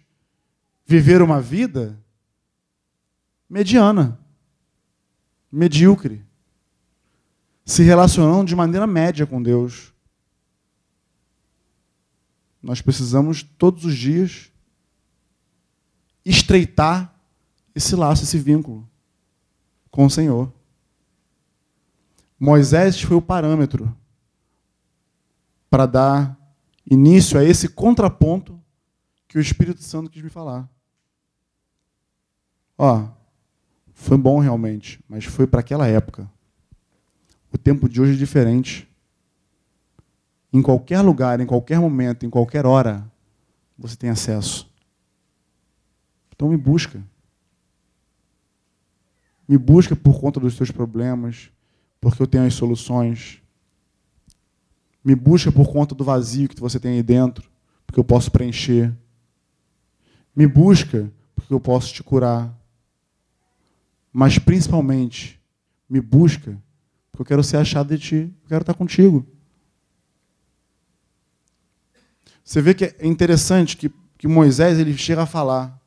viver 0.85 1.21
uma 1.21 1.41
vida 1.41 1.99
mediana, 3.53 4.19
medíocre, 5.51 6.25
se 7.63 7.83
relacionando 7.83 8.45
de 8.45 8.55
maneira 8.55 8.87
média 8.87 9.27
com 9.27 9.43
Deus. 9.43 9.93
Nós 12.63 12.81
precisamos 12.81 13.43
todos 13.43 13.85
os 13.85 13.95
dias 13.95 14.51
estreitar 16.25 17.13
esse 17.75 17.95
laço, 17.95 18.23
esse 18.23 18.39
vínculo 18.39 18.89
com 19.91 20.07
o 20.07 20.09
Senhor. 20.09 20.51
Moisés 22.39 22.99
foi 22.99 23.17
o 23.17 23.21
parâmetro 23.21 23.95
para 25.69 25.85
dar 25.85 26.55
início 26.89 27.37
a 27.39 27.43
esse 27.43 27.69
contraponto 27.69 28.59
que 29.27 29.37
o 29.37 29.41
Espírito 29.41 29.83
Santo 29.83 30.09
quis 30.09 30.23
me 30.23 30.29
falar. 30.31 30.67
Ó, 32.75 33.21
foi 34.03 34.17
bom 34.17 34.37
realmente, 34.39 34.99
mas 35.07 35.23
foi 35.23 35.47
para 35.47 35.61
aquela 35.61 35.87
época. 35.87 36.29
O 37.53 37.57
tempo 37.57 37.87
de 37.87 38.01
hoje 38.01 38.13
é 38.13 38.17
diferente. 38.17 38.85
Em 40.51 40.61
qualquer 40.61 40.99
lugar, 40.99 41.39
em 41.39 41.45
qualquer 41.45 41.79
momento, 41.79 42.25
em 42.25 42.29
qualquer 42.29 42.65
hora, 42.65 43.09
você 43.77 43.95
tem 43.95 44.09
acesso. 44.09 44.69
Então 46.35 46.49
me 46.49 46.57
busca. 46.57 47.01
Me 49.47 49.57
busca 49.57 49.95
por 49.95 50.19
conta 50.19 50.37
dos 50.37 50.55
seus 50.55 50.69
problemas, 50.69 51.49
porque 52.01 52.21
eu 52.21 52.27
tenho 52.27 52.45
as 52.45 52.53
soluções. 52.53 53.41
Me 55.01 55.15
busca 55.15 55.49
por 55.49 55.71
conta 55.71 55.95
do 55.95 56.03
vazio 56.03 56.49
que 56.49 56.59
você 56.59 56.77
tem 56.77 56.95
aí 56.95 57.03
dentro, 57.03 57.49
porque 57.87 58.01
eu 58.01 58.03
posso 58.03 58.29
preencher. 58.29 58.93
Me 60.35 60.45
busca 60.45 61.09
porque 61.35 61.53
eu 61.53 61.59
posso 61.59 61.93
te 61.93 62.03
curar 62.03 62.53
mas 64.13 64.37
principalmente 64.37 65.41
me 65.89 65.99
busca, 65.99 66.61
porque 67.11 67.23
eu 67.23 67.25
quero 67.25 67.43
ser 67.43 67.57
achado 67.57 67.97
de 67.97 67.97
ti, 67.97 68.15
eu 68.43 68.47
quero 68.47 68.61
estar 68.61 68.75
contigo. 68.75 69.25
Você 72.43 72.61
vê 72.61 72.73
que 72.73 72.85
é 72.85 72.95
interessante 73.01 73.75
que, 73.75 73.91
que 74.17 74.27
Moisés 74.27 74.77
ele 74.77 74.95
chega 74.95 75.23
a 75.23 75.25
falar 75.25 75.81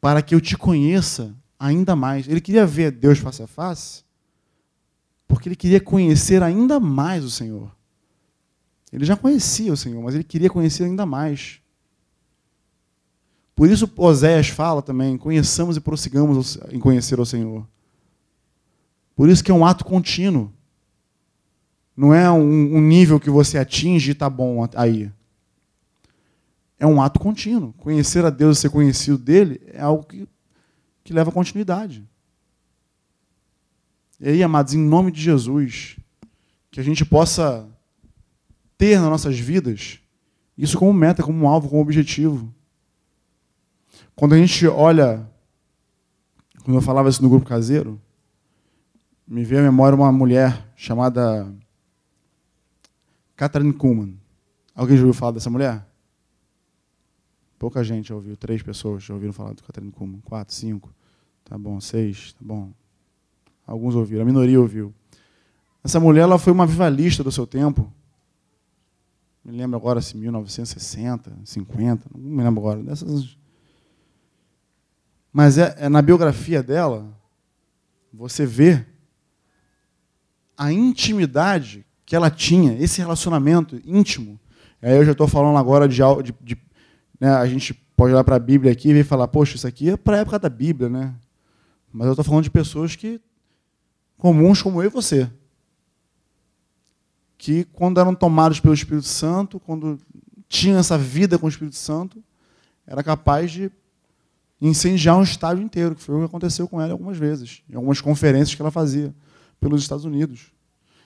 para 0.00 0.20
que 0.20 0.34
eu 0.34 0.40
te 0.40 0.56
conheça 0.56 1.34
ainda 1.58 1.96
mais. 1.96 2.28
Ele 2.28 2.40
queria 2.40 2.66
ver 2.66 2.90
Deus 2.90 3.18
face 3.18 3.42
a 3.42 3.46
face, 3.46 4.04
porque 5.26 5.48
ele 5.48 5.56
queria 5.56 5.80
conhecer 5.80 6.42
ainda 6.42 6.78
mais 6.78 7.24
o 7.24 7.30
Senhor. 7.30 7.74
Ele 8.92 9.04
já 9.04 9.16
conhecia 9.16 9.72
o 9.72 9.76
Senhor, 9.76 10.02
mas 10.02 10.14
ele 10.14 10.24
queria 10.24 10.50
conhecer 10.50 10.84
ainda 10.84 11.06
mais. 11.06 11.60
Por 13.54 13.68
isso 13.68 13.90
Oséias 13.96 14.48
fala 14.48 14.82
também, 14.82 15.16
conheçamos 15.16 15.76
e 15.76 15.80
prossigamos 15.80 16.58
em 16.70 16.78
conhecer 16.78 17.20
o 17.20 17.26
Senhor. 17.26 17.66
Por 19.14 19.28
isso 19.28 19.44
que 19.44 19.50
é 19.50 19.54
um 19.54 19.64
ato 19.64 19.84
contínuo. 19.84 20.52
Não 21.96 22.12
é 22.12 22.28
um, 22.30 22.76
um 22.76 22.80
nível 22.80 23.20
que 23.20 23.30
você 23.30 23.56
atinge 23.56 24.10
e 24.10 24.12
está 24.12 24.28
bom 24.28 24.66
aí. 24.74 25.10
É 26.78 26.86
um 26.86 27.00
ato 27.00 27.20
contínuo. 27.20 27.72
Conhecer 27.74 28.24
a 28.24 28.30
Deus 28.30 28.58
e 28.58 28.60
ser 28.62 28.70
conhecido 28.70 29.16
dele 29.16 29.60
é 29.72 29.80
algo 29.80 30.04
que, 30.04 30.26
que 31.04 31.12
leva 31.12 31.30
a 31.30 31.32
continuidade. 31.32 32.04
E 34.18 34.28
aí, 34.28 34.42
amados, 34.42 34.74
em 34.74 34.78
nome 34.78 35.12
de 35.12 35.20
Jesus, 35.20 35.96
que 36.70 36.80
a 36.80 36.82
gente 36.82 37.04
possa 37.04 37.68
ter 38.76 38.98
nas 38.98 39.08
nossas 39.08 39.38
vidas 39.38 40.00
isso 40.56 40.78
como 40.78 40.92
meta, 40.92 41.22
como 41.22 41.48
alvo, 41.48 41.68
como 41.68 41.82
objetivo. 41.82 42.52
Quando 44.16 44.34
a 44.34 44.38
gente 44.38 44.66
olha, 44.66 45.28
quando 46.64 46.76
eu 46.76 46.82
falava 46.82 47.08
isso 47.08 47.22
no 47.22 47.28
grupo 47.28 47.46
caseiro, 47.46 48.00
me 49.26 49.44
veio 49.44 49.60
à 49.60 49.64
memória 49.64 49.96
uma 49.96 50.12
mulher 50.12 50.72
chamada 50.76 51.52
Catherine 53.36 53.72
Kuhlman. 53.72 54.18
Alguém 54.74 54.96
já 54.96 55.02
ouviu 55.02 55.14
falar 55.14 55.32
dessa 55.32 55.50
mulher? 55.50 55.84
Pouca 57.58 57.82
gente 57.82 58.08
já 58.08 58.14
ouviu, 58.14 58.36
três 58.36 58.62
pessoas 58.62 59.02
já 59.02 59.14
ouviram 59.14 59.32
falar 59.32 59.52
do 59.52 59.62
Catherine 59.62 59.90
Kuhlman. 59.90 60.20
Quatro, 60.20 60.54
cinco, 60.54 60.94
tá 61.44 61.58
bom, 61.58 61.80
seis, 61.80 62.32
tá 62.34 62.40
bom. 62.40 62.70
Alguns 63.66 63.94
ouviram, 63.94 64.22
a 64.22 64.26
minoria 64.26 64.60
ouviu. 64.60 64.94
Essa 65.82 65.98
mulher 65.98 66.22
ela 66.22 66.38
foi 66.38 66.52
uma 66.52 66.66
vivalista 66.66 67.24
do 67.24 67.32
seu 67.32 67.46
tempo. 67.46 67.92
Me 69.44 69.52
lembro 69.52 69.76
agora 69.76 70.00
se 70.00 70.16
1960, 70.16 71.32
50, 71.44 72.10
não 72.14 72.30
me 72.30 72.42
lembro 72.42 72.60
agora. 72.60 72.82
Dessas 72.82 73.36
mas 75.34 75.58
é, 75.58 75.74
é 75.78 75.88
na 75.88 76.00
biografia 76.00 76.62
dela, 76.62 77.12
você 78.12 78.46
vê 78.46 78.86
a 80.56 80.72
intimidade 80.72 81.84
que 82.06 82.14
ela 82.14 82.30
tinha, 82.30 82.80
esse 82.80 83.00
relacionamento 83.00 83.82
íntimo. 83.84 84.38
Aí 84.80 84.94
eu 84.94 85.04
já 85.04 85.10
estou 85.10 85.26
falando 85.26 85.58
agora 85.58 85.88
de. 85.88 86.00
de, 86.22 86.32
de 86.40 86.56
né, 87.18 87.30
a 87.34 87.46
gente 87.46 87.74
pode 87.96 88.12
olhar 88.12 88.22
para 88.22 88.36
a 88.36 88.38
Bíblia 88.38 88.70
aqui 88.70 88.92
e 88.92 89.02
falar, 89.02 89.26
poxa, 89.26 89.56
isso 89.56 89.66
aqui 89.66 89.90
é 89.90 89.96
para 89.96 90.18
a 90.18 90.20
época 90.20 90.38
da 90.38 90.48
Bíblia, 90.48 90.88
né? 90.88 91.12
Mas 91.92 92.06
eu 92.06 92.12
estou 92.12 92.24
falando 92.24 92.44
de 92.44 92.50
pessoas 92.50 92.94
que 92.94 93.20
comuns 94.16 94.62
como 94.62 94.80
eu 94.80 94.86
e 94.86 94.88
você. 94.88 95.28
Que 97.36 97.64
quando 97.72 97.98
eram 97.98 98.14
tomados 98.14 98.60
pelo 98.60 98.72
Espírito 98.72 99.08
Santo, 99.08 99.58
quando 99.58 99.98
tinham 100.48 100.78
essa 100.78 100.96
vida 100.96 101.40
com 101.40 101.46
o 101.46 101.48
Espírito 101.48 101.76
Santo, 101.76 102.22
era 102.86 103.02
capaz 103.02 103.50
de 103.50 103.72
incendiar 104.68 105.16
um 105.16 105.22
estádio 105.22 105.62
inteiro, 105.62 105.94
que 105.94 106.02
foi 106.02 106.14
o 106.14 106.18
que 106.20 106.24
aconteceu 106.24 106.66
com 106.68 106.80
ela 106.80 106.92
algumas 106.92 107.16
vezes, 107.16 107.62
em 107.68 107.74
algumas 107.74 108.00
conferências 108.00 108.54
que 108.54 108.62
ela 108.62 108.70
fazia 108.70 109.14
pelos 109.60 109.82
Estados 109.82 110.04
Unidos. 110.04 110.52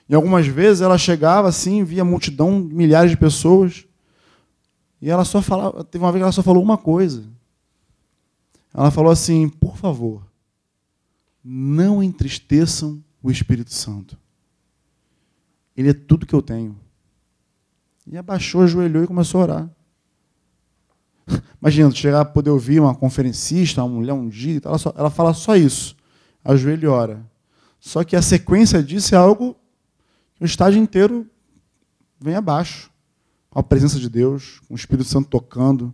E 0.07 0.15
algumas 0.15 0.47
vezes 0.47 0.81
ela 0.81 0.97
chegava 0.97 1.47
assim, 1.47 1.83
via 1.83 2.03
multidão, 2.03 2.59
milhares 2.59 3.11
de 3.11 3.17
pessoas, 3.17 3.85
e 5.01 5.09
ela 5.09 5.23
só 5.23 5.41
falava, 5.41 5.83
teve 5.83 6.03
uma 6.03 6.11
vez 6.11 6.21
que 6.21 6.23
ela 6.23 6.31
só 6.31 6.43
falou 6.43 6.61
uma 6.61 6.77
coisa. 6.77 7.23
Ela 8.73 8.91
falou 8.91 9.11
assim: 9.11 9.47
"Por 9.49 9.77
favor, 9.77 10.23
não 11.43 12.03
entristeçam 12.03 13.03
o 13.21 13.31
Espírito 13.31 13.73
Santo. 13.73 14.17
Ele 15.75 15.89
é 15.89 15.93
tudo 15.93 16.25
que 16.25 16.35
eu 16.35 16.41
tenho. 16.41 16.77
E 18.05 18.17
abaixou, 18.17 18.61
ajoelhou 18.61 19.03
e 19.03 19.07
começou 19.07 19.41
a 19.41 19.43
orar. 19.43 19.69
Imagina, 21.61 21.91
chegar 21.91 22.21
a 22.21 22.25
poder 22.25 22.49
ouvir 22.49 22.79
uma 22.79 22.95
conferencista, 22.95 23.83
uma 23.83 23.95
mulher 23.95 24.13
um 24.13 24.29
dia, 24.29 24.61
ela, 24.63 24.77
só, 24.77 24.93
ela 24.95 25.09
fala 25.09 25.33
só 25.33 25.55
isso. 25.55 25.95
Ajoelha 26.43 26.85
e 26.85 26.87
ora. 26.87 27.25
Só 27.79 28.03
que 28.03 28.15
a 28.15 28.21
sequência 28.21 28.81
disso 28.81 29.13
é 29.13 29.17
algo 29.17 29.55
que 30.35 30.43
o 30.43 30.45
estádio 30.45 30.81
inteiro 30.81 31.29
vem 32.19 32.35
abaixo. 32.35 32.89
Com 33.49 33.59
a 33.59 33.63
presença 33.63 33.99
de 33.99 34.09
Deus, 34.09 34.59
com 34.67 34.73
o 34.73 34.77
Espírito 34.77 35.07
Santo 35.07 35.29
tocando. 35.29 35.93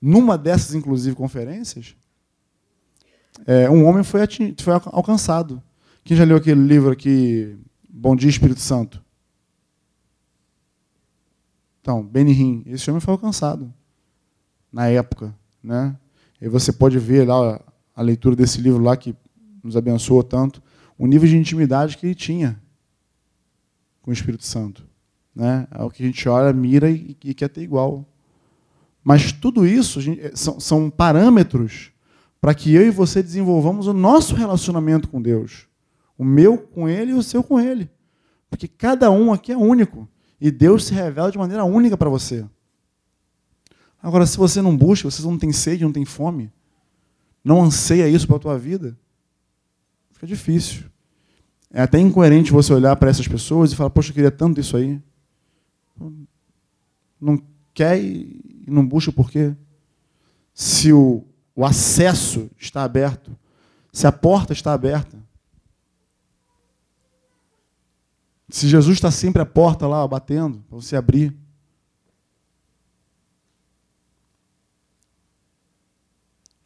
Numa 0.00 0.38
dessas, 0.38 0.74
inclusive, 0.74 1.14
conferências, 1.14 1.94
é, 3.46 3.68
um 3.68 3.84
homem 3.84 4.02
foi, 4.02 4.20
foi 4.60 4.74
alcançado. 4.86 5.62
Quem 6.04 6.16
já 6.16 6.24
leu 6.24 6.36
aquele 6.36 6.60
livro 6.60 6.90
aqui, 6.90 7.56
Bom 7.88 8.16
Dia 8.16 8.30
Espírito 8.30 8.60
Santo? 8.60 9.02
Então, 11.80 12.02
Benihim, 12.02 12.62
esse 12.66 12.88
homem 12.90 13.00
foi 13.00 13.12
alcançado 13.12 13.72
na 14.72 14.88
época, 14.88 15.34
né? 15.62 15.96
E 16.40 16.48
você 16.48 16.72
pode 16.72 16.98
ver 16.98 17.26
lá 17.26 17.60
a 17.94 18.02
leitura 18.02 18.34
desse 18.34 18.60
livro 18.60 18.82
lá 18.82 18.96
que 18.96 19.14
nos 19.62 19.76
abençoou 19.76 20.22
tanto, 20.22 20.62
o 20.98 21.06
nível 21.06 21.28
de 21.28 21.36
intimidade 21.36 21.96
que 21.96 22.06
ele 22.06 22.14
tinha 22.14 22.60
com 24.00 24.10
o 24.10 24.14
Espírito 24.14 24.44
Santo, 24.44 24.84
né? 25.34 25.66
É 25.70 25.82
o 25.82 25.90
que 25.90 26.02
a 26.02 26.06
gente 26.06 26.28
olha, 26.28 26.52
mira 26.52 26.90
e, 26.90 27.16
e 27.24 27.34
quer 27.34 27.48
ter 27.48 27.62
igual. 27.62 28.04
Mas 29.04 29.32
tudo 29.32 29.66
isso 29.66 30.00
gente, 30.00 30.36
são, 30.36 30.58
são 30.58 30.90
parâmetros 30.90 31.92
para 32.40 32.54
que 32.54 32.74
eu 32.74 32.86
e 32.86 32.90
você 32.90 33.22
desenvolvamos 33.22 33.86
o 33.86 33.92
nosso 33.92 34.34
relacionamento 34.34 35.08
com 35.08 35.22
Deus. 35.22 35.68
O 36.18 36.24
meu 36.24 36.58
com 36.58 36.88
Ele 36.88 37.12
e 37.12 37.14
o 37.14 37.22
seu 37.22 37.42
com 37.42 37.60
Ele. 37.60 37.88
Porque 38.50 38.66
cada 38.66 39.10
um 39.10 39.32
aqui 39.32 39.52
é 39.52 39.56
único. 39.56 40.08
E 40.40 40.50
Deus 40.50 40.84
se 40.84 40.92
revela 40.92 41.30
de 41.30 41.38
maneira 41.38 41.64
única 41.64 41.96
para 41.96 42.10
você. 42.10 42.44
Agora, 44.02 44.26
se 44.26 44.36
você 44.36 44.60
não 44.60 44.76
busca, 44.76 45.08
você 45.08 45.22
não 45.22 45.38
tem 45.38 45.52
sede, 45.52 45.84
não 45.84 45.92
tem 45.92 46.04
fome, 46.04 46.50
não 47.44 47.62
anseia 47.62 48.08
isso 48.08 48.26
para 48.26 48.36
a 48.36 48.40
tua 48.40 48.58
vida, 48.58 48.98
fica 50.10 50.26
difícil. 50.26 50.84
É 51.70 51.82
até 51.82 51.98
incoerente 51.98 52.52
você 52.52 52.72
olhar 52.72 52.96
para 52.96 53.08
essas 53.08 53.28
pessoas 53.28 53.72
e 53.72 53.76
falar, 53.76 53.90
poxa, 53.90 54.10
eu 54.10 54.14
queria 54.14 54.30
tanto 54.30 54.60
isso 54.60 54.76
aí. 54.76 55.00
Não 57.20 57.40
quer 57.72 58.02
e 58.02 58.64
não 58.66 58.86
busca 58.86 59.12
por 59.12 59.30
quê? 59.30 59.54
Se 60.52 60.92
o, 60.92 61.24
o 61.54 61.64
acesso 61.64 62.50
está 62.58 62.82
aberto, 62.82 63.34
se 63.92 64.06
a 64.06 64.12
porta 64.12 64.52
está 64.52 64.72
aberta. 64.72 65.16
Se 68.48 68.68
Jesus 68.68 68.96
está 68.96 69.10
sempre 69.10 69.40
à 69.40 69.46
porta 69.46 69.86
lá, 69.86 70.06
batendo, 70.06 70.58
para 70.68 70.76
você 70.76 70.96
abrir. 70.96 71.34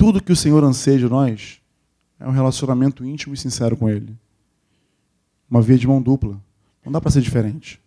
Tudo 0.07 0.23
que 0.23 0.31
o 0.31 0.37
Senhor 0.37 0.63
anseia 0.63 0.99
de 0.99 1.09
nós 1.09 1.61
é 2.21 2.29
um 2.29 2.31
relacionamento 2.31 3.05
íntimo 3.05 3.35
e 3.35 3.37
sincero 3.37 3.77
com 3.77 3.89
Ele. 3.89 4.17
Uma 5.51 5.61
via 5.61 5.77
de 5.77 5.85
mão 5.85 6.01
dupla. 6.01 6.41
Não 6.85 6.93
dá 6.93 7.01
para 7.01 7.11
ser 7.11 7.21
diferente. 7.21 7.83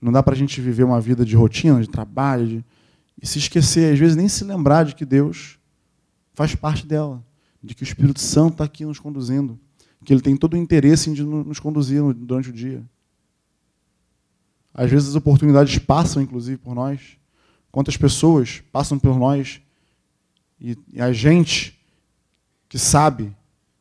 Não 0.00 0.10
dá 0.10 0.20
para 0.20 0.34
a 0.34 0.36
gente 0.36 0.60
viver 0.60 0.82
uma 0.82 1.00
vida 1.00 1.24
de 1.24 1.36
rotina, 1.36 1.80
de 1.80 1.88
trabalho, 1.88 2.48
de 2.48 2.64
e 3.22 3.24
se 3.24 3.38
esquecer, 3.38 3.92
às 3.92 3.98
vezes 4.00 4.16
nem 4.16 4.26
se 4.26 4.42
lembrar 4.42 4.84
de 4.84 4.96
que 4.96 5.04
Deus 5.04 5.56
faz 6.34 6.52
parte 6.52 6.84
dela, 6.84 7.24
de 7.62 7.72
que 7.72 7.84
o 7.84 7.86
Espírito 7.86 8.18
Santo 8.18 8.54
está 8.54 8.64
aqui 8.64 8.84
nos 8.84 8.98
conduzindo, 8.98 9.56
que 10.04 10.12
Ele 10.12 10.20
tem 10.20 10.36
todo 10.36 10.54
o 10.54 10.56
interesse 10.56 11.10
em 11.10 11.14
nos 11.14 11.60
conduzir 11.60 12.02
durante 12.12 12.50
o 12.50 12.52
dia. 12.52 12.82
Às 14.74 14.90
vezes 14.90 15.10
as 15.10 15.14
oportunidades 15.14 15.78
passam, 15.78 16.20
inclusive, 16.20 16.58
por 16.58 16.74
nós. 16.74 17.16
Quantas 17.70 17.96
pessoas 17.96 18.64
passam 18.72 18.98
por 18.98 19.16
nós 19.16 19.62
e, 20.62 20.78
e 20.92 21.00
a 21.00 21.12
gente 21.12 21.78
que 22.68 22.78
sabe, 22.78 23.36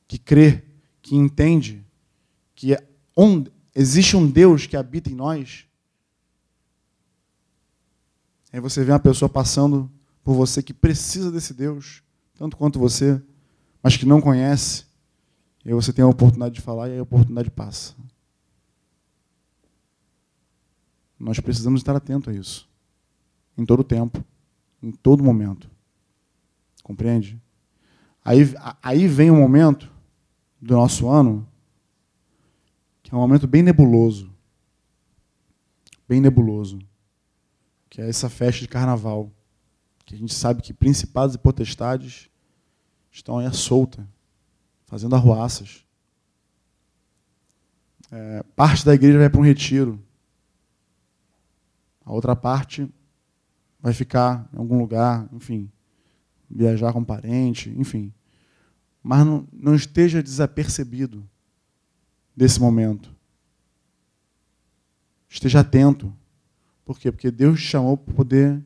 que 0.07 0.17
crê, 0.17 0.63
que 1.01 1.15
entende 1.15 1.85
que 2.55 2.73
é 2.73 2.87
onde 3.15 3.51
existe 3.73 4.17
um 4.17 4.29
Deus 4.29 4.65
que 4.65 4.75
habita 4.75 5.09
em 5.09 5.15
nós, 5.15 5.65
Aí 8.51 8.59
você 8.59 8.83
vê 8.83 8.91
uma 8.91 8.99
pessoa 8.99 9.29
passando 9.29 9.89
por 10.23 10.35
você 10.35 10.61
que 10.61 10.73
precisa 10.73 11.31
desse 11.31 11.53
Deus, 11.53 12.03
tanto 12.35 12.57
quanto 12.57 12.77
você, 12.77 13.21
mas 13.81 13.95
que 13.95 14.05
não 14.05 14.19
conhece. 14.19 14.85
E 15.63 15.69
aí 15.69 15.73
você 15.73 15.93
tem 15.93 16.03
a 16.03 16.07
oportunidade 16.07 16.55
de 16.55 16.61
falar 16.61 16.89
e 16.89 16.97
a 16.97 17.03
oportunidade 17.03 17.49
passa. 17.49 17.95
Nós 21.17 21.39
precisamos 21.39 21.79
estar 21.79 21.95
atentos 21.95 22.33
a 22.33 22.37
isso. 22.37 22.67
Em 23.57 23.65
todo 23.65 23.83
tempo. 23.83 24.23
Em 24.83 24.91
todo 24.91 25.23
momento. 25.23 25.69
Compreende? 26.83 27.41
Aí, 28.23 28.41
aí 28.81 29.07
vem 29.07 29.31
um 29.31 29.39
momento 29.39 29.91
do 30.61 30.75
nosso 30.75 31.09
ano 31.09 31.47
que 33.01 33.13
é 33.13 33.17
um 33.17 33.21
momento 33.21 33.47
bem 33.47 33.63
nebuloso. 33.63 34.31
Bem 36.07 36.21
nebuloso 36.21 36.79
que 37.91 38.01
é 38.01 38.07
essa 38.07 38.29
festa 38.29 38.61
de 38.61 38.69
carnaval, 38.69 39.29
que 40.05 40.15
a 40.15 40.17
gente 40.17 40.33
sabe 40.33 40.61
que 40.61 40.73
principados 40.73 41.35
e 41.35 41.37
potestades 41.37 42.29
estão 43.11 43.37
aí 43.37 43.45
à 43.45 43.51
solta, 43.51 44.07
fazendo 44.85 45.13
arruaças. 45.13 45.85
É, 48.09 48.43
parte 48.55 48.85
da 48.85 48.93
igreja 48.93 49.19
vai 49.19 49.29
para 49.29 49.41
um 49.41 49.43
retiro, 49.43 50.01
a 52.05 52.13
outra 52.13 52.33
parte 52.33 52.89
vai 53.77 53.91
ficar 53.91 54.49
em 54.53 54.57
algum 54.57 54.79
lugar, 54.79 55.27
enfim, 55.33 55.69
viajar 56.53 56.93
com 56.93 57.03
parente, 57.03 57.69
enfim. 57.77 58.13
Mas 59.01 59.25
não, 59.25 59.47
não 59.51 59.75
esteja 59.75 60.21
desapercebido 60.21 61.27
desse 62.35 62.59
momento. 62.59 63.15
Esteja 65.29 65.61
atento 65.61 66.13
por 66.91 66.99
quê? 66.99 67.09
Porque 67.09 67.31
Deus 67.31 67.61
te 67.61 67.67
chamou 67.67 67.95
para 67.95 68.13
poder 68.13 68.61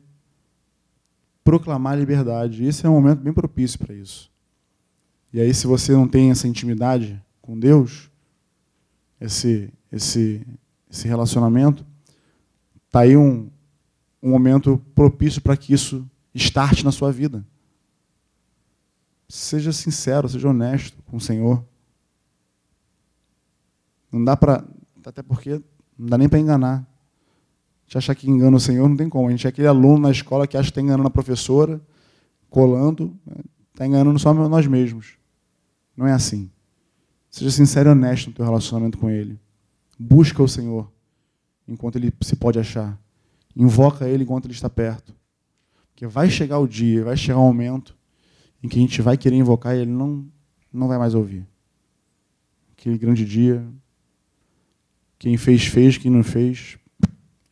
proclamar 1.44 1.92
a 1.92 1.96
liberdade. 1.96 2.64
E 2.64 2.66
esse 2.66 2.84
é 2.84 2.88
um 2.88 2.94
momento 2.94 3.20
bem 3.20 3.32
propício 3.32 3.78
para 3.78 3.94
isso. 3.94 4.32
E 5.32 5.40
aí, 5.40 5.54
se 5.54 5.66
você 5.66 5.92
não 5.92 6.08
tem 6.08 6.32
essa 6.32 6.48
intimidade 6.48 7.22
com 7.40 7.56
Deus, 7.56 8.10
esse, 9.20 9.72
esse, 9.92 10.44
esse 10.90 11.06
relacionamento, 11.06 11.86
está 12.86 13.00
aí 13.00 13.16
um, 13.16 13.48
um 14.20 14.30
momento 14.30 14.76
propício 14.92 15.40
para 15.40 15.56
que 15.56 15.72
isso 15.72 16.04
starte 16.34 16.84
na 16.84 16.90
sua 16.90 17.12
vida. 17.12 17.46
Seja 19.28 19.72
sincero, 19.72 20.28
seja 20.28 20.48
honesto 20.48 21.02
com 21.04 21.16
o 21.16 21.20
Senhor. 21.20 21.64
Não 24.10 24.24
dá 24.24 24.36
para. 24.36 24.64
Até 25.04 25.22
porque 25.22 25.60
não 25.98 26.08
dá 26.08 26.18
nem 26.18 26.28
para 26.28 26.38
enganar 26.38 26.86
gente 27.86 27.98
achar 27.98 28.14
que 28.14 28.28
engana 28.28 28.56
o 28.56 28.60
Senhor, 28.60 28.88
não 28.88 28.96
tem 28.96 29.08
como. 29.08 29.28
A 29.28 29.30
gente 29.30 29.46
é 29.46 29.50
aquele 29.50 29.68
aluno 29.68 29.98
na 29.98 30.10
escola 30.10 30.46
que 30.46 30.56
acha 30.56 30.66
que 30.66 30.70
está 30.72 30.80
enganando 30.80 31.06
a 31.06 31.10
professora, 31.10 31.80
colando, 32.50 33.16
está 33.72 33.84
né? 33.84 33.88
enganando 33.88 34.18
só 34.18 34.34
nós 34.34 34.66
mesmos. 34.66 35.14
Não 35.96 36.06
é 36.06 36.12
assim. 36.12 36.50
Seja 37.30 37.50
sincero 37.50 37.90
e 37.90 37.92
honesto 37.92 38.28
no 38.28 38.32
teu 38.34 38.44
relacionamento 38.44 38.98
com 38.98 39.08
Ele. 39.08 39.38
Busca 39.98 40.42
o 40.42 40.48
Senhor 40.48 40.90
enquanto 41.66 41.96
Ele 41.96 42.12
se 42.20 42.36
pode 42.36 42.58
achar. 42.58 42.98
Invoca 43.54 44.08
Ele 44.08 44.24
enquanto 44.24 44.46
Ele 44.46 44.54
está 44.54 44.68
perto. 44.68 45.14
Porque 45.90 46.06
vai 46.06 46.28
chegar 46.28 46.58
o 46.58 46.66
dia, 46.66 47.04
vai 47.04 47.16
chegar 47.16 47.38
o 47.38 47.46
momento 47.46 47.95
em 48.62 48.68
que 48.68 48.78
a 48.78 48.80
gente 48.80 49.00
vai 49.02 49.16
querer 49.16 49.36
invocar 49.36 49.76
e 49.76 49.80
Ele 49.80 49.90
não, 49.90 50.26
não 50.72 50.88
vai 50.88 50.98
mais 50.98 51.14
ouvir. 51.14 51.46
Aquele 52.72 52.98
grande 52.98 53.24
dia, 53.24 53.66
quem 55.18 55.36
fez, 55.36 55.66
fez, 55.66 55.98
quem 55.98 56.10
não 56.10 56.22
fez, 56.22 56.78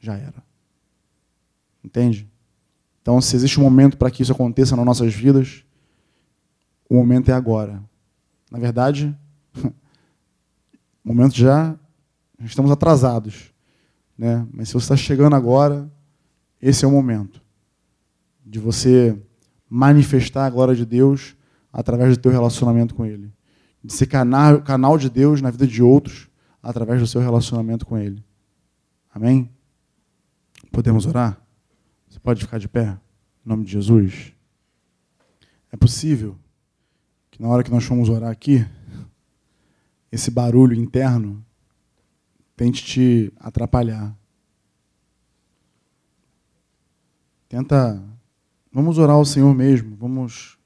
já 0.01 0.17
era. 0.17 0.43
Entende? 1.83 2.29
Então, 3.01 3.21
se 3.21 3.37
existe 3.37 3.61
um 3.61 3.63
momento 3.63 3.97
para 3.97 4.11
que 4.11 4.23
isso 4.23 4.33
aconteça 4.33 4.75
nas 4.77 4.85
nossas 4.85 5.15
vidas, 5.15 5.65
o 6.89 6.95
momento 6.95 7.31
é 7.31 7.35
agora. 7.35 7.83
Na 8.51 8.59
verdade, 8.59 9.15
o 11.05 11.09
momento 11.09 11.35
já 11.35 11.79
estamos 12.41 12.71
atrasados, 12.71 13.53
né? 14.17 14.47
Mas 14.53 14.69
se 14.69 14.75
você 14.75 14.85
está 14.85 14.97
chegando 14.97 15.37
agora, 15.37 15.91
esse 16.61 16.85
é 16.85 16.89
o 16.89 16.91
momento 16.91 17.43
de 18.45 18.59
você 18.59 19.21
manifestar 19.75 20.47
a 20.47 20.51
glória 20.51 20.73
de 20.73 20.87
Deus 20.87 21.35
através 21.73 22.17
do 22.17 22.23
teu 22.23 22.31
relacionamento 22.31 22.95
com 22.95 23.05
Ele, 23.05 23.33
de 23.83 23.93
ser 23.93 24.07
canal, 24.07 24.63
canal 24.63 24.97
de 24.97 25.11
Deus 25.11 25.43
na 25.43 25.51
vida 25.51 25.67
de 25.67 25.83
outros 25.83 26.29
através 26.63 27.01
do 27.01 27.09
seu 27.09 27.21
relacionamento 27.21 27.85
com 27.85 27.99
Ele. 27.99 28.25
Amém? 29.13 29.51
Podemos 30.71 31.07
orar? 31.07 31.45
Você 32.09 32.21
pode 32.21 32.41
ficar 32.41 32.59
de 32.59 32.69
pé? 32.69 32.97
Em 33.45 33.49
nome 33.49 33.65
de 33.65 33.73
Jesus. 33.73 34.33
É 35.73 35.77
possível 35.77 36.37
que 37.33 37.43
na 37.43 37.49
hora 37.49 37.65
que 37.65 37.71
nós 37.71 37.83
fomos 37.83 38.09
orar 38.09 38.31
aqui, 38.31 38.65
esse 40.13 40.31
barulho 40.31 40.77
interno 40.77 41.45
tente 42.55 42.85
te 42.85 43.33
atrapalhar. 43.41 44.17
Tenta. 47.49 48.14
Vamos 48.75 48.99
orar 48.99 49.15
ao 49.15 49.25
Senhor 49.25 49.55
mesmo. 49.55 49.95
Vamos 49.95 50.59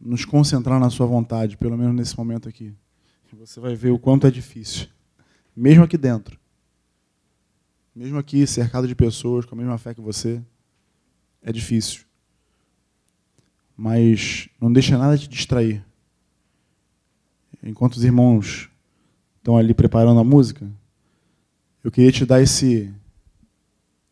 nos 0.00 0.24
concentrar 0.24 0.80
na 0.80 0.90
Sua 0.90 1.06
vontade, 1.06 1.56
pelo 1.56 1.78
menos 1.78 1.94
nesse 1.94 2.18
momento 2.18 2.48
aqui. 2.48 2.74
Você 3.34 3.60
vai 3.60 3.76
ver 3.76 3.92
o 3.92 3.98
quanto 3.98 4.26
é 4.26 4.30
difícil, 4.30 4.88
mesmo 5.54 5.84
aqui 5.84 5.96
dentro. 5.96 6.36
Mesmo 7.94 8.18
aqui, 8.18 8.44
cercado 8.44 8.88
de 8.88 8.94
pessoas 8.96 9.44
com 9.44 9.54
a 9.54 9.58
mesma 9.58 9.78
fé 9.78 9.94
que 9.94 10.00
você, 10.00 10.42
é 11.40 11.52
difícil. 11.52 12.02
Mas 13.76 14.48
não 14.60 14.72
deixa 14.72 14.98
nada 14.98 15.16
te 15.16 15.28
distrair. 15.28 15.84
Enquanto 17.62 17.94
os 17.94 18.04
irmãos 18.04 18.68
estão 19.36 19.56
ali 19.56 19.72
preparando 19.72 20.18
a 20.18 20.24
música, 20.24 20.68
eu 21.84 21.92
queria 21.92 22.10
te 22.10 22.26
dar 22.26 22.42
esse, 22.42 22.92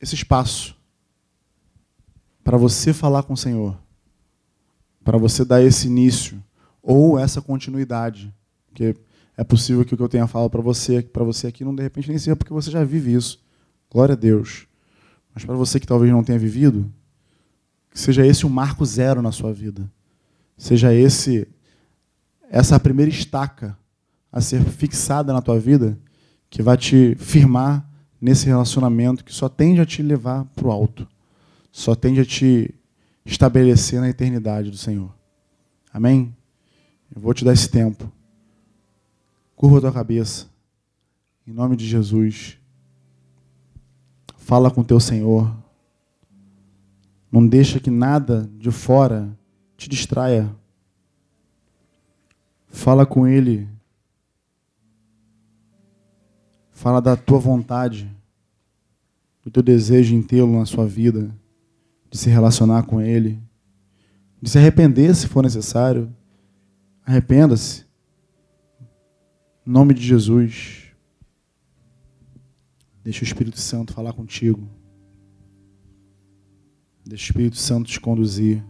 esse 0.01 0.14
espaço 0.14 0.76
para 2.47 2.57
você 2.57 2.93
falar 2.93 3.25
com 3.25 3.33
o 3.33 3.37
Senhor, 3.37 3.77
para 5.03 5.19
você 5.19 5.45
dar 5.45 5.61
esse 5.61 5.89
início 5.89 6.41
ou 6.81 7.19
essa 7.19 7.43
continuidade, 7.43 8.33
porque 8.69 8.95
é 9.37 9.43
possível 9.43 9.85
que 9.85 9.95
o 9.95 9.97
que 9.97 10.03
eu 10.05 10.09
tenha 10.09 10.29
falado 10.29 10.49
para 10.49 10.63
você, 10.63 11.03
para 11.03 11.25
você 11.25 11.49
aqui, 11.49 11.65
não 11.65 11.75
de 11.75 11.83
repente 11.83 12.09
nem 12.09 12.17
seja 12.17 12.37
porque 12.37 12.53
você 12.53 12.71
já 12.71 12.85
vive 12.85 13.13
isso. 13.13 13.45
Glória 13.91 14.13
a 14.13 14.17
Deus. 14.17 14.69
Mas 15.35 15.45
para 15.45 15.57
você 15.57 15.81
que 15.81 15.89
talvez 15.89 16.13
não 16.13 16.23
tenha 16.23 16.39
vivido, 16.39 16.89
que 17.91 17.99
seja 17.99 18.25
esse 18.25 18.47
um 18.47 18.49
marco 18.49 18.87
zero 18.87 19.21
na 19.21 19.33
sua 19.33 19.53
vida. 19.53 19.91
Seja 20.57 20.95
esse 20.95 21.49
essa 22.49 22.79
primeira 22.79 23.11
estaca 23.11 23.77
a 24.31 24.41
ser 24.41 24.63
fixada 24.63 25.33
na 25.33 25.43
tua 25.43 25.59
vida 25.59 25.99
que 26.49 26.63
vai 26.63 26.77
te 26.77 27.17
firmar 27.17 27.85
nesse 28.21 28.47
relacionamento 28.47 29.25
que 29.25 29.35
só 29.35 29.49
tende 29.49 29.81
a 29.81 29.85
te 29.85 30.01
levar 30.01 30.45
para 30.55 30.69
o 30.69 30.71
alto, 30.71 31.09
só 31.77 31.95
tende 31.95 32.20
a 32.20 32.24
te 32.24 32.74
estabelecer 33.22 34.01
na 34.01 34.09
eternidade 34.09 34.70
do 34.70 34.79
Senhor. 34.79 35.14
Amém? 35.93 36.35
Eu 37.14 37.20
vou 37.20 37.35
te 37.35 37.45
dar 37.45 37.53
esse 37.53 37.68
tempo. 37.68 38.11
Curva 39.55 39.77
a 39.77 39.81
tua 39.83 39.93
cabeça. 39.93 40.47
Em 41.47 41.53
nome 41.53 41.77
de 41.77 41.87
Jesus. 41.87 42.59
Fala 44.39 44.70
com 44.70 44.83
teu 44.83 44.99
Senhor. 44.99 45.55
Não 47.31 47.47
deixa 47.47 47.79
que 47.79 47.91
nada 47.91 48.51
de 48.57 48.70
fora 48.70 49.29
te 49.77 49.87
distraia. 49.87 50.51
Fala 52.68 53.05
com 53.05 53.27
Ele. 53.27 53.68
Fala 56.70 57.03
da 57.03 57.18
tua 57.18 57.39
vontade, 57.39 58.11
do 59.45 59.51
teu 59.51 59.62
desejo 59.62 60.14
em 60.14 60.22
tê-lo 60.22 60.59
na 60.59 60.64
sua 60.64 60.87
vida, 60.87 61.31
de 62.11 62.19
se 62.19 62.29
relacionar 62.29 62.85
com 62.85 63.01
Ele, 63.01 63.41
de 64.41 64.51
se 64.51 64.59
arrepender 64.59 65.15
se 65.15 65.27
for 65.27 65.43
necessário. 65.43 66.15
Arrependa-se. 67.05 67.85
Em 69.67 69.71
nome 69.71 69.95
de 69.95 70.03
Jesus. 70.03 70.93
Deixa 73.03 73.23
o 73.23 73.25
Espírito 73.25 73.61
Santo 73.61 73.93
falar 73.93 74.13
contigo. 74.13 74.69
Deixa 77.05 77.25
o 77.25 77.27
Espírito 77.27 77.57
Santo 77.57 77.89
te 77.89 78.01
conduzir. 78.01 78.65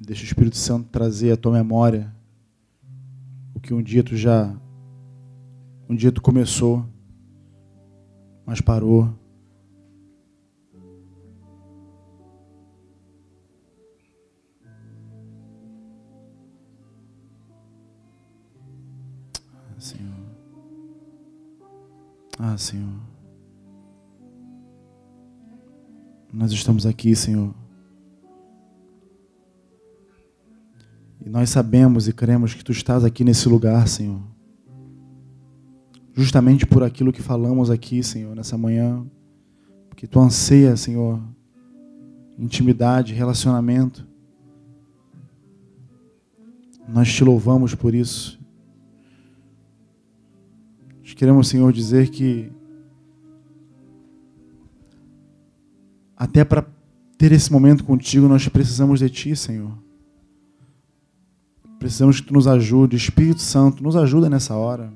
Deixa 0.00 0.22
o 0.22 0.26
Espírito 0.26 0.56
Santo 0.56 0.88
trazer 0.88 1.32
à 1.32 1.36
tua 1.36 1.52
memória 1.52 2.14
o 3.54 3.60
que 3.60 3.74
um 3.74 3.82
dia 3.82 4.02
tu 4.02 4.16
já 4.16 4.56
um 5.88 5.94
dia 5.96 6.12
tu 6.12 6.20
começou, 6.20 6.84
mas 8.44 8.60
parou. 8.60 9.08
Ah, 22.38 22.56
Senhor. 22.56 23.00
Nós 26.32 26.52
estamos 26.52 26.86
aqui, 26.86 27.16
Senhor. 27.16 27.52
E 31.24 31.28
nós 31.28 31.50
sabemos 31.50 32.06
e 32.06 32.12
cremos 32.12 32.54
que 32.54 32.62
Tu 32.62 32.70
estás 32.70 33.04
aqui 33.04 33.24
nesse 33.24 33.48
lugar, 33.48 33.88
Senhor. 33.88 34.20
Justamente 36.14 36.64
por 36.64 36.84
aquilo 36.84 37.12
que 37.12 37.22
falamos 37.22 37.70
aqui, 37.70 38.02
Senhor, 38.04 38.36
nessa 38.36 38.56
manhã. 38.56 39.04
Porque 39.88 40.06
Tu 40.06 40.20
anseia, 40.20 40.76
Senhor, 40.76 41.20
intimidade, 42.38 43.14
relacionamento. 43.14 44.06
Nós 46.88 47.12
te 47.12 47.24
louvamos 47.24 47.74
por 47.74 47.94
isso. 47.94 48.37
Nós 51.08 51.14
queremos, 51.14 51.48
Senhor, 51.48 51.72
dizer 51.72 52.10
que 52.10 52.52
até 56.14 56.44
para 56.44 56.66
ter 57.16 57.32
esse 57.32 57.50
momento 57.50 57.82
contigo, 57.82 58.28
nós 58.28 58.46
precisamos 58.46 59.00
de 59.00 59.08
Ti, 59.08 59.34
Senhor. 59.34 59.72
Precisamos 61.78 62.20
que 62.20 62.26
tu 62.26 62.34
nos 62.34 62.46
ajude. 62.46 62.94
Espírito 62.94 63.40
Santo, 63.40 63.82
nos 63.82 63.96
ajuda 63.96 64.28
nessa 64.28 64.54
hora. 64.54 64.92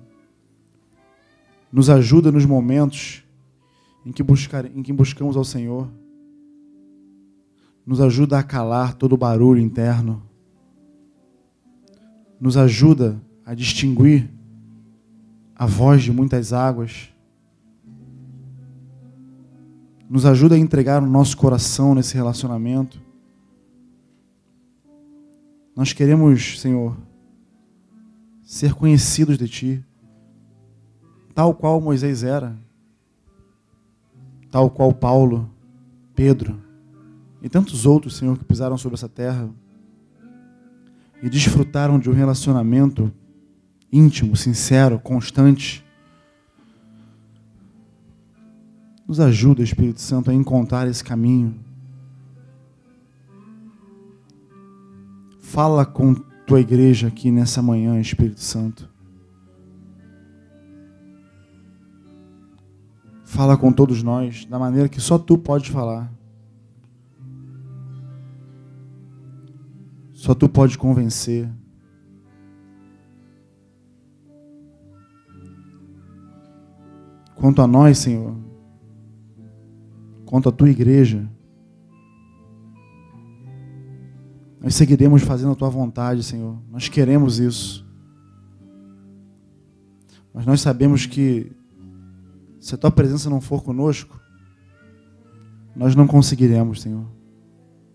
Nos 1.72 1.88
ajuda 1.88 2.30
nos 2.30 2.44
momentos 2.44 3.24
em 4.04 4.12
que, 4.12 4.22
buscar, 4.22 4.66
em 4.66 4.82
que 4.82 4.92
buscamos 4.92 5.34
ao 5.34 5.46
Senhor. 5.46 5.88
Nos 7.86 8.02
ajuda 8.02 8.38
a 8.38 8.42
calar 8.42 8.92
todo 8.92 9.14
o 9.14 9.16
barulho 9.16 9.62
interno. 9.62 10.22
Nos 12.38 12.58
ajuda 12.58 13.18
a 13.46 13.54
distinguir 13.54 14.41
a 15.62 15.66
voz 15.66 16.02
de 16.02 16.10
muitas 16.10 16.52
águas. 16.52 17.08
Nos 20.10 20.26
ajuda 20.26 20.56
a 20.56 20.58
entregar 20.58 21.00
o 21.00 21.06
nosso 21.06 21.36
coração 21.36 21.94
nesse 21.94 22.16
relacionamento. 22.16 23.00
Nós 25.76 25.92
queremos, 25.92 26.58
Senhor, 26.60 26.96
ser 28.42 28.74
conhecidos 28.74 29.38
de 29.38 29.48
Ti, 29.48 29.84
tal 31.32 31.54
qual 31.54 31.80
Moisés 31.80 32.24
era, 32.24 32.58
tal 34.50 34.68
qual 34.68 34.92
Paulo, 34.92 35.48
Pedro 36.12 36.60
e 37.40 37.48
tantos 37.48 37.86
outros, 37.86 38.16
Senhor, 38.16 38.36
que 38.36 38.44
pisaram 38.44 38.76
sobre 38.76 38.96
essa 38.96 39.08
terra 39.08 39.48
e 41.22 41.30
desfrutaram 41.30 42.00
de 42.00 42.10
um 42.10 42.12
relacionamento 42.12 43.12
íntimo, 43.92 44.34
sincero, 44.34 44.98
constante. 44.98 45.84
Nos 49.06 49.20
ajuda, 49.20 49.62
Espírito 49.62 50.00
Santo, 50.00 50.30
a 50.30 50.34
encontrar 50.34 50.88
esse 50.88 51.04
caminho 51.04 51.60
Fala 55.52 55.84
com 55.84 56.14
tua 56.46 56.62
igreja 56.62 57.08
aqui 57.08 57.30
nessa 57.30 57.60
manhã, 57.60 58.00
Espírito 58.00 58.40
Santo. 58.40 58.88
Fala 63.22 63.54
com 63.58 63.70
todos 63.70 64.02
nós 64.02 64.46
da 64.46 64.58
maneira 64.58 64.88
que 64.88 64.98
só 64.98 65.18
tu 65.18 65.36
pode 65.36 65.70
falar. 65.70 66.10
Só 70.14 70.34
tu 70.34 70.48
pode 70.48 70.78
convencer. 70.78 71.50
Quanto 77.36 77.62
a 77.62 77.66
nós, 77.66 77.98
Senhor, 77.98 78.36
quanto 80.24 80.48
a 80.48 80.52
tua 80.52 80.70
igreja, 80.70 81.28
Nós 84.62 84.76
seguiremos 84.76 85.22
fazendo 85.22 85.50
a 85.50 85.56
tua 85.56 85.68
vontade, 85.68 86.22
Senhor. 86.22 86.56
Nós 86.70 86.88
queremos 86.88 87.40
isso. 87.40 87.84
Mas 90.32 90.46
nós 90.46 90.60
sabemos 90.60 91.04
que 91.04 91.50
se 92.60 92.72
a 92.72 92.78
tua 92.78 92.90
presença 92.92 93.28
não 93.28 93.40
for 93.40 93.64
conosco, 93.64 94.20
nós 95.74 95.96
não 95.96 96.06
conseguiremos, 96.06 96.80
Senhor. 96.80 97.04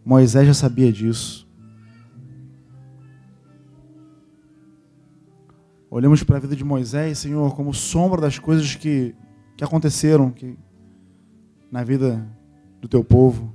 Moisés 0.04 0.46
já 0.46 0.54
sabia 0.54 0.92
disso. 0.92 1.48
Olhamos 5.90 6.22
para 6.22 6.36
a 6.36 6.40
vida 6.42 6.56
de 6.56 6.66
Moisés, 6.66 7.18
Senhor, 7.18 7.56
como 7.56 7.74
sombra 7.74 8.20
das 8.20 8.38
coisas 8.38 8.76
que, 8.76 9.16
que 9.58 9.64
aconteceram 9.64 10.30
que, 10.30 10.56
na 11.72 11.84
vida 11.84 12.24
do 12.80 12.88
teu 12.88 13.04
povo. 13.04 13.52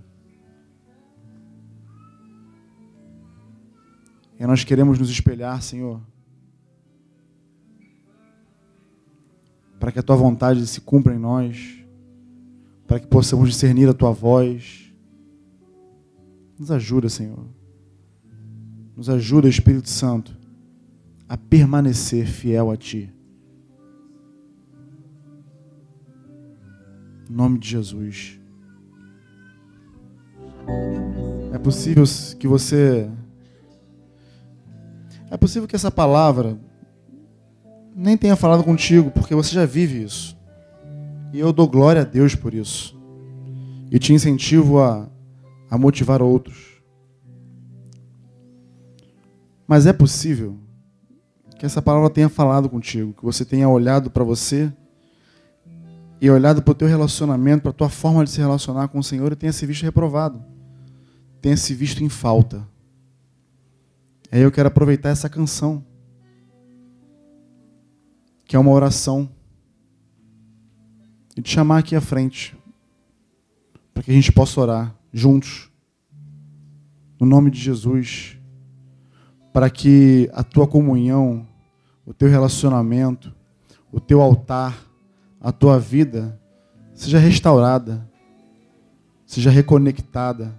E 4.39 4.45
nós 4.45 4.65
queremos 4.65 4.99
nos 4.99 5.09
espelhar, 5.09 5.63
Senhor, 5.63 6.01
para 9.79 9.93
que 9.93 10.01
a 10.01 10.03
tua 10.03 10.17
vontade 10.17 10.67
se 10.67 10.81
cumpra 10.81 11.15
em 11.15 11.19
nós, 11.19 11.79
para 12.89 12.99
que 12.99 13.07
possamos 13.07 13.49
discernir 13.49 13.89
a 13.89 13.95
tua 13.95 14.11
voz. 14.11 14.93
Nos 16.59 16.73
ajuda, 16.73 17.09
Senhor. 17.09 17.47
Nos 18.97 19.09
ajuda, 19.09 19.49
Espírito 19.49 19.89
Santo, 19.89 20.37
a 21.29 21.37
permanecer 21.37 22.27
fiel 22.27 22.73
a 22.73 22.77
ti. 22.77 23.15
Em 27.33 27.35
nome 27.35 27.59
de 27.59 27.67
Jesus. 27.67 28.39
É 31.51 31.57
possível 31.57 32.05
que 32.39 32.47
você. 32.47 33.09
É 35.31 35.37
possível 35.39 35.67
que 35.67 35.75
essa 35.75 35.91
palavra 35.91 36.61
nem 37.97 38.19
tenha 38.19 38.37
falado 38.37 38.63
contigo, 38.63 39.11
porque 39.11 39.35
você 39.35 39.55
já 39.55 39.65
vive 39.65 40.03
isso. 40.03 40.37
E 41.33 41.41
eu 41.41 41.55
dou 41.55 41.67
glória 41.67 42.03
a 42.03 42.05
Deus 42.05 42.35
por 42.35 42.53
isso. 42.53 42.95
E 43.91 43.99
te 43.99 44.13
incentivo 44.13 44.83
a, 44.83 45.09
a 45.71 45.79
motivar 45.79 46.21
outros. 46.21 46.83
Mas 49.67 49.87
é 49.87 49.93
possível 49.95 50.59
que 51.59 51.65
essa 51.65 51.81
palavra 51.81 52.11
tenha 52.11 52.29
falado 52.29 52.69
contigo, 52.69 53.15
que 53.15 53.25
você 53.25 53.43
tenha 53.43 53.71
olhado 53.71 54.11
para 54.11 54.23
você 54.23 54.71
e 56.23 56.31
olhado 56.31 56.63
para 56.63 56.71
o 56.71 56.75
teu 56.77 56.87
relacionamento, 56.87 57.63
para 57.63 57.73
a 57.73 57.75
tua 57.75 57.89
forma 57.89 58.23
de 58.23 58.31
se 58.31 58.39
relacionar 58.39 58.87
com 58.87 59.01
o 59.01 59.03
Senhor 59.03 59.33
e 59.33 59.35
tenha 59.35 59.53
se 59.53 59.67
visto 59.67 59.83
reprovado, 59.83 60.41
tenha 61.41 61.57
se 61.57 61.75
visto 61.75 62.05
em 62.05 62.09
falta. 62.09 62.65
Aí 64.31 64.41
eu 64.41 64.53
quero 64.53 64.69
aproveitar 64.69 65.09
essa 65.09 65.29
canção 65.29 65.85
que 68.47 68.55
é 68.55 68.59
uma 68.59 68.71
oração, 68.71 69.29
e 71.37 71.43
te 71.43 71.51
chamar 71.51 71.79
aqui 71.79 71.97
à 71.97 72.01
frente, 72.01 72.57
para 73.93 74.05
que 74.05 74.11
a 74.13 74.15
gente 74.15 74.31
possa 74.31 74.61
orar 74.61 74.95
juntos, 75.13 75.73
no 77.19 77.27
nome 77.27 77.51
de 77.51 77.59
Jesus, 77.59 78.39
para 79.53 79.69
que 79.69 80.31
a 80.33 80.45
tua 80.45 80.69
comunhão, 80.69 81.45
o 82.07 82.15
teu 82.15 82.29
relacionamento, 82.29 83.35
o 83.91 83.99
teu 83.99 84.21
altar, 84.23 84.92
a 85.43 85.51
tua 85.51 85.79
vida 85.79 86.39
seja 86.95 87.19
restaurada, 87.19 88.09
seja 89.27 89.51
reconectada, 89.51 90.55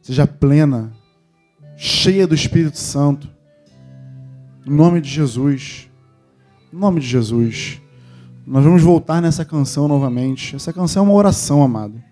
seja 0.00 0.26
plena, 0.26 0.92
cheia 1.76 2.26
do 2.26 2.34
Espírito 2.34 2.78
Santo. 2.78 3.30
Em 4.66 4.70
nome 4.70 5.00
de 5.00 5.08
Jesus. 5.08 5.88
Em 6.72 6.76
nome 6.76 7.00
de 7.00 7.06
Jesus. 7.06 7.80
Nós 8.44 8.64
vamos 8.64 8.82
voltar 8.82 9.22
nessa 9.22 9.44
canção 9.44 9.86
novamente. 9.86 10.56
Essa 10.56 10.72
canção 10.72 11.04
é 11.04 11.08
uma 11.08 11.14
oração, 11.14 11.62
amado. 11.62 12.02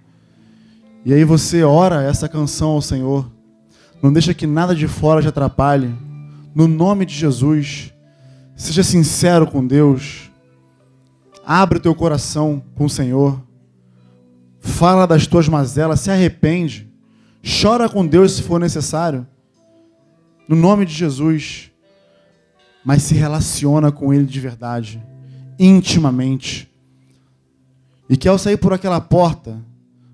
E 1.04 1.12
aí 1.12 1.24
você 1.24 1.64
ora 1.64 2.04
essa 2.04 2.28
canção 2.28 2.70
ao 2.70 2.82
Senhor. 2.82 3.28
Não 4.00 4.12
deixa 4.12 4.32
que 4.32 4.46
nada 4.46 4.76
de 4.76 4.86
fora 4.86 5.20
te 5.20 5.28
atrapalhe. 5.28 5.92
No 6.54 6.68
nome 6.68 7.04
de 7.04 7.14
Jesus. 7.14 7.92
Seja 8.54 8.84
sincero 8.84 9.46
com 9.46 9.66
Deus. 9.66 10.29
Abre 11.52 11.78
o 11.78 11.82
teu 11.82 11.94
coração 11.94 12.62
com 12.74 12.84
o 12.84 12.90
Senhor. 12.90 13.42
Fala 14.60 15.06
das 15.06 15.26
tuas 15.26 15.48
mazelas, 15.48 16.00
se 16.00 16.10
arrepende. 16.10 16.88
Chora 17.62 17.88
com 17.88 18.06
Deus 18.06 18.32
se 18.32 18.42
for 18.42 18.60
necessário. 18.60 19.26
No 20.46 20.54
nome 20.54 20.84
de 20.84 20.92
Jesus 20.92 21.70
mas 22.84 23.02
se 23.02 23.14
relaciona 23.14 23.92
com 23.92 24.12
Ele 24.12 24.24
de 24.24 24.40
verdade, 24.40 25.02
intimamente. 25.58 26.70
E 28.08 28.16
que 28.16 28.28
ao 28.28 28.38
sair 28.38 28.56
por 28.56 28.72
aquela 28.72 29.00
porta, 29.00 29.62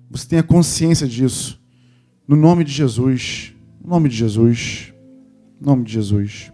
você 0.09 0.27
tenha 0.27 0.43
consciência 0.43 1.07
disso. 1.07 1.59
No 2.27 2.35
nome 2.35 2.63
de 2.63 2.71
Jesus. 2.71 3.53
No 3.81 3.89
nome 3.89 4.09
de 4.09 4.15
Jesus. 4.15 4.93
No 5.59 5.67
nome 5.67 5.83
de 5.83 5.93
Jesus. 5.93 6.51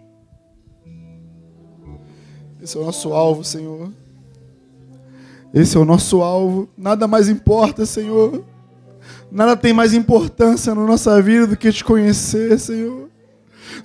Esse 2.62 2.78
é 2.78 2.80
o 2.80 2.84
nosso 2.84 3.12
alvo, 3.12 3.44
Senhor. 3.44 3.92
Esse 5.54 5.76
é 5.76 5.80
o 5.80 5.84
nosso 5.84 6.20
alvo. 6.20 6.68
Nada 6.76 7.06
mais 7.06 7.28
importa, 7.28 7.86
Senhor. 7.86 8.44
Nada 9.30 9.56
tem 9.56 9.72
mais 9.72 9.94
importância 9.94 10.74
na 10.74 10.84
nossa 10.84 11.22
vida 11.22 11.46
do 11.46 11.56
que 11.56 11.72
te 11.72 11.84
conhecer, 11.84 12.58
Senhor 12.58 13.04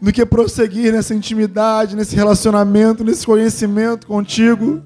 do 0.01 0.11
que 0.11 0.25
prosseguir 0.25 0.93
nessa 0.93 1.13
intimidade, 1.13 1.95
nesse 1.95 2.15
relacionamento, 2.15 3.03
nesse 3.03 3.25
conhecimento 3.25 4.07
contigo. 4.07 4.81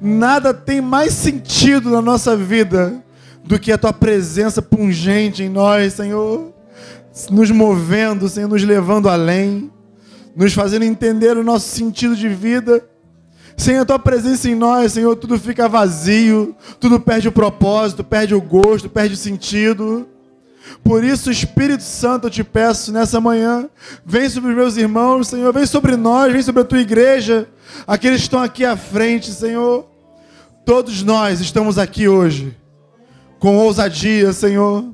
Nada 0.00 0.52
tem 0.52 0.80
mais 0.80 1.12
sentido 1.12 1.90
na 1.90 2.02
nossa 2.02 2.36
vida 2.36 3.02
do 3.44 3.58
que 3.58 3.72
a 3.72 3.78
tua 3.78 3.92
presença 3.92 4.60
pungente 4.60 5.42
em 5.42 5.48
nós, 5.48 5.94
Senhor, 5.94 6.52
nos 7.30 7.50
movendo, 7.50 8.28
Senhor, 8.28 8.48
nos 8.48 8.62
levando 8.62 9.08
além, 9.08 9.70
nos 10.36 10.52
fazendo 10.52 10.84
entender 10.84 11.36
o 11.36 11.44
nosso 11.44 11.68
sentido 11.68 12.14
de 12.14 12.28
vida. 12.28 12.84
Sem 13.58 13.76
a 13.76 13.84
tua 13.84 13.98
presença 13.98 14.48
em 14.48 14.54
nós, 14.54 14.92
Senhor, 14.92 15.16
tudo 15.16 15.36
fica 15.36 15.68
vazio, 15.68 16.54
tudo 16.78 17.00
perde 17.00 17.26
o 17.26 17.32
propósito, 17.32 18.04
perde 18.04 18.32
o 18.32 18.40
gosto, 18.40 18.88
perde 18.88 19.14
o 19.14 19.16
sentido. 19.16 20.06
Por 20.84 21.02
isso, 21.02 21.28
Espírito 21.28 21.82
Santo, 21.82 22.28
eu 22.28 22.30
te 22.30 22.44
peço 22.44 22.92
nessa 22.92 23.20
manhã, 23.20 23.68
vem 24.06 24.28
sobre 24.28 24.50
os 24.50 24.56
meus 24.56 24.76
irmãos, 24.76 25.26
Senhor, 25.26 25.52
vem 25.52 25.66
sobre 25.66 25.96
nós, 25.96 26.32
vem 26.32 26.40
sobre 26.40 26.62
a 26.62 26.64
tua 26.64 26.78
igreja, 26.78 27.48
aqueles 27.84 28.20
que 28.20 28.26
estão 28.26 28.40
aqui 28.40 28.64
à 28.64 28.76
frente, 28.76 29.32
Senhor. 29.32 29.86
Todos 30.64 31.02
nós 31.02 31.40
estamos 31.40 31.78
aqui 31.78 32.06
hoje, 32.06 32.56
com 33.40 33.56
ousadia, 33.56 34.32
Senhor. 34.32 34.84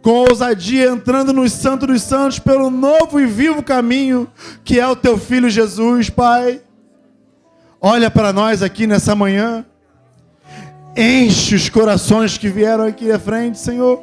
Com 0.00 0.24
ousadia, 0.30 0.88
entrando 0.88 1.30
nos 1.30 1.52
santos 1.52 1.88
dos 1.88 2.02
santos, 2.02 2.38
pelo 2.38 2.70
novo 2.70 3.20
e 3.20 3.26
vivo 3.26 3.62
caminho 3.62 4.26
que 4.64 4.80
é 4.80 4.86
o 4.88 4.96
teu 4.96 5.18
filho 5.18 5.50
Jesus, 5.50 6.08
Pai. 6.08 6.62
Olha 7.80 8.10
para 8.10 8.32
nós 8.32 8.62
aqui 8.62 8.86
nessa 8.86 9.14
manhã. 9.14 9.64
Enche 10.96 11.54
os 11.54 11.68
corações 11.68 12.38
que 12.38 12.48
vieram 12.48 12.84
aqui 12.84 13.12
à 13.12 13.18
frente, 13.18 13.58
Senhor. 13.58 14.02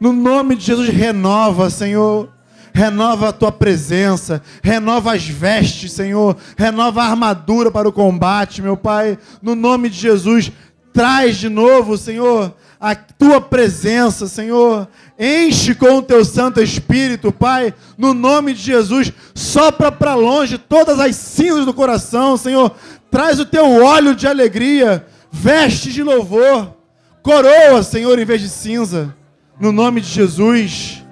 No 0.00 0.12
nome 0.12 0.56
de 0.56 0.64
Jesus, 0.64 0.88
renova, 0.88 1.70
Senhor. 1.70 2.28
Renova 2.72 3.28
a 3.28 3.32
tua 3.32 3.50
presença, 3.50 4.40
renova 4.62 5.14
as 5.14 5.26
vestes, 5.26 5.92
Senhor. 5.92 6.36
Renova 6.56 7.02
a 7.02 7.10
armadura 7.10 7.70
para 7.70 7.88
o 7.88 7.92
combate, 7.92 8.62
meu 8.62 8.76
Pai. 8.76 9.18
No 9.42 9.54
nome 9.54 9.88
de 9.88 9.98
Jesus, 9.98 10.50
traz 10.92 11.36
de 11.36 11.48
novo, 11.48 11.96
Senhor, 11.96 12.54
a 12.80 12.94
tua 12.94 13.42
presença, 13.42 14.26
Senhor. 14.26 14.88
Enche 15.18 15.74
com 15.74 15.98
o 15.98 16.02
teu 16.02 16.24
Santo 16.24 16.62
Espírito, 16.62 17.30
Pai, 17.30 17.74
no 17.98 18.14
nome 18.14 18.54
de 18.54 18.62
Jesus. 18.62 19.12
Sopra 19.34 19.92
para 19.92 20.14
longe 20.14 20.56
todas 20.56 20.98
as 20.98 21.14
cinzas 21.14 21.66
do 21.66 21.74
coração, 21.74 22.38
Senhor. 22.38 22.74
Traz 23.10 23.38
o 23.38 23.44
teu 23.44 23.84
óleo 23.84 24.14
de 24.14 24.26
alegria 24.26 25.06
vestes 25.30 25.92
de 25.92 26.02
louvor, 26.02 26.74
coroa, 27.22 27.82
Senhor, 27.82 28.18
em 28.18 28.24
vez 28.24 28.40
de 28.40 28.48
cinza, 28.48 29.14
no 29.60 29.70
nome 29.70 30.00
de 30.00 30.08
Jesus, 30.08 31.04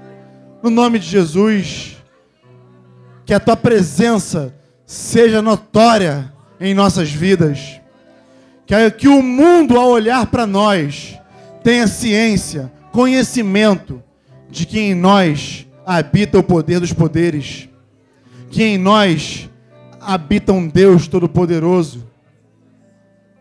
no 0.63 0.71
nome 0.71 0.99
de 0.99 1.07
Jesus, 1.07 1.97
que 3.27 3.35
a 3.35 3.39
tua 3.39 3.57
presença 3.57 4.55
seja 4.87 5.43
notória 5.43 6.33
em 6.59 6.75
nossas 6.75 7.11
vidas, 7.11 7.81
que, 8.67 8.91
que 8.93 9.09
o 9.09 9.23
mundo, 9.23 9.79
ao 9.79 9.91
olhar 9.91 10.27
para 10.27 10.47
nós, 10.47 11.19
tenha 11.69 11.87
ciência, 11.87 12.73
conhecimento 12.91 14.03
de 14.49 14.65
que 14.65 14.81
em 14.81 14.95
nós 14.95 15.67
habita 15.85 16.39
o 16.39 16.43
poder 16.43 16.81
dos 16.81 16.95
poderes, 16.95 17.69
que 18.51 18.63
em 18.63 18.79
nós 18.79 19.51
habita 20.01 20.51
um 20.51 20.67
Deus 20.67 21.07
Todo-Poderoso, 21.07 22.07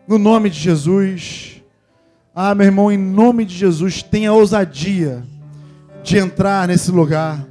no 0.06 0.18
nome 0.18 0.50
de 0.50 0.60
Jesus. 0.60 1.62
Ah, 2.34 2.54
meu 2.54 2.66
irmão, 2.66 2.92
em 2.92 2.98
nome 2.98 3.46
de 3.46 3.54
Jesus, 3.54 4.02
tenha 4.02 4.30
ousadia 4.30 5.24
de 6.04 6.18
entrar 6.18 6.68
nesse 6.68 6.90
lugar. 6.90 7.48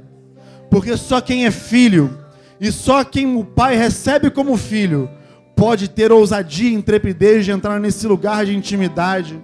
Porque 0.70 0.96
só 0.96 1.20
quem 1.20 1.44
é 1.44 1.50
filho 1.50 2.16
e 2.60 2.70
só 2.70 3.02
quem 3.02 3.36
o 3.36 3.44
pai 3.44 3.76
recebe 3.76 4.30
como 4.30 4.56
filho 4.56 5.10
pode 5.56 5.88
ter 5.88 6.12
ousadia 6.12 6.70
e 6.70 6.74
intrepidez 6.74 7.44
de 7.44 7.50
entrar 7.50 7.80
nesse 7.80 8.06
lugar 8.06 8.46
de 8.46 8.56
intimidade. 8.56 9.42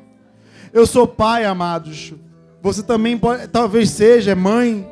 Eu 0.75 0.89
sou 0.89 1.07
pai, 1.07 1.45
amados. 1.45 2.13
Você 2.61 2.83
também 2.83 3.17
pode, 3.17 3.47
talvez 3.47 3.91
seja 3.91 4.33
é 4.33 4.35
mãe. 4.35 4.85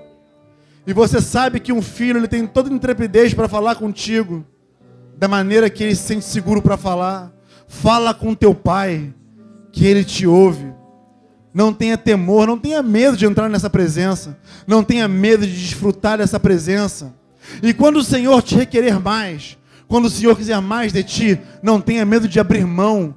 E 0.86 0.92
você 0.92 1.20
sabe 1.20 1.58
que 1.58 1.72
um 1.72 1.82
filho 1.82 2.18
ele 2.18 2.28
tem 2.28 2.46
toda 2.46 2.72
intrepidez 2.72 3.34
para 3.34 3.48
falar 3.48 3.74
contigo, 3.74 4.46
da 5.16 5.26
maneira 5.26 5.68
que 5.68 5.82
ele 5.82 5.96
se 5.96 6.04
sente 6.04 6.24
seguro 6.24 6.62
para 6.62 6.76
falar. 6.76 7.32
Fala 7.66 8.14
com 8.14 8.32
teu 8.32 8.54
pai, 8.54 9.12
que 9.72 9.84
ele 9.84 10.04
te 10.04 10.24
ouve. 10.24 10.72
Não 11.52 11.72
tenha 11.72 11.98
temor, 11.98 12.46
não 12.46 12.58
tenha 12.58 12.80
medo 12.80 13.16
de 13.16 13.26
entrar 13.26 13.48
nessa 13.48 13.68
presença. 13.68 14.38
Não 14.64 14.84
tenha 14.84 15.08
medo 15.08 15.44
de 15.44 15.52
desfrutar 15.52 16.18
dessa 16.18 16.38
presença. 16.38 17.12
E 17.60 17.74
quando 17.74 17.96
o 17.96 18.04
Senhor 18.04 18.40
te 18.40 18.54
requerer 18.54 19.00
mais, 19.00 19.58
Quando 19.92 20.06
o 20.06 20.10
Senhor 20.10 20.34
quiser 20.34 20.58
mais 20.58 20.90
de 20.90 21.02
ti, 21.02 21.38
não 21.62 21.78
tenha 21.78 22.02
medo 22.06 22.26
de 22.26 22.40
abrir 22.40 22.66
mão, 22.66 23.14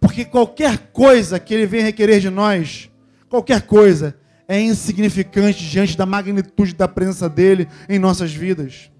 porque 0.00 0.24
qualquer 0.24 0.90
coisa 0.92 1.38
que 1.38 1.52
Ele 1.52 1.66
venha 1.66 1.84
requerer 1.84 2.20
de 2.20 2.30
nós, 2.30 2.90
qualquer 3.28 3.62
coisa, 3.62 4.16
é 4.48 4.60
insignificante 4.60 5.68
diante 5.68 5.96
da 5.96 6.06
magnitude 6.06 6.74
da 6.74 6.88
presença 6.88 7.28
dEle 7.28 7.68
em 7.88 7.98
nossas 7.98 8.32
vidas. 8.32 8.90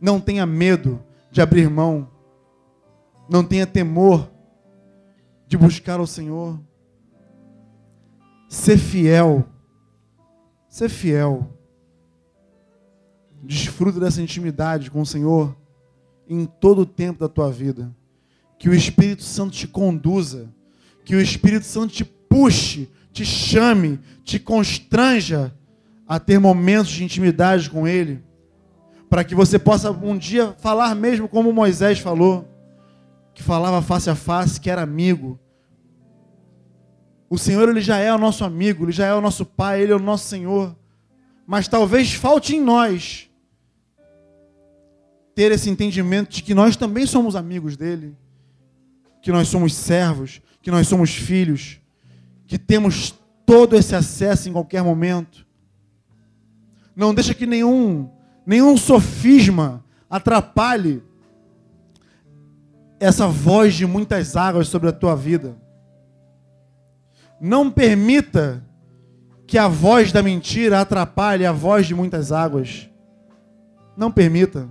Não 0.00 0.18
tenha 0.18 0.46
medo 0.46 1.00
de 1.30 1.40
abrir 1.40 1.70
mão, 1.70 2.10
não 3.28 3.44
tenha 3.44 3.66
temor 3.66 4.28
de 5.46 5.56
buscar 5.56 6.00
o 6.00 6.06
Senhor. 6.06 6.58
Ser 8.48 8.78
fiel, 8.78 9.44
ser 10.68 10.88
fiel. 10.88 11.56
Desfruta 13.42 14.00
dessa 14.00 14.20
intimidade 14.20 14.90
com 14.90 15.02
o 15.02 15.06
Senhor 15.06 15.56
em 16.28 16.46
todo 16.46 16.80
o 16.80 16.86
tempo 16.86 17.20
da 17.20 17.28
tua 17.28 17.50
vida. 17.50 17.94
Que 18.62 18.68
o 18.68 18.74
Espírito 18.74 19.24
Santo 19.24 19.56
te 19.56 19.66
conduza, 19.66 20.48
que 21.04 21.16
o 21.16 21.20
Espírito 21.20 21.66
Santo 21.66 21.92
te 21.92 22.04
puxe, 22.04 22.88
te 23.12 23.24
chame, 23.24 23.98
te 24.22 24.38
constranja 24.38 25.52
a 26.06 26.20
ter 26.20 26.38
momentos 26.38 26.92
de 26.92 27.02
intimidade 27.02 27.68
com 27.68 27.88
Ele, 27.88 28.22
para 29.10 29.24
que 29.24 29.34
você 29.34 29.58
possa 29.58 29.90
um 29.90 30.16
dia 30.16 30.54
falar 30.60 30.94
mesmo 30.94 31.28
como 31.28 31.52
Moisés 31.52 31.98
falou, 31.98 32.48
que 33.34 33.42
falava 33.42 33.82
face 33.82 34.08
a 34.08 34.14
face, 34.14 34.60
que 34.60 34.70
era 34.70 34.82
amigo. 34.82 35.40
O 37.28 37.36
Senhor 37.38 37.68
ele 37.68 37.80
já 37.80 37.98
é 37.98 38.14
o 38.14 38.18
nosso 38.18 38.44
amigo, 38.44 38.84
ele 38.84 38.92
já 38.92 39.06
é 39.06 39.12
o 39.12 39.20
nosso 39.20 39.44
Pai, 39.44 39.82
ele 39.82 39.90
é 39.90 39.96
o 39.96 39.98
nosso 39.98 40.28
Senhor. 40.28 40.76
Mas 41.44 41.66
talvez 41.66 42.14
falte 42.14 42.54
em 42.54 42.60
nós 42.60 43.28
ter 45.34 45.50
esse 45.50 45.68
entendimento 45.68 46.30
de 46.30 46.44
que 46.44 46.54
nós 46.54 46.76
também 46.76 47.06
somos 47.06 47.34
amigos 47.34 47.76
dele, 47.76 48.21
que 49.22 49.32
nós 49.32 49.48
somos 49.48 49.72
servos, 49.72 50.42
que 50.60 50.70
nós 50.70 50.88
somos 50.88 51.14
filhos, 51.14 51.80
que 52.46 52.58
temos 52.58 53.14
todo 53.46 53.76
esse 53.76 53.94
acesso 53.94 54.48
em 54.48 54.52
qualquer 54.52 54.82
momento. 54.82 55.46
Não 56.94 57.14
deixa 57.14 57.32
que 57.32 57.46
nenhum 57.46 58.10
nenhum 58.44 58.76
sofisma 58.76 59.84
atrapalhe 60.10 61.02
essa 62.98 63.26
voz 63.26 63.74
de 63.74 63.86
muitas 63.86 64.36
águas 64.36 64.68
sobre 64.68 64.88
a 64.88 64.92
tua 64.92 65.16
vida. 65.16 65.56
Não 67.40 67.70
permita 67.70 68.64
que 69.46 69.58
a 69.58 69.66
voz 69.68 70.12
da 70.12 70.22
mentira 70.22 70.80
atrapalhe 70.80 71.44
a 71.44 71.52
voz 71.52 71.86
de 71.86 71.94
muitas 71.94 72.30
águas. 72.30 72.88
Não 73.96 74.10
permita. 74.10 74.68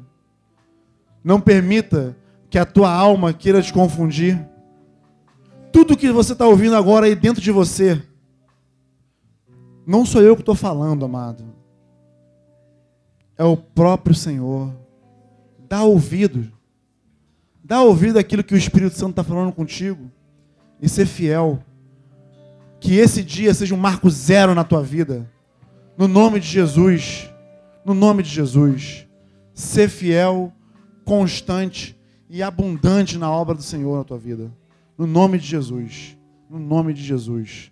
Não 1.23 1.39
permita 1.41 2.15
que 2.51 2.59
a 2.59 2.65
tua 2.65 2.93
alma 2.93 3.33
queira 3.33 3.61
te 3.61 3.71
confundir. 3.71 4.45
Tudo 5.71 5.95
que 5.95 6.11
você 6.11 6.33
está 6.33 6.45
ouvindo 6.45 6.75
agora 6.75 7.05
aí 7.05 7.15
dentro 7.15 7.41
de 7.41 7.49
você, 7.49 8.03
não 9.87 10.05
sou 10.05 10.21
eu 10.21 10.35
que 10.35 10.41
estou 10.41 10.53
falando, 10.53 11.05
amado. 11.05 11.45
É 13.37 13.43
o 13.45 13.55
próprio 13.55 14.13
Senhor. 14.13 14.69
Dá 15.69 15.81
ouvido. 15.83 16.51
Dá 17.63 17.81
ouvido 17.81 18.19
àquilo 18.19 18.43
que 18.43 18.53
o 18.53 18.57
Espírito 18.57 18.97
Santo 18.97 19.11
está 19.11 19.23
falando 19.23 19.53
contigo. 19.53 20.11
E 20.81 20.89
ser 20.89 21.05
fiel. 21.05 21.63
Que 22.81 22.95
esse 22.95 23.23
dia 23.23 23.53
seja 23.53 23.73
um 23.73 23.77
marco 23.77 24.09
zero 24.09 24.53
na 24.53 24.65
tua 24.65 24.83
vida. 24.83 25.25
No 25.97 26.05
nome 26.05 26.41
de 26.41 26.47
Jesus. 26.47 27.31
No 27.85 27.93
nome 27.93 28.23
de 28.23 28.29
Jesus. 28.29 29.07
Ser 29.53 29.87
fiel 29.87 30.51
constante 31.05 31.97
e 32.31 32.41
abundante 32.41 33.17
na 33.17 33.29
obra 33.29 33.53
do 33.53 33.61
Senhor 33.61 33.97
na 33.97 34.05
tua 34.05 34.17
vida. 34.17 34.49
No 34.97 35.05
nome 35.05 35.37
de 35.37 35.45
Jesus. 35.45 36.17
No 36.49 36.57
nome 36.57 36.93
de 36.93 37.03
Jesus. 37.03 37.71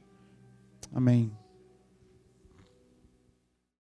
Amém. 0.94 1.32